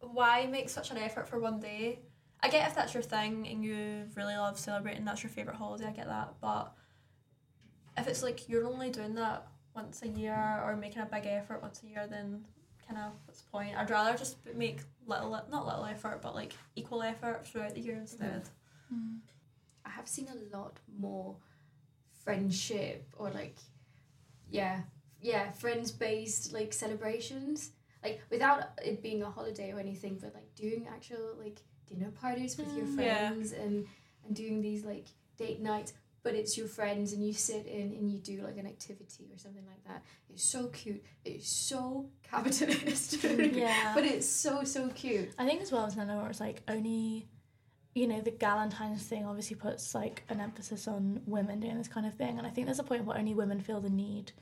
why 0.00 0.46
make 0.46 0.68
such 0.68 0.90
an 0.90 0.96
effort 0.98 1.28
for 1.28 1.38
one 1.38 1.60
day 1.60 2.00
I 2.44 2.48
get 2.48 2.66
if 2.68 2.74
that's 2.74 2.92
your 2.94 3.04
thing 3.04 3.46
and 3.46 3.64
you 3.64 4.08
really 4.16 4.34
love 4.36 4.58
celebrating, 4.58 5.04
that's 5.04 5.22
your 5.22 5.30
favourite 5.30 5.56
holiday, 5.56 5.86
I 5.86 5.92
get 5.92 6.08
that. 6.08 6.34
But 6.40 6.74
if 7.96 8.08
it's 8.08 8.20
like 8.20 8.48
you're 8.48 8.66
only 8.66 8.90
doing 8.90 9.14
that 9.14 9.46
once 9.76 10.02
a 10.02 10.08
year 10.08 10.60
or 10.64 10.74
making 10.74 11.02
a 11.02 11.06
big 11.06 11.24
effort 11.24 11.62
once 11.62 11.84
a 11.84 11.86
year, 11.86 12.08
then 12.08 12.44
kind 12.94 13.06
of 13.06 13.12
what's 13.26 13.40
the 13.42 13.50
point? 13.50 13.76
I'd 13.76 13.90
rather 13.90 14.16
just 14.16 14.36
make 14.54 14.80
little, 15.06 15.30
not 15.30 15.66
little 15.66 15.84
effort, 15.84 16.20
but 16.22 16.34
like 16.34 16.52
equal 16.76 17.02
effort 17.02 17.46
throughout 17.46 17.74
the 17.74 17.80
year 17.80 17.96
instead. 17.96 18.48
Mm. 18.92 19.18
I 19.84 19.90
have 19.90 20.06
seen 20.08 20.28
a 20.28 20.56
lot 20.56 20.78
more 20.98 21.36
friendship 22.24 23.08
or 23.18 23.30
like 23.30 23.56
yeah 24.48 24.80
yeah 25.20 25.50
friends 25.50 25.90
based 25.90 26.52
like 26.52 26.72
celebrations 26.72 27.70
like 28.04 28.20
without 28.30 28.78
it 28.84 29.02
being 29.02 29.22
a 29.22 29.30
holiday 29.30 29.72
or 29.72 29.80
anything 29.80 30.18
but 30.20 30.32
like 30.34 30.54
doing 30.54 30.86
actual 30.88 31.34
like 31.42 31.58
dinner 31.88 32.10
parties 32.20 32.56
with 32.56 32.68
your 32.76 32.86
Mm. 32.86 33.00
Yeah. 33.02 33.28
friends 33.28 33.52
and 33.52 33.86
and 34.24 34.36
doing 34.36 34.62
these 34.62 34.84
like 34.84 35.06
date 35.36 35.60
nights 35.60 35.94
but 36.22 36.34
it's 36.34 36.56
your 36.56 36.68
friends 36.68 37.12
and 37.12 37.26
you 37.26 37.32
sit 37.32 37.66
in 37.66 37.92
and 37.92 38.10
you 38.10 38.18
do 38.18 38.42
like 38.42 38.56
an 38.56 38.66
activity 38.66 39.28
or 39.32 39.38
something 39.38 39.64
like 39.66 39.82
that 39.86 40.02
it's 40.30 40.44
so 40.44 40.66
cute 40.68 41.02
it's 41.24 41.48
so 41.48 42.06
capitalist 42.22 43.22
Yeah. 43.24 43.92
but 43.94 44.04
it's 44.04 44.28
so 44.28 44.64
so 44.64 44.88
cute 44.88 45.30
I 45.38 45.44
think 45.46 45.60
as 45.62 45.72
well 45.72 45.84
as 45.86 45.94
another 45.96 46.20
where 46.20 46.30
it's 46.30 46.40
like 46.40 46.62
only, 46.68 47.26
you 47.94 48.06
know, 48.06 48.20
the 48.20 48.30
Galentine's 48.30 49.02
thing 49.02 49.26
obviously 49.26 49.56
puts 49.56 49.94
like 49.94 50.22
an 50.28 50.40
emphasis 50.40 50.88
on 50.88 51.20
women 51.26 51.60
doing 51.60 51.76
this 51.76 51.88
kind 51.88 52.06
of 52.06 52.14
thing, 52.14 52.38
and 52.38 52.46
I 52.46 52.50
think 52.50 52.66
there's 52.66 52.78
a 52.78 52.84
point 52.84 53.04
where 53.04 53.18
only 53.18 53.34
women 53.34 53.60
feel 53.60 53.80
the 53.80 53.90
need 53.90 54.32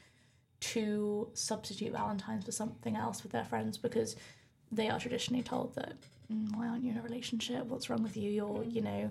to 0.60 1.28
substitute 1.34 1.92
Valentine's 1.92 2.44
for 2.44 2.52
something 2.52 2.94
else 2.96 3.22
with 3.22 3.32
their 3.32 3.44
friends 3.44 3.78
because 3.78 4.14
they 4.70 4.88
are 4.88 5.00
traditionally 5.00 5.42
told 5.42 5.74
that 5.74 5.94
"Mm, 6.32 6.56
why 6.56 6.68
aren't 6.68 6.84
you 6.84 6.92
in 6.92 6.98
a 6.98 7.02
relationship? 7.02 7.66
What's 7.66 7.90
wrong 7.90 8.02
with 8.02 8.16
you? 8.16 8.30
You're, 8.30 8.62
you 8.64 8.82
know, 8.82 9.10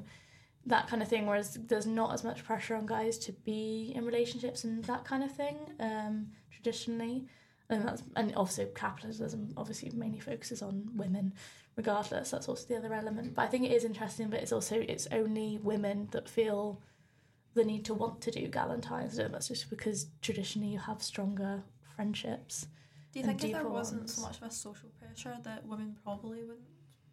that 0.69 0.88
kind 0.88 1.01
of 1.01 1.08
thing. 1.08 1.25
Whereas 1.27 1.58
there's 1.67 1.86
not 1.86 2.13
as 2.13 2.23
much 2.23 2.43
pressure 2.43 2.75
on 2.75 2.86
guys 2.86 3.17
to 3.19 3.32
be 3.32 3.91
in 3.95 4.05
relationships 4.05 4.63
and 4.63 4.84
that 4.86 5.03
kind 5.05 5.23
of 5.23 5.32
thing 5.32 5.58
um, 5.79 6.27
traditionally. 6.51 7.25
And 7.71 7.88
that's 7.88 8.01
and 8.15 8.34
also 8.36 8.65
capitalism 8.73 9.53
obviously 9.55 9.91
mainly 9.91 10.19
focuses 10.19 10.63
on 10.63 10.89
women 10.95 11.34
regardless 11.75 12.32
that's 12.32 12.49
also 12.49 12.65
the 12.67 12.75
other 12.75 12.91
element 12.93 13.36
but 13.36 13.43
i 13.43 13.47
think 13.47 13.63
it 13.63 13.71
is 13.71 13.86
interesting 13.86 14.27
but 14.27 14.39
it's 14.41 14.51
also 14.51 14.75
it's 14.75 15.08
only 15.12 15.60
women 15.62 16.08
that 16.12 16.27
feel 16.27 16.82
the 17.53 17.63
need 17.63 17.86
to 17.86 17.93
want 17.93 18.19
to 18.21 18.32
do 18.32 18.47
galentine's 18.49 19.17
Day. 19.17 19.27
that's 19.32 19.47
just 19.49 19.69
because 19.69 20.08
traditionally 20.23 20.69
you 20.73 20.79
have 20.79 21.01
stronger 21.03 21.62
friendships 21.95 22.65
Do 23.13 23.19
you 23.19 23.25
And 23.27 23.39
think 23.39 23.43
if 23.51 23.51
there 23.53 23.62
deeper 23.62 23.71
wasn't 23.71 24.10
so 24.10 24.23
ones. 24.23 24.39
much 24.41 24.41
of 24.41 24.47
a 24.51 24.55
social 24.67 24.89
pressure 24.99 25.38
that 25.43 25.63
women 25.67 25.95
probably 26.03 26.41
wouldn't 26.41 26.65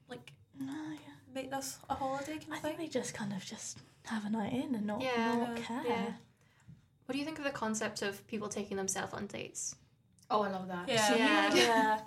like 0.09 0.33
no 0.59 0.73
yeah. 0.73 1.16
Make 1.37 1.51
this 1.51 1.79
a 1.91 1.95
holiday 1.95 2.39
kind 2.39 2.53
i 2.53 2.57
of 2.57 2.63
think 2.63 2.77
thing? 2.77 2.87
they 2.87 2.91
just 2.91 3.15
kind 3.15 3.33
of 3.33 3.45
just 3.45 3.79
have 4.05 4.25
a 4.25 4.31
night 4.31 4.53
in 4.53 4.75
and 4.75 4.87
not, 4.87 5.01
Yeah, 5.01 5.35
not 5.37 5.57
care 5.57 5.83
yeah. 5.87 6.07
What 7.05 7.13
do 7.13 7.19
you 7.19 7.25
think 7.25 7.39
of 7.39 7.45
the 7.45 7.51
concept 7.51 8.03
of 8.03 8.27
people 8.27 8.49
taking 8.49 8.77
themselves 8.77 9.13
on 9.15 9.27
dates? 9.27 9.77
oh 10.31 10.43
i 10.43 10.51
love 10.51 10.67
that 10.69 10.89
Yeah. 10.89 11.15
Yeah. 11.15 11.55
yeah 11.63 12.01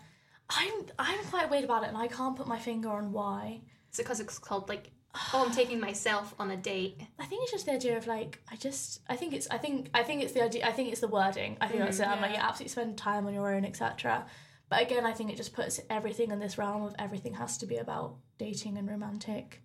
i'm 0.49 0.73
i'm 0.97 1.23
quite 1.25 1.49
weird 1.49 1.63
about 1.63 1.83
it 1.83 1.89
and 1.89 1.97
i 1.97 2.07
can't 2.07 2.35
put 2.35 2.47
my 2.47 2.59
finger 2.59 2.89
on 2.89 3.11
why 3.11 3.61
Is 3.93 3.99
it 3.99 4.03
because 4.03 4.19
it's 4.19 4.39
called 4.39 4.67
like, 4.67 4.91
oh, 5.15 5.43
I'm 5.45 5.51
taking 5.51 5.79
myself 5.79 6.35
on 6.39 6.51
a 6.51 6.57
date? 6.57 7.01
I 7.19 7.25
think 7.25 7.43
it's 7.43 7.51
just 7.51 7.65
the 7.65 7.73
idea 7.73 7.97
of 7.97 8.05
like 8.07 8.41
I 8.51 8.55
just 8.55 9.01
I 9.07 9.15
think 9.15 9.33
it's 9.33 9.47
I 9.49 9.57
think 9.57 9.89
I 9.93 10.03
think 10.03 10.23
it's 10.23 10.33
the 10.33 10.43
idea 10.43 10.67
I 10.67 10.71
think 10.71 10.91
it's 10.91 11.01
the 11.01 11.07
wording 11.07 11.57
I 11.61 11.67
think 11.67 11.81
that's 11.81 11.99
it 11.99 12.07
I'm 12.07 12.13
mm-hmm. 12.13 12.23
like 12.23 12.31
you 12.35 12.37
absolutely 12.37 12.69
spend 12.69 12.97
time 12.97 13.25
on 13.27 13.33
your 13.33 13.53
own 13.53 13.65
etc 13.65 14.25
but 14.69 14.81
again 14.81 15.05
I 15.05 15.11
think 15.13 15.31
it 15.31 15.37
just 15.37 15.53
puts 15.53 15.79
everything 15.89 16.31
in 16.31 16.39
this 16.39 16.57
realm 16.57 16.83
of 16.83 16.95
everything 16.99 17.33
has 17.35 17.57
to 17.59 17.65
be 17.65 17.77
about 17.77 18.15
dating 18.37 18.77
and 18.77 18.87
romantic 18.89 19.61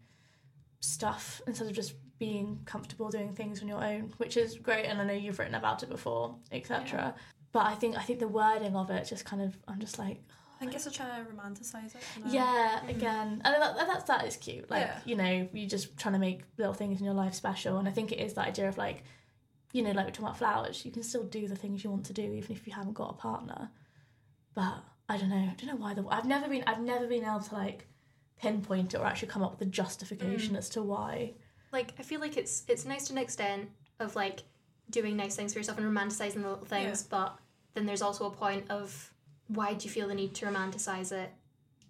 stuff 0.81 1.40
instead 1.47 1.67
of 1.67 1.73
just 1.73 1.95
being 2.19 2.61
comfortable 2.64 3.09
doing 3.11 3.35
things 3.35 3.61
on 3.62 3.69
your 3.69 3.83
own 3.85 4.12
which 4.19 4.37
is 4.37 4.59
great 4.59 4.85
and 4.87 5.01
I 5.01 5.05
know 5.05 5.12
you've 5.14 5.38
written 5.38 5.55
about 5.55 5.83
it 5.83 5.88
before 5.88 6.37
etc 6.53 7.14
but 7.53 7.67
I 7.67 7.75
think 7.75 7.97
I 7.97 8.03
think 8.03 8.19
the 8.19 8.29
wording 8.29 8.77
of 8.77 8.90
it 8.90 9.05
just 9.07 9.25
kind 9.25 9.43
of 9.43 9.57
I'm 9.69 9.81
just 9.81 9.99
like 9.99 10.21
I 10.57 10.59
think 10.67 10.75
it's 10.77 10.87
a 10.87 10.90
trying 10.90 11.25
to 11.27 11.31
romanticize 11.33 11.95
it. 11.97 12.03
yeah, 12.29 12.81
Mhm. 12.85 12.88
again, 12.90 13.43
and 13.45 13.55
that, 13.61 13.77
that's 13.77 14.05
that 14.05 14.25
is 14.25 14.37
cute. 14.37 14.71
Like 14.71 14.83
Yeah. 14.87 15.01
you 15.05 15.17
know, 15.17 15.49
you're 15.53 15.69
just 15.69 15.97
trying 15.99 16.12
to 16.14 16.19
make 16.21 16.43
little 16.57 16.73
things 16.73 17.01
in 17.01 17.05
your 17.05 17.12
life 17.12 17.35
special, 17.35 17.77
and 17.79 17.88
I 17.88 17.90
think 17.90 18.12
it 18.12 18.21
is 18.21 18.35
that 18.35 18.47
idea 18.47 18.69
of 18.69 18.79
like, 18.79 19.03
you 19.73 19.83
know, 19.83 19.90
like 19.90 20.07
we're 20.07 20.12
talking 20.12 20.27
about 20.27 20.38
flowers. 20.38 20.85
You 20.85 20.93
can 20.93 21.03
still 21.03 21.25
do 21.25 21.49
the 21.49 21.57
things 21.57 21.83
you 21.83 21.90
want 21.90 22.07
to 22.07 22.12
do 22.12 22.23
even 22.23 22.53
if 22.53 22.67
you 22.69 22.73
haven't 22.73 22.95
got 22.95 23.11
a 23.11 23.14
partner. 23.14 23.69
But 24.55 24.77
I 25.09 25.17
don't 25.19 25.31
know. 25.31 25.37
I 25.37 25.55
don't 25.57 25.67
know 25.67 25.77
why 25.77 25.95
the 25.95 26.05
I've 26.09 26.25
never 26.25 26.49
been 26.49 26.64
I've 26.67 26.81
never 26.81 27.07
been 27.07 27.25
able 27.25 27.40
to 27.40 27.55
like 27.55 27.87
pinpoint 28.40 28.95
it 28.95 28.99
or 28.99 29.07
actually 29.07 29.29
come 29.29 29.43
up 29.43 29.53
with 29.53 29.69
a 29.69 29.71
justification 29.71 30.55
mm. 30.55 30.59
as 30.59 30.69
to 30.71 30.83
why. 30.83 31.33
Like, 31.73 31.93
I 31.99 32.03
feel 32.03 32.21
like 32.21 32.37
it's 32.37 32.64
it's 32.69 32.85
nice 32.85 33.07
to 33.09 33.12
an 33.12 33.19
extent 33.19 33.69
of 34.01 34.17
like 34.17 34.43
doing 34.90 35.17
nice 35.17 35.37
things 35.37 35.53
for 35.53 35.59
yourself 35.59 35.79
and 35.79 35.87
romanticizing 35.87 36.43
the 36.43 36.49
little 36.49 36.64
things, 36.64 37.03
but 37.03 37.38
then 37.75 37.87
there's 37.87 38.03
also 38.03 38.27
a 38.27 38.31
point 38.31 38.71
of 38.71 39.12
why 39.49 39.75
do 39.75 39.85
you 39.85 39.90
feel 39.90 40.09
the 40.09 40.14
need 40.14 40.35
to 40.35 40.47
romanticize 40.47 41.12
it? 41.12 41.31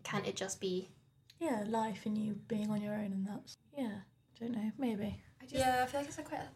Can't 0.02 0.26
it 0.26 0.36
just 0.36 0.60
be? 0.60 0.88
Yeah, 1.38 1.64
life 1.66 2.06
and 2.06 2.16
you 2.16 2.38
being 2.48 2.70
on 2.70 2.80
your 2.80 2.94
own, 2.94 3.12
and 3.12 3.26
that's 3.26 3.56
yeah. 3.76 3.98
I 4.40 4.44
don't 4.44 4.52
know. 4.52 4.72
Maybe. 4.78 5.20
I 5.40 5.44
just 5.44 5.54
Yeah, 5.54 5.82
I 5.82 5.86
feel 5.86 6.00
like 6.00 6.08
it's 6.08 6.18
a 6.18 6.22
quite 6.22 6.40
a, 6.40 6.48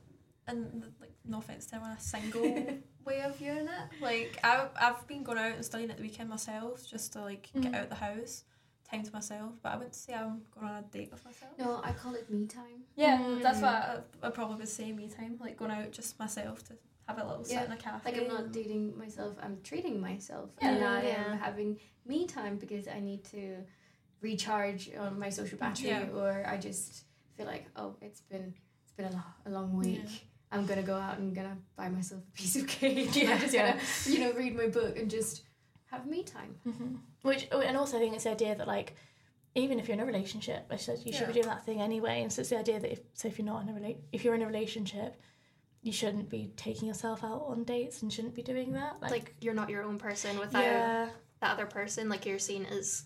and 0.48 0.84
like 1.00 1.12
no 1.24 1.38
offense 1.38 1.66
to 1.66 1.76
anyone, 1.76 1.92
a 1.92 2.00
single 2.00 2.42
way 3.04 3.20
of 3.22 3.36
viewing 3.36 3.68
it. 3.68 4.02
Like 4.02 4.38
I've 4.42 4.70
I've 4.80 5.06
been 5.06 5.22
going 5.22 5.38
out 5.38 5.52
and 5.54 5.64
studying 5.64 5.90
at 5.90 5.96
the 5.98 6.02
weekend 6.02 6.28
myself 6.30 6.84
just 6.88 7.12
to 7.12 7.20
like 7.20 7.50
get 7.54 7.72
Mhm. 7.72 7.76
out 7.76 7.88
the 7.90 7.94
house, 7.96 8.44
time 8.90 9.02
to 9.02 9.12
myself. 9.12 9.52
But 9.62 9.72
I 9.72 9.76
wouldn't 9.76 9.94
say 9.94 10.14
I'm 10.14 10.42
going 10.54 10.66
on 10.66 10.76
a 10.76 10.82
date 10.82 11.10
with 11.12 11.24
myself. 11.24 11.52
no 11.58 11.80
i 11.84 11.92
call 11.92 12.14
it 12.14 12.28
me 12.30 12.46
time 12.46 12.82
Yeah, 12.96 13.18
Mm. 13.18 13.42
that's 13.42 13.60
what 13.60 13.72
I, 13.72 13.98
I 14.22 14.30
probably 14.30 14.56
would 14.56 14.68
say. 14.68 14.90
Me 14.92 15.08
time, 15.08 15.36
like 15.40 15.56
going 15.56 15.70
out 15.70 15.90
just 15.92 16.18
myself 16.18 16.64
to 16.68 16.74
have 17.06 17.18
a 17.18 17.24
little 17.26 17.44
Yeah, 17.48 17.60
sit 17.60 17.66
in 17.66 17.72
a 17.72 17.76
cafe. 17.76 18.12
Like 18.12 18.20
I'm 18.20 18.28
not 18.28 18.52
dating 18.52 18.96
myself, 18.98 19.36
I'm 19.42 19.58
treating 19.62 20.00
myself. 20.00 20.50
Yeah. 20.60 20.68
and 20.70 20.84
I 20.84 21.02
Yeah. 21.02 21.24
am 21.32 21.38
having 21.38 21.78
me 22.06 22.26
time 22.26 22.56
because 22.56 22.88
I 22.88 23.00
need 23.00 23.24
to 23.36 23.64
recharge 24.20 24.90
on 24.98 25.18
my 25.18 25.30
social 25.30 25.58
battery 25.58 25.88
Yeah. 25.88 26.08
or 26.14 26.44
I 26.46 26.56
just 26.58 27.04
feel 27.36 27.46
like, 27.46 27.66
oh, 27.76 27.96
it's 28.00 28.20
been 28.22 28.54
it's 28.82 28.92
been 28.92 29.06
a, 29.06 29.10
lo- 29.12 29.34
a 29.46 29.50
long 29.50 29.76
week. 29.76 30.27
Yeah. 30.50 30.58
I'm 30.58 30.66
gonna 30.66 30.82
go 30.82 30.96
out 30.96 31.18
and 31.18 31.34
gonna 31.34 31.56
buy 31.76 31.88
myself 31.88 32.22
a 32.26 32.36
piece 32.36 32.56
of 32.56 32.66
cake. 32.78 33.14
Yeah, 33.14 33.32
I'm 33.32 33.40
just 33.40 33.54
gonna, 33.54 33.78
you 34.06 34.20
know, 34.20 34.32
read 34.32 34.56
my 34.56 34.68
book 34.68 34.98
and 34.98 35.10
just 35.10 35.42
have 35.90 36.06
me 36.06 36.22
time. 36.22 36.54
hmm 36.64 36.96
Which 37.22 37.48
oh, 37.52 37.60
and 37.60 37.76
also 37.76 37.96
I 37.96 38.00
think 38.00 38.14
it's 38.14 38.24
the 38.24 38.30
idea 38.30 38.54
that 38.54 38.66
like 38.66 38.94
even 39.54 39.78
if 39.80 39.88
you're 39.88 39.94
in 39.94 40.00
a 40.00 40.06
relationship, 40.06 40.66
I 40.70 40.76
said 40.76 40.98
you 41.04 41.12
should 41.12 41.26
be 41.26 41.32
doing 41.32 41.46
that 41.46 41.64
thing 41.64 41.80
anyway. 41.80 42.22
And 42.22 42.32
so 42.32 42.40
it's 42.40 42.50
the 42.50 42.58
idea 42.58 42.78
that 42.80 42.92
if 42.92 43.00
so 43.14 43.28
if 43.28 43.38
you're 43.38 43.46
not 43.46 43.62
in 43.62 43.70
a 43.70 43.72
rela- 43.72 43.98
if 44.12 44.24
you're 44.24 44.34
in 44.34 44.42
a 44.42 44.46
relationship, 44.46 45.16
you 45.82 45.92
shouldn't 45.92 46.28
be 46.28 46.52
taking 46.56 46.88
yourself 46.88 47.24
out 47.24 47.44
on 47.46 47.64
dates 47.64 48.02
and 48.02 48.12
shouldn't 48.12 48.34
be 48.34 48.42
doing 48.42 48.72
that. 48.72 49.00
Like, 49.00 49.34
you're 49.40 49.54
not 49.54 49.70
your 49.70 49.82
own 49.84 49.98
person 49.98 50.38
without 50.38 50.62
yeah, 50.62 51.08
that 51.40 51.52
other 51.52 51.66
person. 51.66 52.08
Like 52.08 52.26
you're 52.26 52.38
seen 52.38 52.66
as 52.66 53.04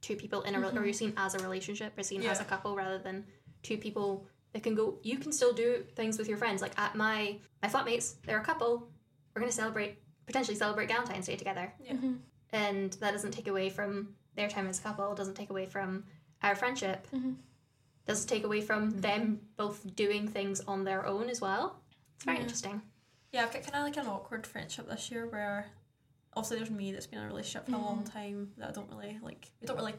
two 0.00 0.16
people 0.16 0.42
in 0.42 0.54
a 0.54 0.60
rel 0.60 0.76
or 0.76 0.84
you're 0.84 0.92
seen 0.92 1.12
as 1.16 1.34
a 1.34 1.38
relationship 1.38 1.92
or 1.98 2.02
seen 2.02 2.22
as 2.22 2.40
a 2.40 2.44
couple 2.44 2.74
rather 2.74 2.98
than 2.98 3.24
two 3.62 3.76
people 3.76 4.26
that 4.52 4.62
can 4.62 4.74
go. 4.74 4.98
You 5.02 5.18
can 5.18 5.32
still 5.32 5.52
do 5.52 5.84
things 5.94 6.18
with 6.18 6.28
your 6.28 6.38
friends. 6.38 6.62
Like 6.62 6.78
at 6.78 6.94
my 6.96 7.38
my 7.62 7.68
flatmates, 7.68 8.14
they're 8.24 8.40
a 8.40 8.44
couple. 8.44 8.88
We're 9.34 9.40
gonna 9.40 9.52
celebrate 9.52 9.98
potentially 10.26 10.56
celebrate 10.56 10.88
Valentine's 10.88 11.26
Day 11.26 11.36
together, 11.36 11.72
Yeah. 11.80 11.94
Mhm. 11.94 12.18
and 12.52 12.92
that 12.94 13.10
doesn't 13.12 13.32
take 13.32 13.48
away 13.48 13.68
from 13.68 14.14
their 14.36 14.48
time 14.48 14.66
as 14.68 14.78
a 14.78 14.82
couple. 14.82 15.14
Doesn't 15.14 15.34
take 15.34 15.50
away 15.50 15.66
from 15.66 16.04
our 16.42 16.54
friendship. 16.54 17.06
Mhm. 17.12 17.36
Doesn't 18.06 18.28
take 18.28 18.44
away 18.44 18.60
from 18.60 19.00
them 19.00 19.40
both 19.56 19.94
doing 19.96 20.28
things 20.28 20.60
on 20.62 20.84
their 20.84 21.04
own 21.06 21.28
as 21.28 21.40
well. 21.40 21.82
It's 22.14 22.24
very 22.24 22.36
Yeah. 22.38 22.42
interesting. 22.44 22.82
Yeah, 23.32 23.42
I've 23.44 23.52
got 23.52 23.62
kind 23.62 23.76
of 23.76 23.82
like 23.82 23.96
an 23.96 24.06
awkward 24.06 24.46
friendship 24.46 24.88
this 24.88 25.10
year 25.10 25.26
where 25.26 25.66
obviously 26.34 26.58
there's 26.58 26.70
me 26.70 26.92
that's 26.92 27.06
been 27.06 27.18
in 27.18 27.24
a 27.24 27.28
relationship 27.28 27.68
for 27.68 27.74
a 27.76 27.78
long 27.78 28.04
time 28.04 28.52
that 28.56 28.68
I 28.68 28.72
don't 28.72 28.88
really 28.90 29.18
like. 29.20 29.50
We 29.60 29.66
don't 29.66 29.76
really 29.76 29.94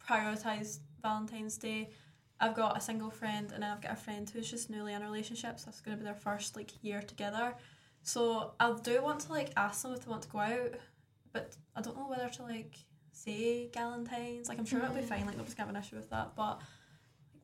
prioritize 0.00 0.78
Valentine's 1.02 1.56
Day. 1.56 1.90
I've 2.44 2.54
got 2.54 2.76
a 2.76 2.80
single 2.80 3.10
friend 3.10 3.50
and 3.52 3.62
then 3.62 3.70
I've 3.70 3.80
got 3.80 3.92
a 3.92 3.96
friend 3.96 4.28
who's 4.28 4.50
just 4.50 4.68
newly 4.70 4.92
in 4.92 5.02
a 5.02 5.04
relationship, 5.04 5.58
so 5.58 5.68
it's 5.70 5.80
going 5.80 5.96
to 5.96 6.02
be 6.02 6.04
their 6.04 6.14
first 6.28 6.56
like 6.56 6.70
year 6.82 7.00
together. 7.02 7.54
So 8.02 8.52
I 8.60 8.74
do 8.82 9.02
want 9.02 9.20
to 9.20 9.32
like 9.32 9.50
ask 9.56 9.82
them 9.82 9.92
if 9.94 10.04
they 10.04 10.10
want 10.10 10.22
to 10.22 10.28
go 10.28 10.38
out, 10.40 10.72
but 11.32 11.56
I 11.74 11.80
don't 11.80 11.96
know 11.96 12.08
whether 12.08 12.28
to 12.28 12.42
like 12.42 12.76
say 13.12 13.70
Galentine's. 13.72 14.48
Like 14.48 14.58
I'm 14.58 14.66
sure 14.66 14.80
it'll 14.80 14.94
be 14.94 15.00
Mm. 15.02 15.08
fine. 15.08 15.24
Like 15.26 15.36
nobody's 15.36 15.54
gonna 15.54 15.68
have 15.68 15.76
an 15.76 15.82
issue 15.82 15.96
with 15.96 16.10
that. 16.10 16.36
But 16.36 16.60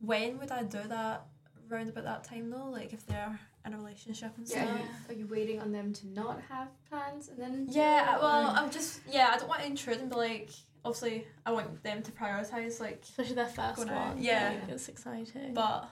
when 0.00 0.38
would 0.38 0.50
I 0.50 0.62
do 0.64 0.80
that? 0.88 1.26
Round 1.68 1.88
about 1.88 2.02
that 2.04 2.24
time 2.24 2.50
though, 2.50 2.68
like 2.68 2.92
if 2.92 3.06
they're 3.06 3.38
in 3.64 3.74
a 3.74 3.76
relationship 3.76 4.32
and 4.36 4.48
stuff. 4.48 4.68
you, 5.08 5.14
are 5.14 5.18
you 5.20 5.26
waiting 5.28 5.60
on 5.60 5.70
them 5.70 5.92
to 5.92 6.06
not 6.08 6.40
have 6.48 6.66
plans 6.88 7.28
and 7.28 7.38
then? 7.38 7.66
Yeah, 7.70 8.18
well, 8.18 8.48
I'm 8.56 8.70
just 8.72 9.00
yeah. 9.08 9.30
I 9.32 9.38
don't 9.38 9.48
want 9.48 9.60
to 9.60 9.66
intrude 9.68 9.98
and 9.98 10.10
be 10.10 10.16
like. 10.16 10.50
Obviously, 10.84 11.26
I 11.44 11.52
want 11.52 11.82
them 11.82 12.02
to 12.02 12.10
prioritize 12.12 12.80
like, 12.80 13.00
especially 13.02 13.34
their 13.34 13.46
first 13.46 13.78
one. 13.86 14.22
yeah. 14.22 14.58
like, 14.62 14.70
it's 14.70 14.88
exciting. 14.88 15.52
but 15.54 15.88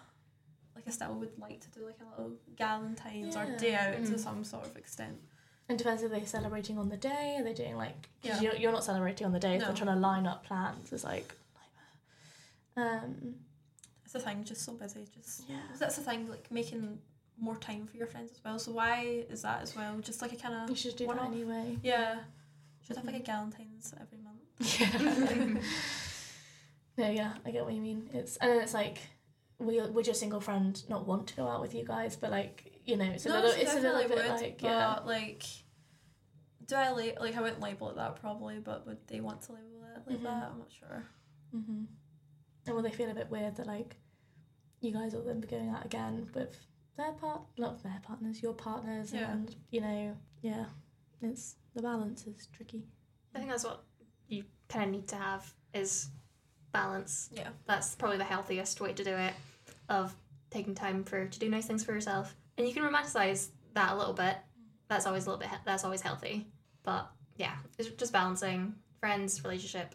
like 0.75 0.85
I 0.87 0.91
still 0.91 1.15
would 1.15 1.39
like 1.39 1.61
to 1.61 1.71
do 1.71 1.85
like 1.85 1.99
a 2.01 2.09
little 2.23 2.37
Galentine's 2.57 3.37
or 3.37 3.45
day 3.59 3.73
Yeah. 3.73 3.95
out 3.99 4.07
to 4.07 4.13
Mm. 4.13 4.19
some 4.19 4.45
sort 4.45 4.65
of 4.67 4.77
extent. 4.77 5.19
it 5.69 5.77
depends 5.77 6.03
if 6.03 6.11
they're 6.11 6.25
celebrating 6.25 6.79
on 6.79 6.89
the 6.89 6.97
day. 6.97 7.37
Are 7.39 7.45
they 7.45 7.53
doing 7.53 7.77
like? 7.77 8.03
'cause 8.23 8.31
Yeah. 8.31 8.41
you're, 8.41 8.57
you're 8.57 8.73
not 8.73 8.85
celebrating 8.85 9.27
on 9.27 9.33
the 9.33 9.39
day. 9.41 9.57
If 9.57 9.61
No. 9.61 9.67
they're 9.67 9.77
trying 9.77 9.95
to 9.95 10.01
line 10.01 10.27
up 10.27 10.45
plans, 10.45 10.91
it's 10.93 11.05
like. 11.05 11.35
Um, 12.77 13.35
it's 14.05 14.13
the 14.13 14.21
thing, 14.21 14.45
just 14.45 14.63
so 14.63 14.73
busy. 14.75 15.07
Just 15.15 15.49
Yeah. 15.49 15.57
that's 15.79 15.97
the 15.97 16.03
thing, 16.03 16.29
like 16.29 16.51
making 16.51 16.99
more 17.37 17.57
time 17.57 17.87
for 17.87 17.97
your 17.97 18.07
friends 18.07 18.33
as 18.33 18.43
well. 18.45 18.59
So 18.59 18.73
why 18.73 19.25
is 19.29 19.43
that 19.43 19.63
as 19.63 19.75
well? 19.77 19.99
Just 20.01 20.23
like 20.23 20.33
a 20.33 20.37
kind 20.37 20.55
of 20.55 20.71
You 20.71 20.77
should 20.77 20.97
do 20.97 21.07
One 21.07 21.17
that 21.17 21.25
off. 21.25 21.33
anyway. 21.33 21.79
yeah. 21.83 22.21
Should 22.87 22.97
have 22.97 23.05
like 23.05 23.17
a 23.17 23.21
Galentine's 23.21 23.93
every 24.01 24.19
month. 24.19 24.28
Yeah. 24.61 24.99
no, 26.97 27.11
yeah, 27.11 27.33
I 27.45 27.51
get 27.51 27.65
what 27.65 27.75
you 27.75 27.81
mean. 27.81 28.09
It's 28.13 28.37
and 28.39 28.51
then 28.51 28.61
it's 28.61 28.75
like 28.75 28.99
we 29.59 29.81
would 29.81 30.07
your 30.07 30.15
single 30.15 30.41
friend 30.41 30.81
not 30.89 31.07
want 31.07 31.29
to 31.29 31.37
go 31.37 31.47
out 31.49 31.61
with 31.61 31.75
you 31.75 31.85
guys, 31.85 32.17
but 32.17 32.31
like 32.31 32.81
you 32.85 32.97
know, 32.97 33.05
it's 33.05 33.27
a 33.27 33.29
little, 33.29 33.51
it's 33.51 33.73
a 33.73 33.77
little 33.81 33.93
definitely 34.01 34.09
bit 34.17 34.17
would, 34.31 34.41
like 34.41 34.59
but 34.61 34.69
yeah, 34.69 34.99
like, 35.05 35.43
do 36.67 36.75
I 36.75 36.89
la- 36.91 37.21
like 37.23 37.37
I 37.37 37.41
wouldn't 37.41 37.61
label 37.61 37.91
it 37.91 37.97
that 37.97 38.17
probably, 38.21 38.59
but 38.59 38.87
would 38.87 38.99
they 39.09 39.21
want 39.21 39.43
to 39.43 39.53
label 39.53 39.85
it 39.95 40.11
like 40.11 40.19
Mhm. 40.21 40.23
that? 40.25 40.51
I'm 40.53 40.59
not 40.59 40.73
sure. 40.73 41.05
mm-hmm. 41.55 41.85
and 42.67 42.75
will 42.77 42.83
they 42.83 42.91
feel 42.91 43.11
a 43.11 43.15
bit 43.15 43.31
weird 43.31 43.57
that 43.57 43.67
like 43.67 43.97
you 44.81 44.93
guys 44.93 45.13
will 45.15 45.23
then 45.25 45.41
be 45.41 45.47
going 45.49 45.71
out 45.71 45.85
again 45.85 46.29
with 46.35 46.57
their 46.97 47.13
part, 47.13 47.41
not 47.57 47.83
their 47.83 48.01
partners, 48.03 48.43
your 48.43 48.53
partners, 48.55 49.13
Yeah. 49.13 49.31
and 49.33 49.55
you 49.71 49.81
know, 49.81 50.17
yeah, 50.43 50.67
it's 51.23 51.57
the 51.75 51.83
balance 51.83 52.27
is 52.27 52.47
tricky. 52.55 52.85
I 53.35 53.39
think 53.39 53.51
that's 53.51 53.65
what 53.65 53.85
you 54.29 54.45
kind 54.69 54.85
of 54.85 54.91
need 54.91 55.09
to 55.09 55.17
have 55.17 55.53
is 55.75 56.09
balance. 56.73 57.31
Yeah. 57.33 57.49
That's 57.67 57.95
probably 57.95 58.19
the 58.19 58.25
healthiest 58.25 58.81
way 58.81 58.93
to 58.93 59.05
do 59.05 59.15
it, 59.15 59.35
of 59.89 60.15
taking 60.51 60.75
time 60.75 61.05
for 61.05 61.27
to 61.27 61.39
do 61.39 61.49
nice 61.49 61.67
things 61.67 61.85
for 61.85 61.93
yourself, 61.93 62.35
and 62.57 62.67
you 62.67 62.75
can 62.75 62.83
romanticize 62.83 63.49
that 63.75 63.93
a 63.93 63.97
little 63.97 64.15
bit. 64.15 64.37
That's 64.89 65.07
always 65.07 65.27
a 65.27 65.31
little 65.31 65.41
bit. 65.41 65.59
That's 65.65 65.85
always 65.85 66.01
healthy, 66.01 66.47
but 66.83 67.11
yeah, 67.37 67.55
it's 67.79 67.89
just 67.91 68.13
balancing 68.13 68.75
friends, 69.01 69.43
relationship, 69.45 69.95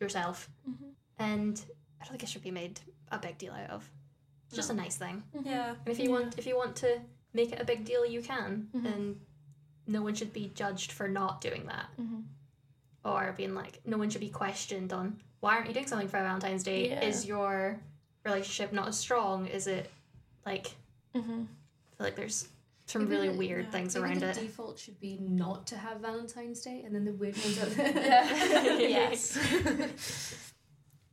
yourself, 0.00 0.48
Mm-hmm. 0.68 0.84
and 1.18 1.60
I 2.00 2.04
don't 2.04 2.12
think 2.12 2.22
it 2.22 2.28
should 2.28 2.42
be 2.42 2.50
made 2.50 2.80
a 3.10 3.18
big 3.18 3.38
deal 3.38 3.52
out 3.52 3.70
of. 3.70 3.90
It's 4.46 4.56
just 4.56 4.70
a 4.70 4.74
nice 4.74 4.96
thing. 4.96 5.22
Yeah. 5.44 5.70
And 5.70 5.88
if 5.88 5.98
you 5.98 6.04
Yeah. 6.10 6.10
want, 6.20 6.38
if 6.38 6.46
you 6.46 6.56
want 6.56 6.76
to 6.76 7.00
make 7.32 7.52
it 7.52 7.60
a 7.60 7.64
big 7.64 7.84
deal, 7.84 8.04
you 8.06 8.22
can, 8.22 8.68
Mhm. 8.74 8.94
and 8.94 9.20
no 9.86 10.02
one 10.02 10.14
should 10.14 10.32
be 10.32 10.50
judged 10.54 10.92
for 10.92 11.08
not 11.08 11.40
doing 11.40 11.66
that 11.66 11.86
Mm-hmm. 12.00 12.20
Or 13.04 13.34
being 13.36 13.54
like 13.54 13.80
no 13.84 13.96
one 13.98 14.10
should 14.10 14.20
be 14.20 14.28
questioned 14.30 14.92
on 14.92 15.16
why 15.40 15.54
aren't 15.56 15.68
you 15.68 15.74
doing 15.74 15.86
something 15.86 16.08
for 16.08 16.18
Valentine's 16.22 16.62
Day? 16.62 16.88
Yeah. 16.90 17.00
Is 17.04 17.26
your 17.26 17.78
relationship 18.24 18.72
not 18.72 18.88
as 18.88 18.98
strong? 18.98 19.46
Is 19.46 19.66
it 19.66 19.90
like 20.46 20.72
Mm-hmm. 21.14 21.42
I 21.42 21.96
feel 21.96 22.06
like 22.06 22.16
there's 22.16 22.48
some 22.86 23.02
Maybe 23.04 23.14
really 23.14 23.28
the- 23.28 23.38
weird 23.38 23.64
yeah, 23.66 23.70
things 23.70 23.94
Maybe 23.94 24.04
around 24.06 24.20
the 24.20 24.30
it. 24.30 24.34
default 24.34 24.78
should 24.78 24.98
be 25.00 25.16
not 25.20 25.66
to 25.68 25.76
have 25.76 26.00
Valentine's 26.00 26.60
Day, 26.60 26.82
and 26.84 26.94
then 26.94 27.04
the 27.04 27.12
weird 27.12 27.36
ones 27.36 27.62
are 27.62 27.66
there. 27.66 27.92
Yeah. 27.94 28.78
yes. 29.10 29.38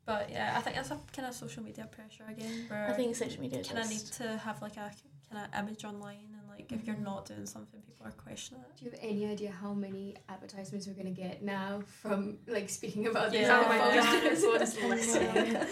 But 0.06 0.30
yeah, 0.32 0.56
I 0.58 0.62
think 0.62 0.76
that's 0.76 0.90
a 0.92 0.98
kind 1.16 1.28
of 1.28 1.36
social 1.36 1.62
media 1.64 1.88
pressure 1.90 2.26
again, 2.30 2.66
where 2.68 2.88
I 2.90 2.94
think 2.94 3.16
social 3.16 3.40
media 3.42 3.64
kind 3.64 3.80
of 3.80 3.90
need 3.90 4.00
to 4.18 4.36
have 4.38 4.62
like 4.62 4.76
a 4.78 4.92
kind 5.32 5.46
of 5.46 5.60
image 5.60 5.86
online, 5.86 6.18
and 6.26 6.31
like 6.62 6.80
if 6.80 6.86
you're 6.86 6.98
not 6.98 7.26
doing 7.26 7.46
something, 7.46 7.82
people 7.82 8.06
are 8.06 8.12
questioning 8.12 8.62
it. 8.62 8.78
Do 8.78 8.86
you 8.86 8.92
have 8.92 9.00
any 9.02 9.26
idea 9.26 9.52
how 9.52 9.74
many 9.74 10.16
advertisements 10.30 10.88
we're 10.88 10.94
gonna 10.94 11.12
get 11.12 11.44
now 11.44 11.82
from 12.02 12.38
like 12.48 12.70
speaking 12.70 13.08
about 13.08 13.32
this? 13.32 13.42
Yeah. 13.42 13.64
Oh 13.64 13.70
my 13.70 13.78
god, 13.78 14.90
listening. 14.90 15.58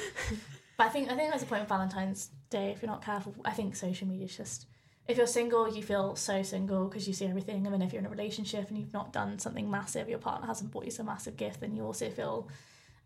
But 0.77 0.87
I 0.87 0.89
think 0.91 1.11
I 1.11 1.15
think 1.15 1.29
that's 1.29 1.43
the 1.43 1.49
point 1.49 1.63
of 1.63 1.67
Valentine's 1.67 2.29
Day. 2.49 2.71
If 2.71 2.81
you're 2.81 2.89
not 2.89 3.03
careful, 3.03 3.35
I 3.43 3.51
think 3.51 3.75
social 3.75 4.07
media 4.07 4.25
is 4.25 4.37
just. 4.37 4.65
If 5.09 5.17
you're 5.17 5.27
single, 5.27 5.67
you 5.67 5.83
feel 5.83 6.15
so 6.15 6.41
single 6.41 6.87
because 6.87 7.05
you 7.05 7.13
see 7.13 7.25
everything. 7.25 7.67
I 7.67 7.69
mean, 7.69 7.81
if 7.81 7.91
you're 7.91 7.99
in 7.99 8.05
a 8.05 8.09
relationship 8.09 8.69
and 8.69 8.77
you've 8.77 8.93
not 8.93 9.11
done 9.11 9.39
something 9.39 9.69
massive, 9.69 10.07
your 10.07 10.19
partner 10.19 10.47
hasn't 10.47 10.71
bought 10.71 10.85
you 10.85 10.91
some 10.91 11.07
massive 11.07 11.35
gift, 11.35 11.59
then 11.59 11.75
you 11.75 11.83
also 11.83 12.09
feel, 12.11 12.47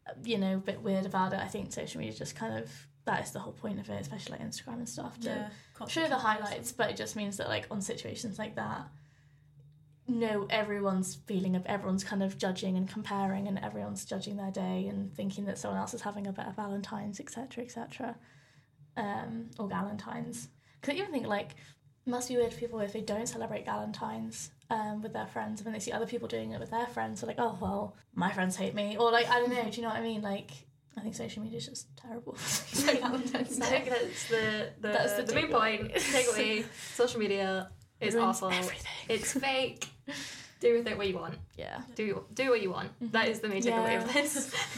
uh, 0.05 0.11
you 0.23 0.37
know, 0.37 0.55
a 0.55 0.59
bit 0.59 0.81
weird 0.81 1.07
about 1.07 1.33
it. 1.33 1.39
I 1.39 1.47
think 1.47 1.71
social 1.71 1.99
media 1.99 2.13
just 2.13 2.35
kind 2.35 2.61
of 2.61 2.69
that 3.05 3.23
is 3.23 3.31
the 3.31 3.39
whole 3.39 3.53
point 3.53 3.79
of 3.79 3.89
it, 3.89 3.99
especially 4.01 4.37
like 4.37 4.41
Instagram 4.47 4.75
and 4.75 4.89
stuff. 4.89 5.19
To 5.21 5.29
Yeah. 5.29 5.85
show 5.87 6.07
the 6.07 6.17
highlights, 6.17 6.71
but 6.71 6.89
it 6.89 6.95
just 6.97 7.15
means 7.15 7.37
that 7.37 7.49
like 7.49 7.67
on 7.69 7.81
situations 7.81 8.39
like 8.39 8.55
that, 8.55 8.87
no, 10.07 10.45
everyone's 10.49 11.15
feeling 11.15 11.55
of 11.55 11.65
everyone's 11.65 12.03
kind 12.03 12.21
of 12.21 12.37
judging 12.37 12.75
and 12.75 12.89
comparing, 12.89 13.47
and 13.47 13.57
everyone's 13.59 14.03
judging 14.05 14.35
their 14.37 14.51
day 14.51 14.87
and 14.87 15.13
thinking 15.15 15.45
that 15.45 15.57
someone 15.57 15.79
else 15.79 15.93
is 15.93 16.01
having 16.01 16.27
a 16.27 16.31
better 16.33 16.51
Valentine's, 16.51 17.19
etc., 17.19 17.63
etc., 17.63 18.15
um, 18.97 19.49
or 19.57 19.67
Galentine's. 19.69 20.49
Because 20.81 20.95
I 20.95 20.99
even 20.99 21.11
think 21.11 21.27
like 21.27 21.55
must 22.05 22.27
be 22.27 22.35
weird 22.35 22.51
for 22.51 22.59
people 22.59 22.79
if 22.81 22.91
they 22.91 23.01
don't 23.01 23.27
celebrate 23.29 23.65
Galentine's 23.65 24.51
um, 24.69 25.01
with 25.01 25.13
their 25.13 25.27
friends, 25.27 25.59
and 25.61 25.65
when 25.65 25.73
they 25.73 25.79
see 25.79 25.91
other 25.93 26.05
people 26.05 26.27
doing 26.27 26.51
it 26.51 26.59
with 26.59 26.71
their 26.71 26.87
friends, 26.87 27.21
they're 27.21 27.27
like, 27.29 27.39
oh 27.39 27.57
well, 27.61 27.95
my 28.13 28.31
friends 28.31 28.57
hate 28.57 28.75
me, 28.75 28.97
or 28.97 29.09
like 29.11 29.29
I 29.29 29.39
don't 29.39 29.49
know, 29.51 29.63
do 29.69 29.75
you 29.77 29.83
know 29.83 29.89
what 29.89 29.97
I 29.97 30.01
mean? 30.01 30.21
Like 30.21 30.51
I 30.97 31.01
think 31.01 31.15
social 31.15 31.41
media 31.43 31.57
is 31.57 31.65
just 31.67 31.87
terrible. 31.97 32.33
for 32.33 32.87
like 32.87 33.01
Valentine's 33.01 33.59
I 33.59 33.69
Day. 33.69 33.79
think 33.79 33.89
that's 33.89 34.27
the 34.29 34.69
the, 34.81 34.87
That's 34.89 35.13
the 35.13 35.23
the, 35.23 35.35
main 35.35 35.47
takeaway. 35.47 35.79
point. 35.79 35.93
Takeaway: 35.95 36.65
social 36.93 37.19
media 37.19 37.69
is 37.99 38.15
It 38.15 38.19
awful. 38.19 38.49
Everything. 38.51 38.91
It's 39.09 39.33
fake. 39.39 39.87
Do 40.59 40.75
with 40.77 40.87
it 40.87 40.97
what 40.97 41.07
you 41.07 41.15
want. 41.15 41.35
Yeah. 41.57 41.81
Do 41.95 42.23
do 42.33 42.49
what 42.51 42.61
you 42.61 42.69
want. 42.71 42.91
That 43.11 43.27
is 43.27 43.39
the 43.41 43.49
main 43.49 43.61
takeaway 43.61 44.01
of 44.01 44.13
this. 44.13 44.53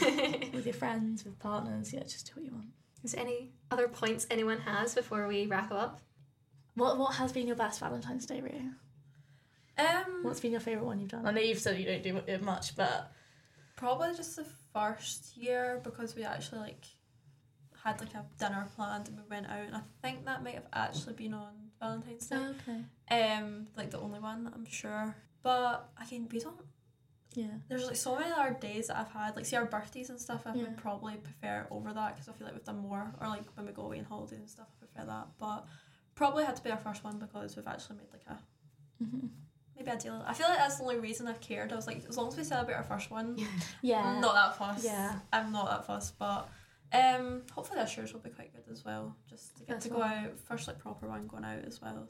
with 0.52 0.64
your 0.64 0.74
friends, 0.74 1.24
with 1.24 1.38
partners, 1.38 1.92
yeah, 1.92 2.02
just 2.02 2.26
do 2.26 2.32
what 2.40 2.44
you 2.44 2.52
want. 2.52 2.66
is 3.04 3.12
there 3.12 3.20
any 3.24 3.52
other 3.70 3.86
points 3.88 4.26
anyone 4.30 4.58
has 4.60 4.94
before 4.94 5.26
we 5.28 5.46
wrap 5.46 5.70
up? 5.70 6.00
What 6.74 6.98
what 6.98 7.14
has 7.16 7.30
been 7.32 7.46
your 7.46 7.56
best 7.56 7.78
Valentine's 7.80 8.26
Day, 8.26 8.40
Rio? 8.40 8.62
Um, 9.78 10.20
What's 10.22 10.40
been 10.40 10.52
your 10.52 10.60
favourite 10.60 10.86
one 10.86 10.98
you've 11.00 11.10
done? 11.10 11.26
I 11.26 11.30
know 11.32 11.40
you've 11.40 11.58
said 11.58 11.78
you 11.78 11.84
don't 11.84 12.02
do 12.02 12.20
it 12.26 12.42
much, 12.42 12.74
but 12.76 13.12
probably 13.76 14.14
just 14.16 14.36
the 14.36 14.46
first 14.76 15.36
year 15.36 15.80
because 15.82 16.14
we 16.16 16.24
actually 16.24 16.60
like 16.60 16.84
had 17.84 18.00
like 18.00 18.14
a 18.14 18.24
dinner 18.38 18.66
planned 18.74 19.08
and 19.08 19.16
we 19.16 19.24
went 19.30 19.46
out, 19.46 19.66
and 19.66 19.76
I 19.76 19.82
think 20.02 20.24
that 20.26 20.42
might 20.44 20.54
have 20.54 20.66
actually 20.72 21.14
been 21.14 21.34
on 21.34 21.52
Valentine's 21.80 22.26
Day. 22.26 22.36
okay. 22.54 22.80
Um, 23.34 23.68
like 23.76 23.90
the 23.90 24.00
only 24.00 24.20
one 24.20 24.50
I'm 24.54 24.66
sure. 24.66 25.14
But 25.42 25.88
again, 26.02 26.28
we 26.32 26.40
don't. 26.40 26.56
Yeah. 27.34 27.46
There's 27.68 27.86
like 27.86 27.96
so 27.96 28.18
many 28.18 28.32
other 28.32 28.56
days 28.58 28.86
that 28.88 28.96
I've 28.98 29.10
had, 29.10 29.36
like 29.36 29.46
see 29.46 29.56
our 29.56 29.66
birthdays 29.66 30.10
and 30.10 30.18
stuff. 30.20 30.42
I 30.46 30.54
Yeah. 30.54 30.62
would 30.62 30.76
probably 30.78 31.14
prefer 31.16 31.66
over 31.70 31.92
that 31.92 32.14
because 32.14 32.28
I 32.28 32.32
feel 32.32 32.46
like 32.46 32.54
we've 32.54 32.64
done 32.64 32.78
more, 32.78 33.12
or 33.20 33.28
like 33.28 33.44
when 33.54 33.66
we 33.66 33.72
go 33.72 33.82
away 33.82 33.98
on 33.98 34.04
holidays 34.06 34.38
and 34.40 34.50
stuff. 34.50 34.66
I 34.74 34.84
prefer 34.86 35.06
that, 35.12 35.26
but 35.38 35.66
probably 36.14 36.44
had 36.44 36.56
to 36.56 36.62
be 36.62 36.70
our 36.70 36.78
first 36.78 37.04
one 37.04 37.18
because 37.18 37.54
we've 37.56 37.66
actually 37.68 37.96
made 37.98 38.12
like 38.12 38.26
a 38.28 38.38
Mm-hmm. 39.04 39.26
Maybe 39.76 39.90
a 39.90 39.96
deal. 39.96 40.22
I 40.26 40.32
feel 40.34 40.48
like 40.48 40.58
that's 40.58 40.76
the 40.76 40.82
only 40.84 40.98
reason 40.98 41.26
I've 41.28 41.40
cared. 41.40 41.72
I 41.72 41.76
was 41.76 41.86
like, 41.86 42.04
as 42.08 42.16
long 42.16 42.28
as 42.28 42.36
we 42.36 42.44
celebrate 42.44 42.74
our 42.74 42.82
first 42.82 43.10
one, 43.10 43.36
Yeah. 43.82 44.02
I'm 44.14 44.20
not 44.20 44.34
that 44.34 44.56
fussed. 44.56 44.84
Yeah. 44.84 45.18
I'm 45.32 45.52
not 45.52 45.68
that 45.70 45.86
fussed, 45.86 46.18
but 46.18 46.48
um, 46.92 47.42
hopefully 47.52 47.80
this 47.80 47.96
year's 47.96 48.12
will 48.12 48.20
be 48.20 48.30
quite 48.30 48.52
good 48.54 48.70
as 48.72 48.84
well. 48.84 49.14
Just 49.28 49.56
to 49.56 49.64
get 49.64 49.68
That's 49.68 49.84
to 49.86 49.90
go 49.90 49.96
all. 49.96 50.02
out 50.04 50.38
first, 50.40 50.66
like 50.68 50.78
proper 50.78 51.08
one 51.08 51.26
going 51.26 51.44
out 51.44 51.64
as 51.66 51.80
well 51.80 52.08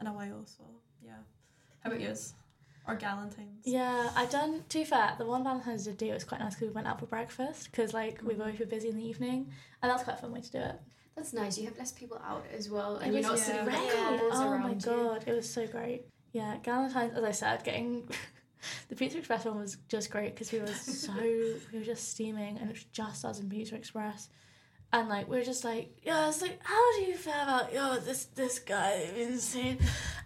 in 0.00 0.06
a 0.06 0.12
while. 0.12 0.44
So 0.46 0.64
yeah. 1.04 1.12
How 1.80 1.90
about 1.90 2.00
yours? 2.00 2.34
Or 2.86 2.96
Galentine's? 2.96 3.64
Yeah, 3.64 4.10
I've 4.16 4.30
done. 4.30 4.64
To 4.68 4.78
be 4.78 4.84
fair, 4.84 5.14
the 5.16 5.24
one 5.24 5.44
Valentine's 5.44 5.86
Day 5.86 6.12
was 6.12 6.24
quite 6.24 6.40
nice 6.40 6.54
because 6.54 6.68
we 6.68 6.74
went 6.74 6.88
out 6.88 6.98
for 6.98 7.06
breakfast 7.06 7.70
because 7.70 7.94
like 7.94 8.20
we 8.24 8.34
both 8.34 8.58
were 8.58 8.66
busy 8.66 8.88
in 8.88 8.96
the 8.96 9.04
evening, 9.06 9.46
and 9.82 9.90
that's 9.90 10.02
quite 10.02 10.14
a 10.18 10.20
fun 10.20 10.32
way 10.32 10.40
to 10.40 10.50
do 10.50 10.58
it. 10.58 10.80
That's 11.16 11.32
nice. 11.32 11.58
You 11.58 11.66
have 11.66 11.78
less 11.78 11.92
people 11.92 12.20
out 12.26 12.44
as 12.56 12.70
well, 12.70 12.96
It 12.96 13.04
and 13.04 13.12
you're 13.14 13.30
was 13.30 13.30
not 13.30 13.38
yeah. 13.38 13.44
sitting 13.44 13.64
with 13.66 13.74
great. 13.74 13.90
couples 13.92 14.32
Oh 14.34 14.50
around 14.50 14.62
my 14.62 14.70
you. 14.70 14.74
god, 14.76 15.24
it 15.28 15.32
was 15.34 15.48
so 15.48 15.66
great. 15.66 16.06
Yeah, 16.32 16.56
Galentine's, 16.62 17.16
as 17.16 17.24
I 17.24 17.30
said, 17.30 17.64
getting 17.64 18.08
the 18.88 18.96
Pizza 18.96 19.18
Express 19.18 19.44
one 19.44 19.58
was 19.58 19.76
just 19.88 20.10
great 20.10 20.34
because 20.34 20.50
we 20.52 20.60
were 20.60 20.66
so 20.66 21.12
we 21.72 21.78
were 21.78 21.84
just 21.84 22.08
steaming 22.10 22.58
and 22.58 22.70
it 22.70 22.72
was 22.72 22.84
just 22.84 23.24
us 23.24 23.38
in 23.40 23.48
Pizza 23.48 23.74
Express. 23.76 24.28
And 24.94 25.08
like 25.08 25.26
we 25.26 25.38
were 25.38 25.44
just 25.44 25.64
like, 25.64 25.96
yeah, 26.02 26.28
it's 26.28 26.42
like, 26.42 26.58
how 26.62 26.92
do 26.96 27.02
you 27.02 27.14
feel 27.14 27.32
about 27.32 27.72
yo 27.72 27.98
this 27.98 28.24
this 28.26 28.58
guy 28.58 29.08
insane? 29.16 29.78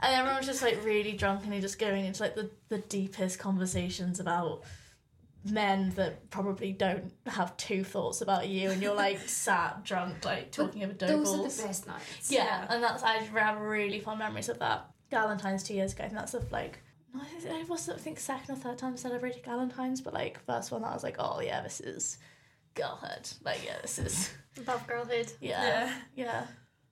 And 0.03 0.15
everyone 0.15 0.39
was 0.39 0.47
just 0.47 0.63
like 0.63 0.85
really 0.85 1.13
drunk 1.13 1.45
and 1.45 1.61
just 1.61 1.79
going 1.79 2.05
into 2.05 2.23
like 2.23 2.35
the, 2.35 2.51
the 2.69 2.79
deepest 2.79 3.39
conversations 3.39 4.19
about 4.19 4.63
men 5.45 5.91
that 5.91 6.29
probably 6.31 6.73
don't 6.73 7.13
have 7.27 7.57
two 7.57 7.85
thoughts 7.85 8.21
about 8.21 8.49
you 8.49 8.71
and 8.71 8.83
you're 8.83 8.97
like 8.97 9.19
sat 9.29 9.85
drunk 9.85 10.25
like 10.25 10.51
talking 10.51 10.83
over 10.83 10.93
dough 10.93 11.07
Those 11.07 11.33
balls. 11.33 11.59
are 11.59 11.63
the 11.63 11.69
best 11.69 11.87
nights. 11.87 12.31
Yeah, 12.33 12.67
and 12.69 12.83
that's 12.83 13.05
I 13.05 13.19
have 13.19 13.61
really 13.61 14.01
fond 14.01 14.19
memories 14.19 14.49
of 14.49 14.59
that. 14.59 14.91
Galentine's 15.13 15.63
two 15.63 15.75
years 15.75 15.93
ago, 15.93 16.05
I 16.05 16.09
think 16.09 16.19
that's 16.19 16.33
the 16.33 16.43
like 16.51 16.81
I 17.15 17.65
was 17.69 17.89
I 17.89 17.97
think 17.97 18.19
second 18.21 18.55
or 18.55 18.59
third 18.59 18.79
time 18.79 18.93
I 18.95 18.97
celebrated 18.97 19.43
Galentine's, 19.43 20.01
but 20.01 20.13
like 20.15 20.39
first 20.45 20.71
one 20.73 20.83
that 20.83 20.89
I 20.89 20.95
was 20.95 21.03
like, 21.03 21.17
oh 21.19 21.41
yeah, 21.41 21.63
this 21.63 21.81
is 21.81 22.19
girlhood. 22.75 23.29
Like 23.45 23.65
yeah, 23.65 23.79
this 23.83 23.99
is 23.99 24.31
Love 24.67 24.87
girlhood. 24.87 25.33
yeah 25.41 25.93
yeah. 26.15 26.47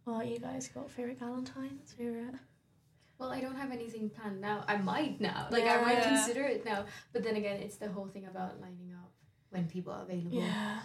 Well, 0.06 0.22
you 0.22 0.38
guys 0.38 0.68
got 0.68 0.90
favorite 0.90 1.18
Galentine's? 1.20 1.92
Favorite? 1.92 2.34
Well, 3.18 3.30
I 3.30 3.40
don't 3.40 3.56
have 3.56 3.70
anything 3.72 4.10
planned 4.10 4.40
now. 4.40 4.64
I 4.66 4.76
might 4.76 5.20
now. 5.20 5.46
Like 5.50 5.64
I 5.64 5.80
might 5.82 6.02
consider 6.02 6.42
it 6.44 6.64
now. 6.64 6.84
But 7.12 7.22
then 7.22 7.36
again, 7.36 7.60
it's 7.60 7.76
the 7.76 7.88
whole 7.88 8.06
thing 8.08 8.26
about 8.26 8.60
lining 8.60 8.92
up 8.92 9.10
when 9.50 9.66
people 9.66 9.92
are 9.92 10.02
available. 10.02 10.32
Yeah. 10.42 10.80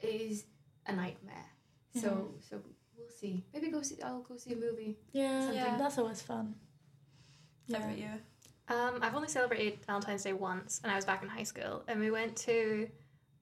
It 0.00 0.06
is 0.20 0.44
a 0.86 0.94
nightmare. 0.94 1.46
So 1.94 2.34
so 2.48 2.60
we'll 2.96 3.08
see. 3.08 3.44
Maybe 3.52 3.68
go 3.70 3.82
see. 3.82 4.00
I'll 4.02 4.22
go 4.22 4.36
see 4.36 4.52
a 4.54 4.56
movie. 4.56 4.98
Yeah, 5.12 5.40
Something. 5.42 5.78
that's 5.78 5.98
always 5.98 6.22
fun. 6.22 6.54
How 7.70 7.78
about 7.78 7.98
you? 7.98 8.08
Um, 8.68 8.98
I've 9.02 9.14
only 9.14 9.28
celebrated 9.28 9.78
Valentine's 9.86 10.22
Day 10.24 10.32
once, 10.32 10.80
and 10.82 10.90
I 10.92 10.96
was 10.96 11.04
back 11.04 11.22
in 11.22 11.28
high 11.28 11.42
school, 11.42 11.82
and 11.88 12.00
we 12.00 12.10
went 12.10 12.36
to 12.38 12.88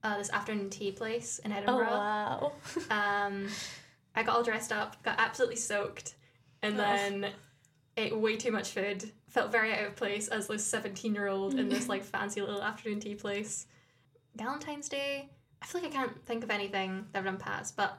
uh, 0.03 0.19
this 0.19 0.31
afternoon 0.31 0.69
tea 0.71 0.91
place 0.93 1.39
in 1.41 1.53
Edinburgh. 1.53 1.87
Oh 1.91 2.51
Edinburgh. 2.51 2.53
wow. 2.91 3.27
Um, 3.27 3.49
I 4.15 4.23
got 4.25 4.37
all 4.37 4.43
dressed 4.43 4.73
up, 4.73 5.03
got 5.03 5.15
absolutely 5.19 5.57
soaked, 5.57 6.15
and 6.63 6.75
Oh. 6.75 6.79
then 6.79 7.31
ate 7.97 8.17
way 8.17 8.37
too 8.37 8.51
much 8.51 8.71
food. 8.71 9.11
Felt 9.29 9.51
very 9.53 9.73
out 9.73 9.87
of 9.87 9.97
place 9.97 10.29
as 10.29 10.49
this 10.49 10.65
17 10.65 11.15
year 11.15 11.29
old 11.29 11.55
in 11.55 11.69
this 11.69 11.89
like 11.89 12.03
fancy 12.13 12.41
little 12.41 12.63
afternoon 12.63 13.01
tea 13.01 13.15
place. 13.15 13.67
Valentine's 14.35 14.89
Day, 14.89 15.29
I 15.63 15.67
feel 15.67 15.83
like 15.83 15.91
I 15.93 15.95
can't 15.95 16.27
think 16.27 16.43
of 16.43 16.51
anything 16.51 17.07
that 17.13 17.21
I've 17.21 17.25
done 17.25 17.37
past, 17.39 17.77
but 17.77 17.97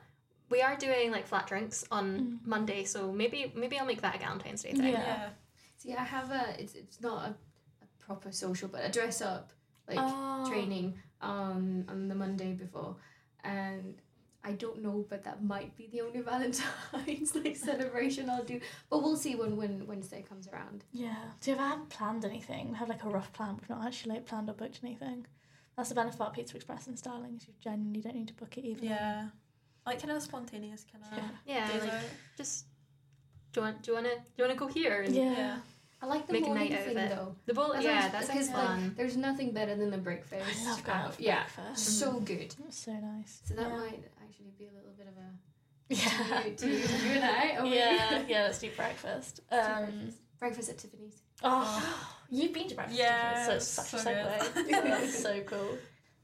we 0.49 0.61
are 0.61 0.75
doing 0.75 1.11
like 1.11 1.25
flat 1.25 1.47
drinks 1.47 1.85
on 1.91 2.39
Monday, 2.45 2.83
so 2.83 3.11
maybe 3.11 3.51
maybe 3.55 3.77
I'll 3.79 3.85
make 3.85 4.01
that 4.01 4.15
a 4.15 4.19
Valentine's 4.19 4.63
Day 4.63 4.73
thing. 4.73 4.93
Yeah. 4.93 5.29
Yeah. 5.83 5.95
See, 5.95 5.97
I 5.99 6.03
have 6.03 6.31
a. 6.31 6.61
It's 6.61 6.75
it's 6.75 7.01
not 7.01 7.27
a, 7.29 7.29
a 7.83 7.87
proper 8.05 8.31
social, 8.31 8.67
but 8.69 8.81
a 8.85 8.89
dress 8.91 9.21
up 9.21 9.51
like 9.87 9.97
Oh. 9.99 10.45
training 10.49 10.95
um 11.21 11.85
on 11.87 12.07
the 12.07 12.15
Monday 12.15 12.53
before, 12.53 12.95
and 13.43 13.95
I 14.45 14.51
don't 14.53 14.81
know, 14.81 15.05
but 15.09 15.23
that 15.23 15.43
might 15.43 15.75
be 15.77 15.87
the 15.87 16.01
only 16.01 16.21
Valentine's 16.31 17.35
like 17.35 17.55
celebration 17.55 18.29
I'll 18.29 18.43
do. 18.43 18.59
But 18.89 19.01
we'll 19.03 19.15
see 19.17 19.35
when 19.35 19.55
when 19.57 19.87
Wednesday 19.87 20.23
comes 20.27 20.47
around. 20.47 20.83
Yeah. 20.91 21.15
Do 21.41 21.51
if 21.53 21.59
I 21.59 21.69
haven't 21.69 21.89
planned 21.89 22.25
anything, 22.25 22.71
we 22.71 22.77
have 22.77 22.89
like 22.89 23.03
a 23.03 23.09
rough 23.09 23.31
plan, 23.33 23.57
we've 23.59 23.69
not 23.69 23.85
actually 23.85 24.15
like 24.15 24.25
planned 24.25 24.49
or 24.49 24.53
booked 24.53 24.79
anything. 24.83 25.25
That's 25.77 25.89
the 25.89 25.95
benefit 25.95 26.21
of 26.21 26.33
Pizza 26.33 26.55
Express 26.55 26.87
and 26.87 26.97
Stirling 26.99 27.35
is 27.35 27.47
you 27.47 27.53
genuinely 27.59 28.01
don't 28.01 28.15
need 28.15 28.27
to 28.27 28.33
book 28.35 28.57
it 28.57 28.63
even. 28.65 28.83
Yeah. 28.83 29.29
Like 29.85 29.99
kind 30.01 30.11
of 30.11 30.21
spontaneous 30.21 30.85
kind 30.91 31.03
of 31.03 31.17
Yeah. 31.45 31.67
Yeah, 31.71 31.79
like 31.83 32.03
just 32.37 32.65
do 33.53 33.59
you 33.61 33.65
want 33.65 33.81
do 33.83 33.91
you 33.91 33.95
want 33.95 34.07
to 34.07 34.15
do 34.15 34.23
you 34.37 34.43
want 34.45 34.59
to 34.59 34.65
go 34.65 34.67
here? 34.67 35.01
And 35.01 35.15
Yeah. 35.15 35.31
Yeah. 35.31 35.57
I 36.03 36.05
like 36.05 36.27
the 36.27 36.33
Make 36.33 36.43
a 36.43 36.47
morning 36.47 36.69
night 36.71 36.79
out 36.79 36.85
thing 36.85 36.95
though. 36.95 37.35
The 37.45 37.53
bowl, 37.53 37.71
That's 37.71 37.85
yeah, 37.85 37.91
always- 37.97 38.11
that 38.11 38.27
because, 38.27 38.49
sounds 38.49 38.83
like, 38.83 38.95
there's 38.97 39.15
nothing 39.15 39.51
better 39.53 39.73
than 39.75 39.89
the 39.89 39.97
breakfast. 39.97 40.43
I 40.65 40.69
love 40.69 40.83
going 40.83 40.97
out 40.97 41.15
for 41.15 41.21
yeah, 41.21 41.43
breakfast. 41.55 41.99
so 41.99 42.19
good. 42.19 42.53
It's 42.67 42.77
so 42.77 42.91
nice. 42.91 43.41
So 43.45 43.53
that 43.53 43.69
yeah. 43.69 43.77
might 43.77 44.03
actually 44.21 44.51
be 44.59 44.65
a 44.67 44.73
little 44.75 44.91
bit 44.97 45.07
of 45.07 45.15
a 45.17 45.29
Yeah. 45.87 46.41
to 46.41 46.49
you, 46.49 46.55
to 46.57 46.67
you, 46.67 46.73
you 47.05 47.11
and 47.19 47.23
I. 47.23 47.63
yeah, 47.73 48.23
yeah, 48.27 48.43
let's 48.43 48.59
do 48.59 48.69
breakfast. 48.75 49.39
Um, 49.51 49.59
breakfast. 49.59 50.17
breakfast 50.39 50.69
at 50.71 50.77
Tiffany's. 50.79 51.21
oh, 51.41 52.17
you've 52.29 52.51
been 52.51 52.67
to 52.67 52.75
breakfast, 52.75 52.99
Yeah, 52.99 53.35
yeah, 53.35 53.45
so 53.45 53.53
it's 53.53 53.67
such 53.67 53.85
so 53.87 53.97
a 53.97 54.01
segue. 54.01 54.53
good. 54.55 54.67
That's 54.83 55.17
so 55.17 55.39
cool. 55.41 55.77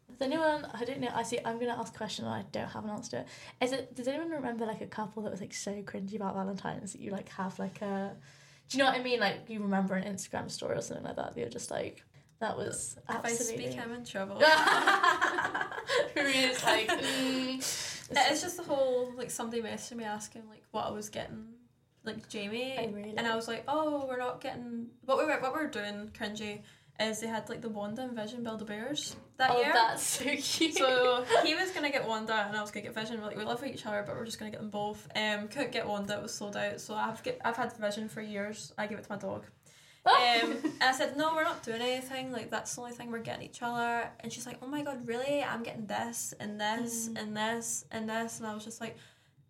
Does 0.10 0.22
anyone? 0.22 0.68
I 0.74 0.84
don't 0.84 1.00
know. 1.00 1.10
I 1.16 1.24
see. 1.24 1.40
I'm 1.46 1.58
gonna 1.58 1.78
ask 1.80 1.94
a 1.96 1.98
question 1.98 2.26
and 2.26 2.34
I 2.34 2.44
don't 2.52 2.68
have 2.68 2.84
an 2.84 2.90
answer 2.90 3.12
to 3.12 3.18
it. 3.20 3.28
Is 3.62 3.72
it? 3.72 3.96
Does 3.96 4.10
anyone 4.10 4.30
remember 4.32 4.66
like 4.66 4.82
a 4.82 4.88
couple 4.88 5.24
that 5.24 5.32
was 5.32 5.40
like 5.40 5.54
so 5.54 5.72
cringy 5.84 6.16
about 6.18 6.34
Valentine's 6.36 6.92
that 6.92 7.00
you 7.00 7.12
like 7.12 7.30
have 7.30 7.58
like 7.60 7.82
a? 7.82 8.18
Do 8.70 8.78
you 8.78 8.84
know 8.84 8.90
what 8.90 9.00
I 9.00 9.04
mean? 9.04 9.20
Like 9.20 9.50
you 9.50 9.62
remember 9.62 9.96
an 9.96 10.12
Instagram 10.12 10.50
story 10.50 10.78
or 10.78 10.82
something 10.82 11.06
like 11.06 11.16
that. 11.16 11.36
You're 11.36 11.50
just 11.50 11.72
like 11.72 12.04
that 12.40 12.56
was 12.56 12.98
If 13.10 13.26
I 13.26 13.32
speak, 13.32 13.78
I'm 13.78 13.92
in 13.94 14.06
trouble. 14.06 14.36
Maria's 16.16 16.64
like. 16.64 16.88
mm. 16.90 18.06
Yeah, 18.12 18.32
it's 18.32 18.42
just 18.42 18.58
the 18.58 18.64
whole 18.64 19.12
like 19.16 19.30
somebody 19.32 19.62
messaged 19.62 19.96
me 19.96 20.04
asking 20.04 20.44
like 20.50 20.64
what 20.72 20.86
I 20.88 20.92
was 20.92 21.10
getting 21.10 21.46
like 22.04 22.28
Jamie 22.30 22.76
Oh, 22.80 22.88
really? 22.88 23.14
and 23.18 23.28
I 23.28 23.36
was 23.36 23.48
like 23.48 23.64
oh 23.68 24.06
we're 24.08 24.18
not 24.18 24.42
getting 24.42 24.88
what 25.06 25.18
we 25.20 25.26
were 25.26 25.38
what 25.40 25.54
we 25.54 25.62
were 25.62 25.68
doing 25.68 26.10
cringy 26.18 26.62
is 27.00 27.20
they 27.20 27.28
had 27.28 27.48
like 27.50 27.62
the 27.62 27.70
Wanda 27.70 28.02
and 28.04 28.14
Vision 28.16 28.44
Build 28.44 28.62
a 28.62 28.66
Bears 28.66 29.16
that 29.38 29.50
year. 29.52 29.60
oh, 29.60 29.64
year 29.64 29.74
that's 29.74 30.04
so 30.04 30.24
cute. 30.38 30.76
so 30.76 31.24
he 31.44 31.56
was 31.56 31.72
gonna 31.72 31.90
get 31.92 32.06
Wanda 32.08 32.34
and 32.48 32.56
I 32.58 32.62
was 32.62 32.72
gonna 32.72 32.86
get 32.86 32.94
Vision 32.96 33.20
We're 33.20 33.28
like 33.28 33.38
we 33.38 33.44
love 33.44 33.64
each 33.66 33.86
other 33.86 34.04
but 34.06 34.16
we're 34.16 34.26
just 34.26 34.40
gonna 34.40 34.52
get 34.52 34.60
them 34.60 34.70
both 34.70 35.08
um 35.16 35.48
couldn't 35.48 35.72
get 35.72 35.88
Wanda 35.88 36.16
it 36.18 36.22
was 36.22 36.34
sold 36.34 36.58
out 36.58 36.80
so 36.82 36.94
I've 36.96 37.22
get 37.24 37.40
I've 37.46 37.56
had 37.58 37.72
Vision 37.78 38.10
for 38.10 38.22
years 38.22 38.74
I 38.78 38.88
give 38.88 39.00
it 39.00 39.04
to 39.06 39.12
my 39.12 39.18
dog 39.18 39.46
um, 40.06 40.16
and 40.54 40.74
I 40.82 40.94
said, 40.94 41.18
no, 41.18 41.36
we're 41.36 41.44
not 41.44 41.62
doing 41.62 41.82
anything. 41.82 42.32
Like 42.32 42.50
that's 42.50 42.74
the 42.74 42.82
only 42.82 42.94
thing 42.94 43.12
we're 43.12 43.20
getting 43.20 43.44
each 43.46 43.62
other. 43.62 44.10
And 44.22 44.32
she's 44.32 44.46
like, 44.46 44.58
oh 44.62 44.66
my 44.68 44.82
god, 44.82 45.06
really? 45.06 45.44
I'm 45.44 45.62
getting 45.62 45.86
this 45.88 46.34
and 46.40 46.60
this 46.60 47.10
and 47.16 47.36
this 47.36 47.84
and 47.92 48.10
this. 48.10 48.40
And 48.40 48.48
I 48.48 48.54
was 48.56 48.64
just 48.64 48.80
like, 48.80 48.96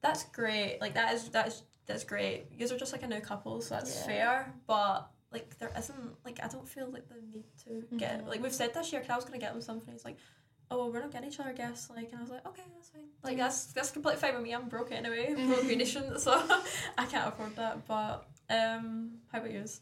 that's 0.01 0.23
great. 0.23 0.79
Like 0.81 0.95
that 0.95 1.13
is 1.13 1.29
that 1.29 1.47
is 1.49 1.61
that's 1.85 2.03
great. 2.03 2.47
You 2.51 2.57
guys 2.57 2.71
are 2.71 2.77
just 2.79 2.91
like 2.91 3.03
a 3.03 3.07
new 3.07 3.21
couple, 3.21 3.61
so 3.61 3.75
that's 3.75 3.95
Yeah. 4.01 4.05
fair. 4.05 4.53
But 4.67 5.07
like 5.31 5.57
there 5.59 5.71
isn't 5.77 6.15
like 6.25 6.39
I 6.43 6.47
don't 6.47 6.67
feel 6.67 6.89
like 6.91 7.07
the 7.07 7.15
need 7.33 7.45
to 7.65 7.85
get 7.97 8.23
Mhm. 8.25 8.27
like 8.29 8.41
we've 8.41 8.53
said 8.53 8.73
this 8.73 8.91
year. 8.91 9.01
Cause 9.01 9.09
I 9.11 9.15
was 9.15 9.25
gonna 9.25 9.37
get 9.39 9.53
them 9.53 9.61
something. 9.61 9.93
He's 9.93 10.05
like. 10.05 10.17
Oh, 10.71 10.77
well, 10.77 10.91
we're 10.91 10.99
not 10.99 11.09
getting 11.11 11.29
each 11.29 11.39
other 11.39 11.51
gifts, 11.51 11.89
like, 11.89 12.09
and 12.11 12.19
I 12.19 12.21
was 12.21 12.29
like, 12.29 12.45
okay, 12.45 12.61
that's 12.75 12.89
fine. 12.89 13.07
Like, 13.23 13.37
that's 13.37 13.73
that's 13.73 13.89
completely 13.89 14.21
fine 14.21 14.35
with 14.35 14.43
me. 14.43 14.53
I'm 14.53 14.69
broke 14.69 14.91
anyway, 14.91 15.33
broke 15.33 15.63
nation, 15.65 16.19
so 16.25 16.31
I 16.95 17.07
can't 17.07 17.27
afford 17.27 17.55
that. 17.55 17.87
But 17.87 18.27
um, 18.51 19.13
how 19.31 19.39
about 19.39 19.49
yours? 19.51 19.81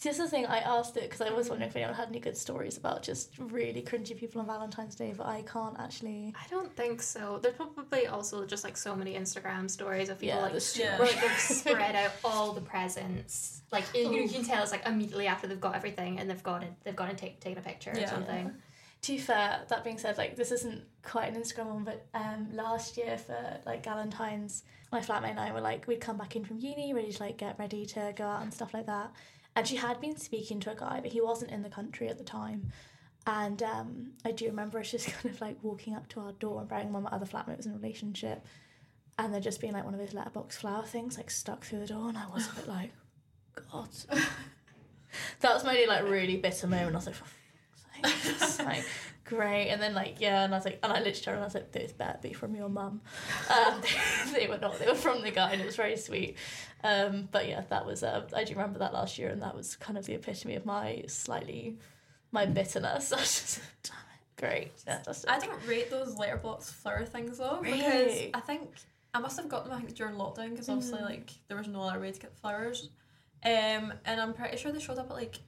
See, 0.00 0.08
this 0.08 0.18
is 0.18 0.24
the 0.24 0.30
thing 0.30 0.46
I 0.46 0.60
asked 0.60 0.96
it 0.96 1.02
because 1.02 1.20
I 1.20 1.30
was 1.30 1.50
wondering 1.50 1.68
if 1.68 1.76
anyone 1.76 1.92
had 1.92 2.08
any 2.08 2.20
good 2.20 2.34
stories 2.34 2.78
about 2.78 3.02
just 3.02 3.34
really 3.38 3.82
cringy 3.82 4.16
people 4.16 4.40
on 4.40 4.46
Valentine's 4.46 4.94
Day, 4.94 5.12
but 5.14 5.26
I 5.26 5.42
can't 5.42 5.78
actually. 5.78 6.32
I 6.42 6.48
don't 6.48 6.74
think 6.74 7.02
so. 7.02 7.38
There's 7.42 7.54
probably 7.54 8.06
also 8.06 8.46
just 8.46 8.64
like 8.64 8.78
so 8.78 8.96
many 8.96 9.12
Instagram 9.14 9.70
stories 9.70 10.08
of 10.08 10.18
people 10.18 10.38
Yeah, 10.38 10.42
like 10.44 10.52
that's 10.54 10.74
Yeah. 10.78 10.98
where 10.98 11.06
like 11.06 11.20
they've 11.20 11.30
spread 11.38 11.94
out 11.96 12.12
all 12.24 12.52
the 12.54 12.62
presents. 12.62 13.60
Like 13.70 13.84
you, 13.94 14.10
you 14.10 14.26
can 14.30 14.42
tell 14.42 14.62
it's 14.62 14.72
like 14.72 14.86
immediately 14.86 15.26
after 15.26 15.46
they've 15.46 15.60
got 15.60 15.76
everything 15.76 16.18
and 16.18 16.30
they've 16.30 16.42
got 16.42 16.62
it, 16.62 16.72
they've 16.82 16.96
gone 16.96 17.10
and 17.10 17.18
take 17.18 17.38
taken 17.40 17.58
a 17.58 17.60
picture 17.62 17.90
or 17.92 17.98
Yeah. 17.98 18.08
something. 18.08 18.54
To 19.02 19.12
be 19.12 19.18
fair, 19.18 19.60
that 19.68 19.84
being 19.84 19.98
said, 19.98 20.16
like 20.16 20.34
this 20.34 20.50
isn't 20.50 20.82
quite 21.02 21.28
an 21.34 21.38
Instagram 21.38 21.66
one, 21.66 21.84
but 21.84 22.06
um, 22.14 22.48
last 22.54 22.96
year 22.96 23.18
for 23.18 23.58
like 23.66 23.84
Valentine's, 23.84 24.62
my 24.92 25.00
flatmate 25.00 25.32
and 25.32 25.40
I 25.40 25.52
were 25.52 25.60
like 25.60 25.86
we'd 25.86 26.00
come 26.00 26.16
back 26.16 26.36
in 26.36 26.44
from 26.46 26.58
uni, 26.58 26.94
ready 26.94 27.12
to 27.12 27.22
like 27.22 27.36
get 27.36 27.58
ready 27.58 27.84
to 27.84 28.14
go 28.16 28.24
out 28.24 28.40
and 28.40 28.52
stuff 28.54 28.72
like 28.72 28.86
that, 28.86 29.10
and 29.56 29.66
she 29.66 29.76
had 29.76 30.00
been 30.00 30.16
speaking 30.16 30.60
to 30.60 30.72
a 30.72 30.76
guy, 30.76 31.00
but 31.02 31.12
he 31.12 31.20
wasn't 31.20 31.50
in 31.50 31.62
the 31.62 31.70
country 31.70 32.08
at 32.08 32.18
the 32.18 32.24
time. 32.24 32.70
And 33.26 33.62
um, 33.62 34.12
I 34.24 34.30
do 34.30 34.46
remember 34.46 34.78
us 34.78 34.90
just 34.90 35.06
kind 35.12 35.34
of 35.34 35.40
like 35.40 35.56
walking 35.62 35.94
up 35.94 36.08
to 36.10 36.20
our 36.20 36.32
door 36.32 36.60
and 36.60 36.68
bearing 36.68 36.86
in 36.86 36.92
mind 36.92 37.04
my 37.04 37.10
other 37.10 37.26
flatmate 37.26 37.56
was 37.56 37.66
in 37.66 37.72
a 37.72 37.76
relationship, 37.76 38.44
and 39.18 39.34
there 39.34 39.40
just 39.40 39.60
being 39.60 39.72
like 39.72 39.84
one 39.84 39.94
of 39.94 40.00
those 40.00 40.14
letterbox 40.14 40.56
flower 40.56 40.84
things 40.84 41.16
like 41.16 41.30
stuck 41.30 41.64
through 41.64 41.80
the 41.80 41.86
door, 41.86 42.08
and 42.08 42.16
I 42.16 42.26
was 42.32 42.48
a 42.50 42.54
bit 42.54 42.68
like, 42.68 42.92
God. 43.70 43.88
that 45.40 45.54
was 45.54 45.64
my 45.64 45.72
only 45.74 45.86
like 45.86 46.04
really 46.04 46.36
bitter 46.36 46.66
moment. 46.66 46.94
I 46.94 46.98
was 46.98 47.06
like, 47.06 47.14
for 47.16 47.24
fuck's 47.24 48.22
sake, 48.22 48.38
just, 48.38 48.64
like 48.64 48.84
great. 49.30 49.68
And 49.70 49.80
then 49.80 49.94
like 49.94 50.20
yeah, 50.20 50.44
and 50.44 50.52
I 50.52 50.56
was 50.58 50.64
like, 50.66 50.78
and 50.82 50.92
I 50.92 50.96
literally 50.98 51.12
told 51.20 51.26
her, 51.26 51.32
and 51.34 51.42
I 51.42 51.46
was 51.46 51.54
like, 51.54 51.72
those 51.72 51.92
better 51.92 52.18
be 52.20 52.32
from 52.34 52.54
your 52.54 52.68
mum. 52.68 53.00
Um, 53.48 53.80
they 54.34 54.46
were 54.46 54.58
not. 54.58 54.78
They 54.78 54.86
were 54.86 54.94
from 54.94 55.22
the 55.22 55.30
guy, 55.30 55.52
and 55.52 55.60
it 55.60 55.64
was 55.66 55.76
very 55.76 55.96
sweet. 55.96 56.36
Um, 56.84 57.28
but 57.30 57.48
yeah, 57.48 57.62
that 57.70 57.86
was. 57.86 58.02
Uh, 58.02 58.26
I 58.36 58.44
do 58.44 58.54
remember 58.54 58.78
that 58.80 58.92
last 58.92 59.18
year, 59.18 59.28
and 59.30 59.40
that 59.42 59.56
was 59.56 59.76
kind 59.76 59.96
of 59.96 60.04
the 60.06 60.14
epitome 60.14 60.56
of 60.56 60.66
my 60.66 61.04
slightly 61.06 61.78
my 62.32 62.44
bitterness. 62.46 63.12
I 63.12 63.16
was 63.16 63.40
just, 63.40 63.60
damn 63.82 63.94
it, 63.96 64.40
great. 64.40 64.72
Yeah, 64.86 65.02
I 65.28 65.38
don't 65.38 65.66
rate 65.66 65.90
those 65.90 66.16
letterbox 66.16 66.70
flower 66.70 67.04
things 67.04 67.38
though 67.38 67.60
because 67.62 68.12
I 68.34 68.40
think 68.40 68.70
I 69.14 69.20
must 69.20 69.36
have 69.38 69.48
got 69.48 69.64
them 69.64 69.72
I 69.72 69.78
think 69.80 69.94
during 69.94 70.14
lockdown 70.16 70.50
because 70.50 70.68
obviously 70.68 71.00
Mm. 71.00 71.04
like 71.04 71.30
there 71.48 71.56
was 71.56 71.66
no 71.68 71.82
other 71.82 72.00
way 72.00 72.12
to 72.12 72.20
get 72.20 72.36
flowers, 72.38 72.90
um, 73.44 73.92
and 74.04 74.20
I'm 74.20 74.32
pretty 74.34 74.56
sure 74.56 74.70
they 74.72 74.80
showed 74.80 74.98
up 74.98 75.10
at 75.10 75.16
like 75.16 75.38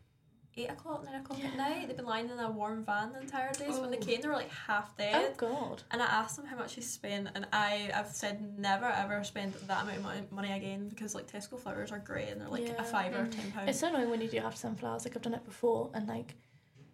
eight 0.57 0.71
o'clock, 0.71 1.05
nine 1.05 1.21
o'clock 1.21 1.43
at 1.45 1.57
night. 1.57 1.87
They've 1.89 1.97
been 1.97 2.07
lying 2.07 2.29
in 2.29 2.39
a 2.39 2.51
warm 2.51 2.85
van 2.85 3.13
the 3.13 3.21
entire 3.21 3.53
day. 3.53 3.67
So 3.71 3.81
when 3.81 3.91
they 3.91 3.97
Oh. 3.97 4.01
came, 4.01 4.21
they 4.21 4.29
were 4.29 4.35
like 4.35 4.51
half 4.51 4.97
dead. 4.97 5.33
Oh. 5.33 5.35
God. 5.37 5.83
And 5.91 6.03
I 6.03 6.07
asked 6.07 6.37
them 6.37 6.47
how 6.47 6.57
much 6.57 6.75
he 6.75 6.81
spent, 6.81 7.29
and 7.35 7.47
I 7.53 7.91
I've 7.95 8.09
said 8.09 8.59
never 8.59 8.87
ever 8.87 9.25
spend 9.25 9.55
that 9.55 9.83
amount 9.83 9.97
of 9.99 10.03
money, 10.03 10.23
money 10.31 10.53
again 10.53 10.89
because 10.89 11.15
like 11.15 11.31
Tesco 11.31 11.59
flowers 11.59 11.91
are 11.93 11.99
great 11.99 12.29
and 12.29 12.41
they're 12.41 12.49
like 12.49 12.67
Yeah. 12.67 12.75
a 12.79 12.85
fiver, 12.85 13.25
Mhm. 13.25 13.31
ten 13.33 13.53
pounds. 13.53 13.69
It's 13.71 13.81
so 13.81 13.89
annoying 13.89 14.11
when 14.11 14.21
you 14.21 14.29
do 14.29 14.39
have 14.41 14.55
to 14.55 14.61
send 14.61 14.79
flowers. 14.79 15.05
Like 15.05 15.17
I've 15.17 15.23
done 15.23 15.35
it 15.35 15.45
before, 15.45 15.91
and 15.95 16.07
like 16.09 16.35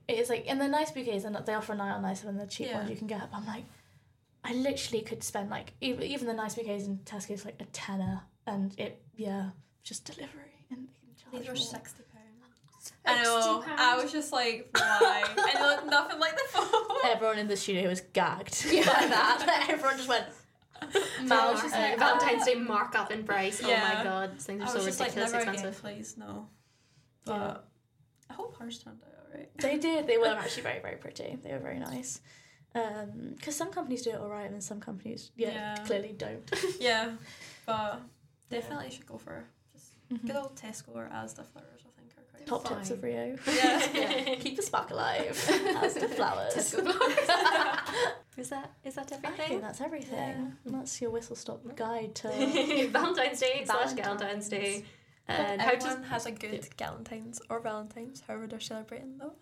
it 0.07 0.19
is 0.19 0.31
like, 0.31 0.47
in 0.47 0.59
they're 0.59 0.69
nice 0.71 0.91
bouquets, 0.91 1.25
and 1.25 1.37
they 1.37 1.53
offer 1.55 1.75
a 1.75 1.77
nice, 1.77 2.01
nicer 2.01 2.27
than 2.27 2.39
the 2.39 2.47
cheap 2.47 2.69
Yeah. 2.69 2.79
ones 2.79 2.89
you 2.91 2.97
can 2.97 3.07
get. 3.09 3.31
But 3.31 3.37
I'm 3.37 3.47
like, 3.47 3.65
I 4.45 4.55
literally 4.55 5.03
could 5.03 5.23
spend 5.25 5.51
like 5.51 5.75
even 5.81 6.05
even 6.05 6.27
the 6.29 6.33
nice 6.33 6.55
bouquets 6.55 6.85
in 6.85 6.99
Tesco's 6.99 7.45
like 7.45 7.61
a 7.61 7.65
tenner, 7.67 8.23
and 8.47 8.73
it 8.79 9.03
yeah, 9.17 9.51
just 9.83 10.05
delivery 10.05 10.65
and 10.71 10.87
they 10.89 10.93
can 10.93 11.15
charge 11.17 11.43
These 11.43 11.49
are 11.51 11.57
sixty. 11.57 12.05
I 13.05 13.23
know. 13.23 13.65
I 13.67 13.97
was 14.03 14.13
just 14.13 14.33
like, 14.33 14.69
why? 14.75 15.25
and 15.29 15.39
they 15.39 15.61
look 15.61 15.87
nothing 15.87 16.19
like 16.19 16.37
the 16.37 16.45
phone. 16.49 16.97
Everyone 17.07 17.39
in 17.39 17.49
the 17.49 17.57
studio 17.57 17.89
was 17.89 18.01
gagged 18.13 18.65
by 18.71 18.81
that. 18.83 19.67
Everyone 19.71 19.97
just 19.97 20.09
went. 20.09 20.27
Mal 21.23 21.53
Mouth 21.53 21.63
just 21.63 21.75
open. 21.75 21.91
like 21.91 21.99
Valentine's 21.99 22.45
Day 22.47 22.55
markup 22.55 23.11
in 23.11 23.25
price. 23.25 23.61
Oh 23.65 23.67
my 23.69 24.01
god, 24.05 24.35
these 24.35 24.45
things 24.45 24.63
are 24.63 24.69
so 24.69 24.85
just 24.85 25.01
like, 25.01 25.09
ridiculous 25.09 25.33
never 25.33 25.45
expensive. 25.51 25.85
again, 25.85 25.97
please, 25.97 26.17
no. 26.17 26.49
But 27.25 27.35
Yeah. 27.35 27.57
I 28.31 28.33
hope 28.35 28.57
hers 28.59 28.79
turned 28.79 29.01
out 29.03 29.27
alright. 29.33 29.51
They 29.59 29.77
did. 29.89 30.07
They 30.07 30.19
were 30.19 30.27
actually 30.29 30.63
very 30.63 30.81
very 30.81 30.97
pretty. 30.97 31.37
They 31.43 31.53
were 31.53 31.59
very 31.59 31.79
nice. 31.81 32.21
Because 33.35 33.57
some 33.57 33.71
companies 33.71 34.03
do 34.03 34.11
it 34.11 34.17
all 34.21 34.29
right, 34.29 34.49
and 34.51 34.63
some 34.63 34.79
companies 34.81 35.33
yeah, 35.37 35.49
Yeah. 35.51 35.85
clearly 35.85 36.13
don't. 36.17 36.49
Yeah, 36.79 37.13
but 37.67 38.03
definitely 38.51 38.91
should 38.91 39.07
go 39.07 39.19
for 39.19 39.45
just 39.73 39.95
Mhm. 40.13 40.27
good 40.27 40.37
old 40.37 40.55
Tesco 40.55 40.95
or 40.95 41.11
Asda 41.13 41.45
flowers. 41.45 41.78
I 42.41 42.45
think 42.45 42.51
are 42.51 42.59
great. 42.59 42.65
Top 42.65 42.79
tips 42.79 42.91
of 42.91 43.03
Rio. 43.03 43.37
Yeah. 43.47 43.89
yeah. 43.95 44.35
Keep 44.41 44.57
the 44.57 44.63
spark 44.63 44.91
alive. 44.91 45.31
As 45.83 45.95
the 45.95 46.09
flowers. 46.09 46.75
Is 48.37 48.51
that 48.51 48.73
is 48.85 48.95
that 48.95 49.13
I 49.13 49.17
think 49.17 49.25
everything? 49.25 49.61
that's 49.61 49.81
everything. 49.81 50.57
That's 50.65 51.01
your 51.01 51.11
whistle 51.11 51.35
stop 51.35 51.65
mm. 51.65 51.75
guide 51.75 52.15
to. 52.17 52.29
Valentine's 52.89 53.41
Day 53.41 53.63
slash 53.65 53.93
Valentine's. 53.95 53.99
Valentine's 53.99 54.49
Day. 54.49 54.85
Hope 55.29 55.39
uh, 55.39 55.43
And 55.43 55.61
how 55.61 55.73
everyone 55.73 56.03
to 56.03 56.09
has 56.09 56.27
a 56.27 56.31
good 56.31 56.69
Galentine's 56.77 57.43
or 57.51 57.61
Valentine's, 57.61 58.23
however 58.27 58.47
they're 58.47 58.61
celebrating 58.61 59.19
though. 59.19 59.33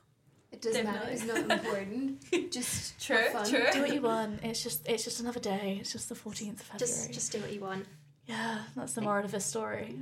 It 0.51 0.63
doesn't 0.63 0.85
matter. 0.85 1.11
It's 1.11 1.25
not 1.25 1.39
important. 1.51 2.51
Just 2.51 2.99
True, 3.05 3.17
have 3.17 3.33
fun. 3.33 3.49
true. 3.51 3.67
Do 3.73 3.81
what 3.83 3.93
you 3.93 4.01
want. 4.01 4.41
It's 4.43 4.63
just 4.63 4.89
it's 4.89 5.05
just 5.05 5.21
another 5.21 5.41
day. 5.41 5.77
It's 5.81 5.93
just 5.93 6.09
the 6.09 6.15
fourteenth 6.15 6.61
of 6.61 6.67
February. 6.67 6.93
Just 6.93 7.13
just 7.13 7.33
do 7.33 7.41
what 7.41 7.53
you 7.53 7.61
want. 7.61 7.87
yeah, 8.27 8.61
that's 8.75 8.95
the 8.95 9.03
moral 9.03 9.25
of 9.25 9.31
this 9.31 9.45
story. 9.45 9.97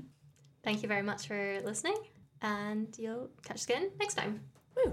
Thank 0.62 0.82
you 0.82 0.88
very 0.88 1.02
much 1.02 1.26
for 1.26 1.60
listening, 1.64 1.96
and 2.44 2.94
you'll 2.98 3.30
catch 3.42 3.56
us 3.56 3.64
again 3.64 3.90
next 3.98 4.14
time. 4.14 4.40
Woo. 4.76 4.92